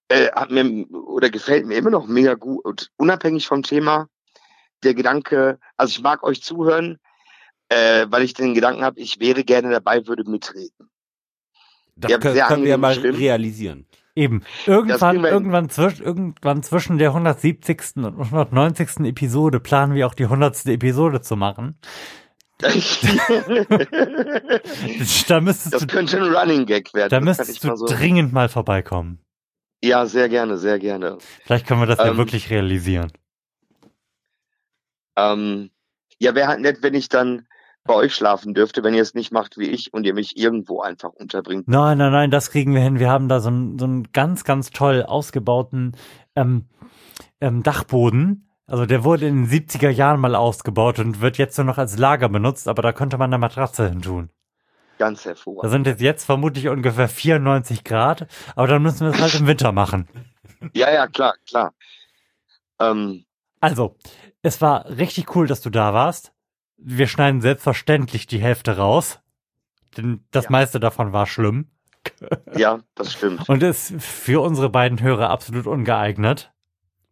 [0.08, 4.08] äh, hat mir oder gefällt mir immer noch mega gut, unabhängig vom Thema,
[4.82, 6.98] der Gedanke, also ich mag euch zuhören,
[7.68, 10.90] äh, weil ich den Gedanken habe, ich wäre gerne dabei, würde mitreden.
[11.96, 13.86] Das können, können wir mal realisieren.
[14.20, 14.42] Eben.
[14.66, 17.96] Irgendwann, irgendwann, zwisch, irgendwann zwischen der 170.
[17.96, 19.06] und 190.
[19.06, 20.66] Episode planen wir auch die 100.
[20.66, 21.78] Episode zu machen.
[22.60, 22.68] da
[25.40, 27.08] müsstest das du, könnte ein Running Gag werden.
[27.08, 27.86] da müsstest ich du mal so.
[27.86, 29.20] dringend mal vorbeikommen.
[29.82, 31.16] Ja, sehr gerne, sehr gerne.
[31.44, 33.10] Vielleicht können wir das ja Ähm, wirklich realisieren.
[35.16, 35.70] Ähm,
[36.18, 37.46] ja, wäre halt nett, wenn ich dann
[37.84, 40.80] bei euch schlafen dürfte, wenn ihr es nicht macht wie ich und ihr mich irgendwo
[40.82, 41.66] einfach unterbringt.
[41.68, 42.98] Nein, nein, nein, das kriegen wir hin.
[42.98, 45.96] Wir haben da so einen, so einen ganz, ganz toll ausgebauten
[46.36, 46.66] ähm,
[47.40, 48.48] ähm, Dachboden.
[48.66, 51.98] Also der wurde in den 70er Jahren mal ausgebaut und wird jetzt nur noch als
[51.98, 54.30] Lager benutzt, aber da könnte man eine Matratze hin tun.
[54.98, 55.70] Ganz Da hervorragend.
[55.72, 59.72] sind jetzt, jetzt vermutlich ungefähr 94 Grad, aber dann müssen wir es halt im Winter
[59.72, 60.06] machen.
[60.74, 61.72] Ja, ja, klar, klar.
[62.78, 63.24] Ähm,
[63.60, 63.96] Also,
[64.42, 66.32] es war richtig cool, dass du da warst.
[66.82, 69.20] Wir schneiden selbstverständlich die Hälfte raus,
[69.96, 70.50] denn das Ja.
[70.50, 71.68] meiste davon war schlimm
[72.56, 73.46] ja, das stimmt.
[73.48, 76.50] und ist für unsere beiden Hörer absolut ungeeignet.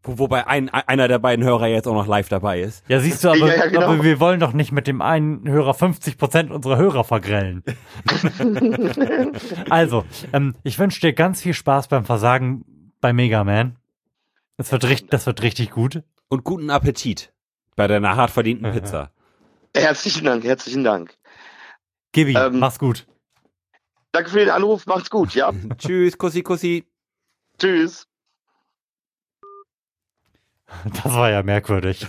[0.02, 2.84] Wo, wobei ein, einer der beiden Hörer jetzt auch noch live dabei ist.
[2.88, 3.82] Ja, siehst du, aber, Ja, ja, genau.
[3.86, 7.62] aber wir wollen doch nicht mit dem einen Hörer 50 Prozent unserer Hörer vergrellen.
[9.70, 12.64] also, ähm, ich wünsche dir ganz viel Spaß beim Versagen
[13.00, 13.76] bei Mega Man.
[14.56, 16.02] Das wird, richtig, das wird richtig gut.
[16.28, 17.32] Und guten Appetit
[17.76, 19.10] bei deiner hart verdienten Pizza.
[19.76, 21.16] Herzlichen Dank, herzlichen Dank.
[22.12, 23.06] Gibi, Ähm, mach's gut.
[24.12, 25.52] Danke für den Anruf, macht's gut, ja.
[25.78, 26.86] Tschüss, Kussi, Kussi.
[27.58, 28.06] Tschüss.
[30.84, 32.06] Das war ja merkwürdig.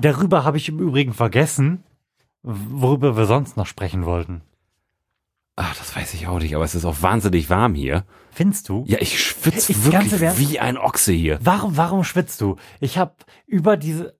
[0.00, 1.84] Darüber habe ich im Übrigen vergessen,
[2.42, 4.42] worüber wir sonst noch sprechen wollten.
[5.56, 8.06] Ach, das weiß ich auch nicht, aber es ist auch wahnsinnig warm hier.
[8.30, 8.84] Findest du?
[8.86, 11.38] Ja, ich schwitze Ich- wirklich wie ein Ochse hier.
[11.42, 12.56] Warum, warum schwitzt du?
[12.80, 13.14] Ich habe
[13.46, 14.18] über diese.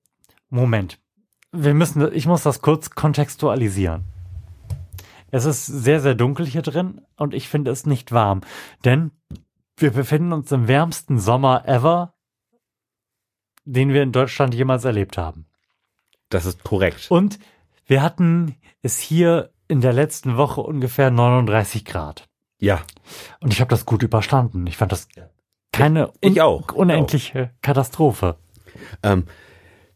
[0.50, 0.98] Moment.
[1.52, 4.04] Wir müssen, ich muss das kurz kontextualisieren.
[5.32, 8.40] Es ist sehr, sehr dunkel hier drin und ich finde es nicht warm.
[8.84, 9.12] Denn
[9.76, 12.14] wir befinden uns im wärmsten Sommer ever,
[13.64, 15.46] den wir in Deutschland jemals erlebt haben.
[16.28, 17.10] Das ist korrekt.
[17.10, 17.38] Und
[17.86, 22.28] wir hatten es hier in der letzten Woche ungefähr 39 Grad.
[22.58, 22.80] Ja,
[23.40, 24.66] Und ich habe das gut überstanden.
[24.66, 25.08] Ich fand das
[25.72, 26.72] keine Ich un auch.
[26.72, 28.36] unendliche Katastrophe.
[29.02, 29.26] ähm,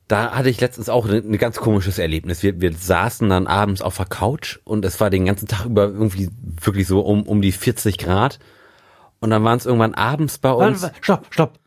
[0.08, 2.42] da hatte ich letztens auch ein ne ganz komisches Erlebnis.
[2.42, 5.84] Wir, wir saßen dann abends auf der Couch und es war den ganzen Tag über
[5.84, 6.28] irgendwie
[6.60, 8.38] wirklich so um, um die 40 Grad.
[9.20, 10.82] Und dann waren es irgendwann abends bei uns.
[10.82, 11.58] Warte, stopp, stopp.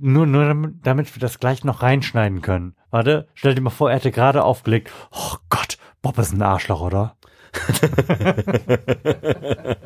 [0.00, 2.74] Nur, nur damit, damit wir das gleich noch reinschneiden können.
[2.90, 4.90] Warte, stell dir mal vor, er hätte gerade aufgelegt.
[5.10, 7.16] Oh Gott, Bob ist ein Arschloch, oder?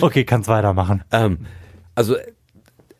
[0.00, 1.02] okay, kannst weitermachen.
[1.10, 1.46] Ähm,
[1.96, 2.16] also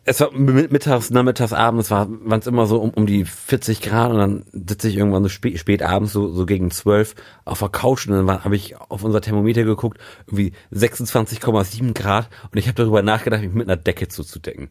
[0.05, 3.81] es war mi- mittags, nachmittags, abends war waren es immer so um, um die 40
[3.81, 7.15] Grad und dann sitze ich irgendwann so spät, spät abends so, so gegen 12
[7.45, 9.97] auf der Couch und dann habe ich auf unser Thermometer geguckt,
[10.27, 14.69] irgendwie 26,7 Grad und ich habe darüber nachgedacht, mich mit einer Decke zuzudecken.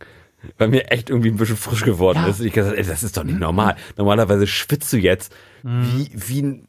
[0.59, 2.27] Weil mir echt irgendwie ein bisschen frisch geworden Ja.
[2.29, 2.41] ist.
[2.41, 3.77] Und ich gesagt, ey, das ist doch nicht normal.
[3.97, 5.33] Normalerweise schwitzt du jetzt
[5.63, 6.69] wie, wie ein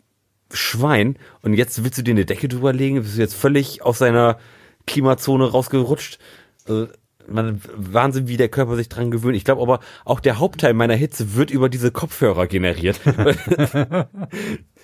[0.51, 3.97] Schwein und jetzt willst du dir eine Decke drüber legen, bist du jetzt völlig aus
[3.97, 4.37] seiner
[4.85, 6.19] Klimazone rausgerutscht.
[6.67, 6.87] Also,
[7.27, 9.35] man, Wahnsinn, wie der Körper sich dran gewöhnt.
[9.35, 12.99] Ich glaube aber, auch der Hauptteil meiner Hitze wird über diese Kopfhörer generiert.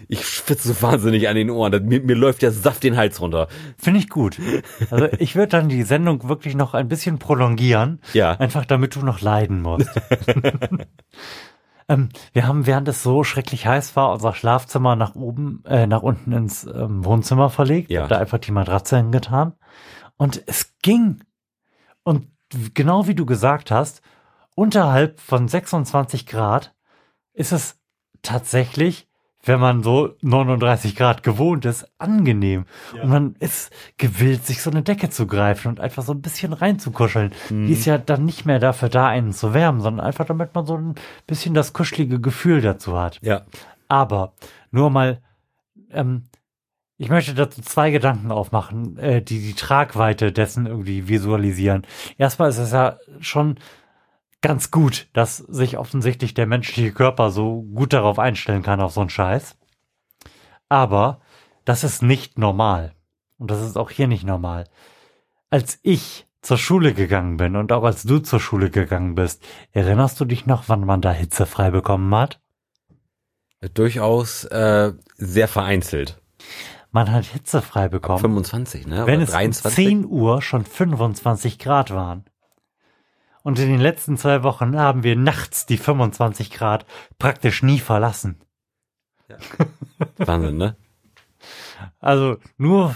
[0.08, 1.88] ich schwitze so wahnsinnig an den Ohren.
[1.88, 3.48] Mir, mir läuft der Saft den Hals runter.
[3.78, 4.38] Finde ich gut.
[4.90, 8.00] Also ich würde dann die Sendung wirklich noch ein bisschen prolongieren.
[8.14, 8.32] Ja.
[8.34, 9.90] Einfach damit du noch leiden musst.
[11.90, 16.02] ähm, wir haben, während es so schrecklich heiß war, unser Schlafzimmer nach oben, äh, nach
[16.02, 17.92] unten ins ähm, Wohnzimmer verlegt.
[17.92, 18.08] Ja.
[18.08, 19.54] Da einfach die Matratze hingetan.
[20.18, 21.22] Und es ging.
[22.04, 22.28] Und
[22.74, 24.02] genau wie du gesagt hast,
[24.56, 26.74] unterhalb von 26 Grad
[27.34, 27.80] ist es
[28.22, 29.08] tatsächlich,
[29.44, 32.66] wenn man so 39 Grad gewohnt ist, angenehm.
[33.02, 36.52] Und man ist gewillt, sich so eine Decke zu greifen und einfach so ein bisschen
[36.52, 37.32] reinzukuscheln.
[37.50, 40.66] Die ist ja dann nicht mehr dafür da, einen zu wärmen, sondern einfach damit man
[40.66, 40.96] so ein
[41.26, 43.20] bisschen das kuschelige Gefühl dazu hat.
[43.22, 43.46] Ja.
[43.88, 44.34] Aber
[44.72, 45.22] nur mal,
[45.92, 46.24] ähm,
[47.00, 51.88] ich möchte dazu zwei Gedanken aufmachen, äh, die die Tragweite dessen irgendwie visualisieren.
[52.18, 53.58] Erstmal ist es ja schon
[54.42, 59.00] ganz gut, dass sich offensichtlich der menschliche Körper so gut darauf einstellen kann, auf so
[59.00, 59.58] einen Scheiß.
[60.68, 61.22] Aber
[61.64, 62.94] das ist nicht normal.
[63.38, 64.66] Und das ist auch hier nicht normal.
[65.50, 70.20] Als ich zur Schule gegangen bin und auch als du zur Schule gegangen bist, erinnerst
[70.20, 72.42] du dich noch, wann man da hitzefrei bekommen hat?
[73.74, 76.22] Durchaus äh, sehr vereinzelt.
[76.92, 78.20] Man hat hitzefrei bekommen.
[78.20, 79.06] 25, ne?
[79.06, 79.66] wenn Oder es 23.
[79.66, 82.26] um 10 Uhr schon 25 Grad waren.
[83.44, 86.86] Und in den letzten zwei Wochen haben wir nachts die 25 Grad
[87.18, 88.42] praktisch nie verlassen.
[90.18, 90.76] Wahnsinn, ne?
[92.02, 92.96] Also nur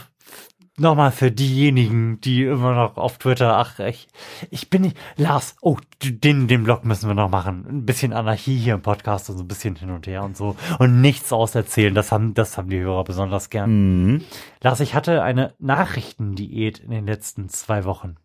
[0.78, 4.08] nochmal für diejenigen, die immer noch auf Twitter, ach, ich,
[4.50, 7.66] ich bin nicht, Lars, oh, den, den Blog müssen wir noch machen.
[7.70, 10.56] Ein bisschen Anarchie hier im Podcast und so ein bisschen hin und her und so.
[10.80, 14.04] Und nichts auserzählen, das haben, das haben die Hörer besonders gern.
[14.04, 14.22] Mhm.
[14.62, 18.16] Lars, ich hatte eine Nachrichtendiät in den letzten zwei Wochen.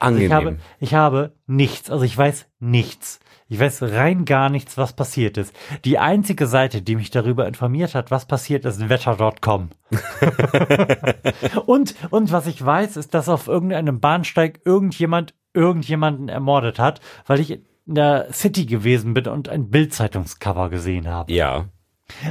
[0.00, 0.26] Angenehm.
[0.26, 3.20] Ich habe, ich habe nichts, also ich weiß nichts.
[3.48, 5.52] Ich weiß rein gar nichts, was passiert ist.
[5.84, 9.70] Die einzige Seite, die mich darüber informiert hat, was passiert ist, wetter.com.
[11.66, 17.40] und, und was ich weiß, ist, dass auf irgendeinem Bahnsteig irgendjemand irgendjemanden ermordet hat, weil
[17.40, 21.32] ich in der City gewesen bin und ein Bildzeitungscover gesehen habe.
[21.32, 21.66] ja.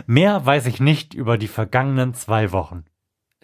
[0.05, 2.83] Mehr weiß ich nicht über die vergangenen zwei Wochen.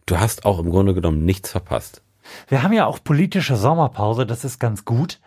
[0.06, 2.04] Du hast auch im Grunde genommen nichts verpasst.
[2.48, 5.20] Wir haben ja auch politische Sommerpause, das ist ganz gut.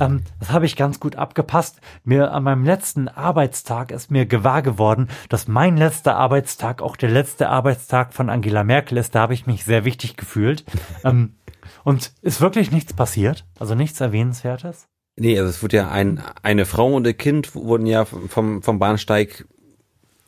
[0.00, 1.80] Ähm, das habe ich ganz gut abgepasst.
[2.04, 7.10] Mir an meinem letzten Arbeitstag ist mir gewahr geworden, dass mein letzter Arbeitstag auch der
[7.10, 9.14] letzte Arbeitstag von Angela Merkel ist.
[9.14, 10.64] Da habe ich mich sehr wichtig gefühlt.
[11.04, 11.34] ähm,
[11.84, 14.88] und ist wirklich nichts passiert, also nichts Erwähnenswertes.
[15.16, 18.78] Nee, also es wurde ja ein, eine Frau und ein Kind wurden ja vom, vom
[18.78, 19.46] Bahnsteig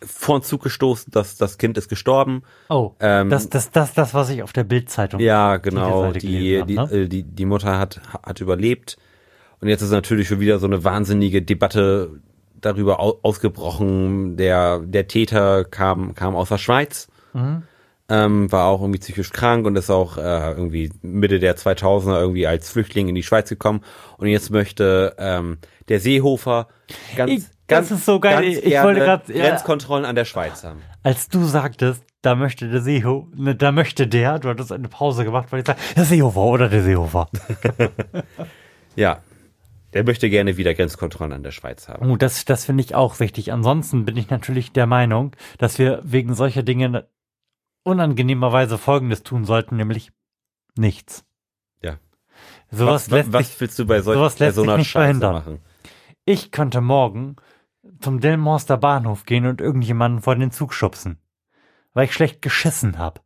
[0.05, 2.43] vor den Zug gestoßen, das, das Kind ist gestorben.
[2.69, 5.21] Oh, Ähm, das, das, das, das, was ich auf der Bildzeitung.
[5.21, 6.13] Ja, genau.
[6.13, 6.97] Die, die, hab, ne?
[7.03, 8.97] äh, die, die Mutter hat, hat überlebt.
[9.61, 12.21] Und jetzt ist natürlich schon wieder so eine wahnsinnige Debatte
[12.61, 14.37] darüber au ausgebrochen.
[14.37, 17.63] Der, der Täter kam, kam aus der Schweiz, Mhm.
[18.09, 22.47] ähm, war auch irgendwie psychisch krank und ist auch äh, irgendwie Mitte der 2000er irgendwie
[22.47, 23.83] als Flüchtling in die Schweiz gekommen.
[24.17, 25.59] Und jetzt möchte ähm,
[25.89, 26.69] der Seehofer
[27.17, 28.45] ganz, Ich- ganz, das ist so geil.
[28.45, 29.49] Ich gerne wollte grad- ja.
[29.49, 30.81] Grenzkontrollen an der Schweiz haben.
[31.03, 35.25] Als du sagtest, da möchte der Seehofer, ne, da möchte der, du hattest eine Pause
[35.25, 37.29] gemacht, weil ich sage, der Seehofer oder der Seehofer.
[38.97, 39.21] Ja,
[39.95, 42.11] der möchte gerne wieder Grenzkontrollen an der Schweiz haben.
[42.11, 43.53] Oh, das, das finde ich auch wichtig.
[43.53, 47.09] Ansonsten bin ich natürlich der Meinung, dass wir wegen solcher Dinge
[47.85, 50.13] unangenehmerweise Folgendes tun sollten, nämlich
[50.77, 51.25] nichts.
[51.83, 51.95] Ja.
[52.71, 54.89] Sowas was, lässt was sich, willst du bei, solch, sowas bei lässt so einer nicht
[54.91, 55.33] Scheiße verhindern.
[55.35, 55.59] machen?
[56.27, 57.37] ich könnte morgen
[58.01, 61.19] zum Delmorster Bahnhof gehen und irgendjemanden vor den Zug schubsen,
[61.93, 63.21] weil ich schlecht geschissen habe.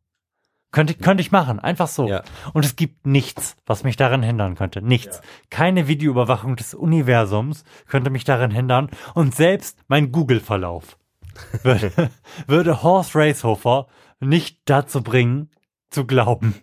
[0.75, 2.09] Könnte, könnte ich machen, einfach so.
[2.09, 2.25] Ja.
[2.53, 4.83] Und es gibt nichts, was mich daran hindern könnte.
[4.83, 5.21] Nichts.
[5.49, 8.91] Keine Videoüberwachung des Universums könnte mich daran hindern.
[9.15, 10.99] Und selbst mein Google-Verlauf
[11.63, 11.93] würde,
[12.49, 13.87] würde Horst Racehofer
[14.19, 15.49] nicht dazu bringen,
[15.91, 16.57] zu glauben,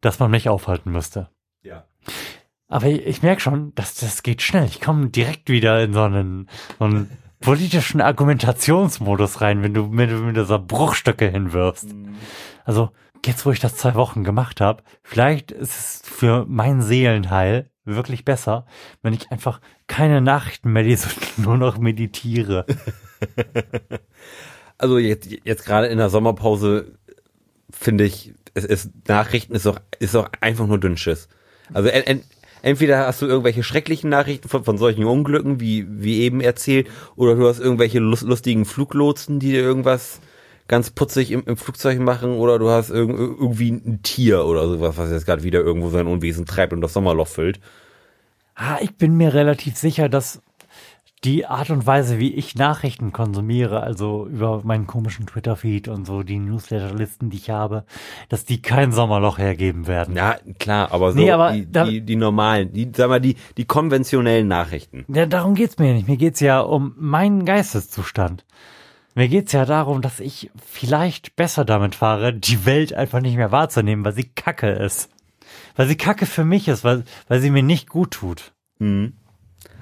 [0.00, 1.28] dass man mich aufhalten müsste.
[1.62, 1.84] Ja.
[2.66, 4.64] Aber ich, ich merke schon, dass das geht schnell.
[4.64, 6.48] Ich komme direkt wieder in so einen,
[6.78, 7.10] so einen
[7.40, 11.88] politischen Argumentationsmodus rein, wenn du mir mit dieser Bruchstöcke hinwirfst.
[12.64, 12.90] Also
[13.24, 18.24] jetzt, wo ich das zwei Wochen gemacht habe, vielleicht ist es für mein Seelenheil wirklich
[18.24, 18.66] besser,
[19.02, 22.66] wenn ich einfach keine Nachrichten mehr lese und nur noch meditiere.
[24.80, 26.96] Also jetzt, jetzt gerade in der Sommerpause
[27.70, 31.28] finde ich, es ist Nachrichten ist doch ist doch einfach nur Dünnschiss.
[31.74, 32.24] Also en, en,
[32.62, 37.34] entweder hast du irgendwelche schrecklichen Nachrichten von, von solchen Unglücken, wie wie eben erzählt, oder
[37.34, 40.20] du hast irgendwelche lust, lustigen Fluglotsen, die dir irgendwas
[40.68, 44.96] ganz putzig im, im Flugzeug machen, oder du hast irg irgendwie ein Tier oder sowas,
[44.96, 47.60] was jetzt gerade wieder irgendwo sein Unwesen treibt und das Sommerloch füllt.
[48.54, 50.42] Ah, ich bin mir relativ sicher, dass
[51.24, 56.22] die Art und Weise, wie ich Nachrichten konsumiere, also über meinen komischen Twitter-Feed und so,
[56.22, 57.84] die Newsletterlisten, die ich habe,
[58.30, 60.16] dass die kein Sommerloch hergeben werden.
[60.16, 63.36] Ja, klar, aber so Nee, aber die, da- die, die normalen, die, sag mal, die,
[63.58, 65.04] die konventionellen Nachrichten.
[65.08, 66.08] Ja, darum geht's mir nicht.
[66.08, 68.46] Mir geht's ja um meinen Geisteszustand.
[69.14, 73.52] Mir geht's ja darum, dass ich vielleicht besser damit fahre, die Welt einfach nicht mehr
[73.52, 75.10] wahrzunehmen, weil sie kacke ist.
[75.76, 78.52] Weil sie kacke für mich ist, weil, weil sie mir nicht gut tut.
[78.78, 79.14] Mhm.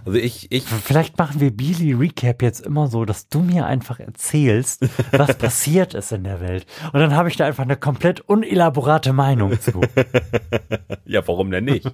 [0.09, 4.01] Also ich, ich, Vielleicht machen wir Beely Recap jetzt immer so, dass du mir einfach
[4.01, 6.65] erzählst, was passiert ist in der Welt.
[6.95, 9.83] Und dann habe ich da einfach eine komplett unelaborate Meinung zu.
[11.05, 11.93] ja, warum denn nicht?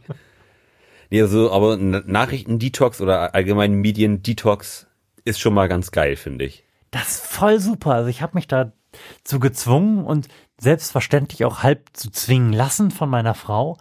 [1.11, 4.87] nee, also, aber ein Nachrichten-Detox oder allgemein Medien-Detox
[5.25, 6.63] ist schon mal ganz geil, finde ich.
[6.93, 7.95] Das ist voll super.
[7.95, 10.29] Also ich habe mich dazu gezwungen und
[10.61, 13.77] selbstverständlich auch halb zu zwingen lassen von meiner Frau.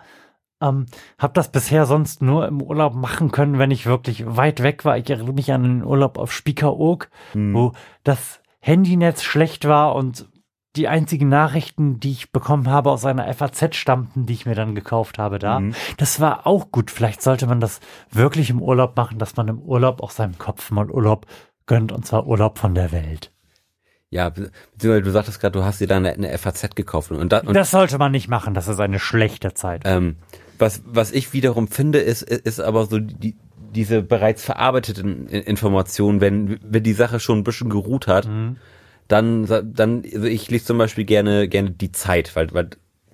[0.64, 0.86] Ähm,
[1.20, 4.98] habe das bisher sonst nur im Urlaub machen können, wenn ich wirklich weit weg war.
[4.98, 7.74] Ich erinnere mich an den Urlaub auf Spiekeroog, wo
[8.04, 10.28] das Handynetz schlecht war und
[10.76, 14.74] die einzigen Nachrichten, die ich bekommen habe aus einer FAZ stammten, die ich mir dann
[14.74, 15.62] gekauft habe da.
[15.98, 16.90] Das war auch gut.
[16.90, 17.80] Vielleicht sollte man das
[18.10, 21.28] wirklich im Urlaub machen, dass man im Urlaub auch seinem Kopf mal Urlaub
[21.68, 23.32] gönnt und zwar Urlaub von der Welt.
[24.10, 27.32] Ja, be- beziehungsweise du sagtest gerade, du hast dir da eine, eine FAZ gekauft und,
[27.32, 29.82] da, und Das sollte man nicht machen, das ist eine schlechte Zeit.
[29.86, 30.18] ähm,
[30.60, 33.36] was, was ich wiederum finde, ist, ist aber so die,
[33.74, 38.28] diese bereits verarbeiteten Informationen, wenn, wenn die Sache schon ein bisschen geruht hat,
[39.08, 42.70] dann, dann, also ich lese zum Beispiel gerne, gerne die Zeit, weil, weil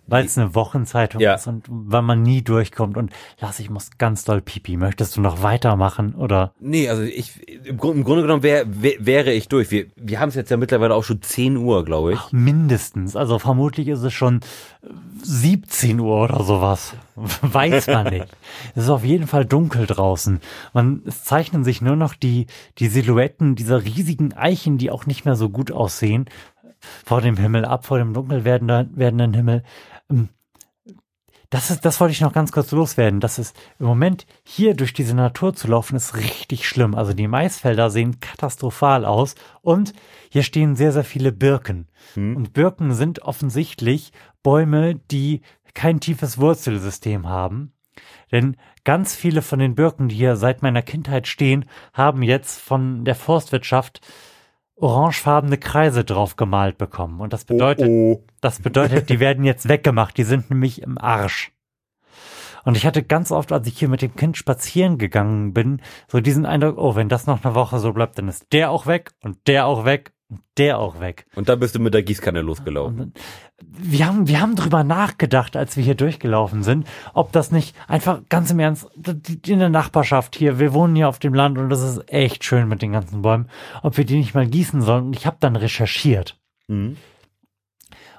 [0.10, 1.36] weil es eine Wochenzeitung Ja.
[1.36, 2.98] ist und weil man nie durchkommt.
[2.98, 4.78] Und Lars, ich muss ganz doll pipi.
[4.78, 6.54] Möchtest du noch weitermachen oder?
[6.60, 9.72] Nee, also ich, im, Grund, im Grunde genommen wär, wär, wäre ich durch.
[9.72, 12.20] Wir, wir haben es jetzt ja mittlerweile auch schon 10 Uhr, glaube ich.
[12.32, 13.16] Mindestens.
[13.16, 14.42] Also vermutlich ist es schon
[14.84, 14.88] äh,
[15.24, 16.94] 17 Uhr oder sowas.
[17.42, 18.28] Weiß man nicht.
[18.76, 20.40] Es ist auf jeden Fall dunkel draußen.
[20.74, 25.26] Man, es zeichnen sich nur noch die, die Silhouetten dieser riesigen Eichen, die auch nicht
[25.26, 26.26] mehr so gut aussehen,
[27.06, 29.64] vor dem Himmel ab, vor dem dunkel werdenden, werdenden Himmel.
[30.10, 30.30] Ähm,
[31.52, 33.20] Das ist, das wollte ich noch ganz kurz loswerden.
[33.20, 36.94] Das ist im Moment hier durch diese Natur zu laufen, ist richtig schlimm.
[36.94, 39.94] Also die Maisfelder sehen katastrophal aus und
[40.30, 41.88] hier stehen sehr, sehr viele Birken.
[42.36, 44.12] Und Birken sind offensichtlich
[44.44, 45.42] Bäume, die
[45.74, 47.74] kein tiefes Wurzelsystem haben.
[48.32, 53.06] Denn ganz viele von den Birken, die hier seit meiner Kindheit stehen, haben jetzt von
[53.06, 54.02] der Forstwirtschaft
[54.82, 57.20] orangefarbene Kreise drauf gemalt bekommen.
[57.20, 58.24] Und das bedeutet, oh.
[58.42, 60.18] das bedeutet, die werden jetzt weggemacht.
[60.18, 61.52] Die sind nämlich im Arsch.
[62.66, 66.20] Und ich hatte ganz oft, als ich hier mit dem Kind spazieren gegangen bin, so
[66.20, 69.12] diesen Eindruck, oh, wenn das noch eine Woche so bleibt, dann ist der auch weg
[69.24, 70.14] und der auch weg
[70.58, 71.26] der auch weg.
[71.36, 73.14] Und dann bist du mit der Gießkanne losgelaufen.
[73.62, 78.22] Wir haben, wir haben drüber nachgedacht, als wir hier durchgelaufen sind, ob das nicht einfach
[78.30, 78.90] ganz im Ernst
[79.48, 82.68] in der Nachbarschaft hier, wir wohnen hier auf dem Land und das ist echt schön
[82.68, 83.50] mit den ganzen Bäumen,
[83.82, 85.08] ob wir die nicht mal gießen sollen.
[85.08, 86.40] Und ich habe dann recherchiert.
[86.68, 86.98] Mhm.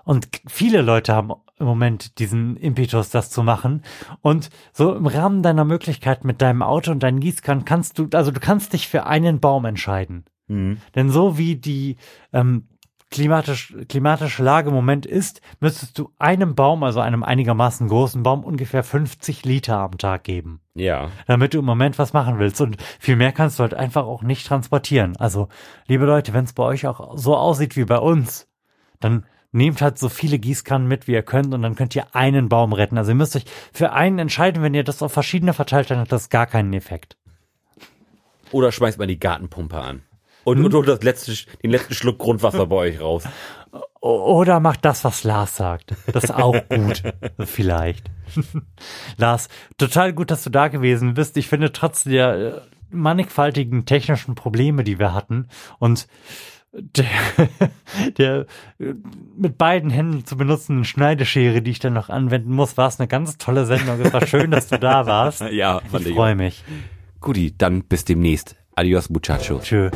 [0.04, 3.82] Und viele Leute haben im Moment diesen Impetus, das zu machen.
[4.22, 8.30] Und so im Rahmen deiner Möglichkeit mit deinem Auto und deinen Gießkannen kannst du, also
[8.30, 10.24] du kannst dich für einen Baum entscheiden.
[10.50, 10.78] Mhm.
[10.94, 11.96] Denn so wie die
[12.32, 12.66] ähm,
[13.10, 18.44] klimatisch, klimatische Lage im Moment ist, müsstest du einem Baum, also einem einigermaßen großen Baum,
[18.44, 21.10] ungefähr 50 Liter am Tag geben, Ja.
[21.26, 22.60] damit du im Moment was machen willst.
[22.60, 25.16] Und viel mehr kannst du halt einfach auch nicht transportieren.
[25.16, 25.48] Also,
[25.86, 28.48] liebe Leute, wenn es bei euch auch so aussieht wie bei uns,
[29.00, 32.48] dann nehmt halt so viele Gießkannen mit, wie ihr könnt, und dann könnt ihr einen
[32.48, 32.96] Baum retten.
[32.98, 36.12] Also ihr müsst euch für einen entscheiden, wenn ihr das auf verschiedene verteilt, dann hat
[36.12, 37.16] das gar keinen Effekt.
[38.52, 40.02] Oder schmeißt mal die Gartenpumpe an.
[40.50, 41.32] Und, und holt das letzte,
[41.62, 43.24] den letzten Schluck Grundwasser bei euch raus.
[44.00, 45.94] Oder macht das, was Lars sagt.
[46.12, 47.02] Das ist auch gut.
[47.44, 48.10] Vielleicht.
[49.16, 49.48] Lars,
[49.78, 51.36] total gut, dass du da gewesen bist.
[51.36, 52.60] Ich finde, trotz der äh,
[52.90, 55.48] mannigfaltigen technischen Probleme, die wir hatten
[55.78, 56.08] und
[56.72, 57.06] der,
[58.18, 58.46] der
[58.78, 58.94] äh,
[59.36, 63.08] mit beiden Händen zu benutzenden Schneideschere, die ich dann noch anwenden muss, war es eine
[63.08, 64.00] ganz tolle Sendung.
[64.00, 65.42] Es war schön, dass du da warst.
[65.50, 66.64] Ja, ich freue mich.
[67.20, 68.56] Guti, dann bis demnächst.
[68.76, 69.58] Adios, muchacho.
[69.58, 69.90] Tschö.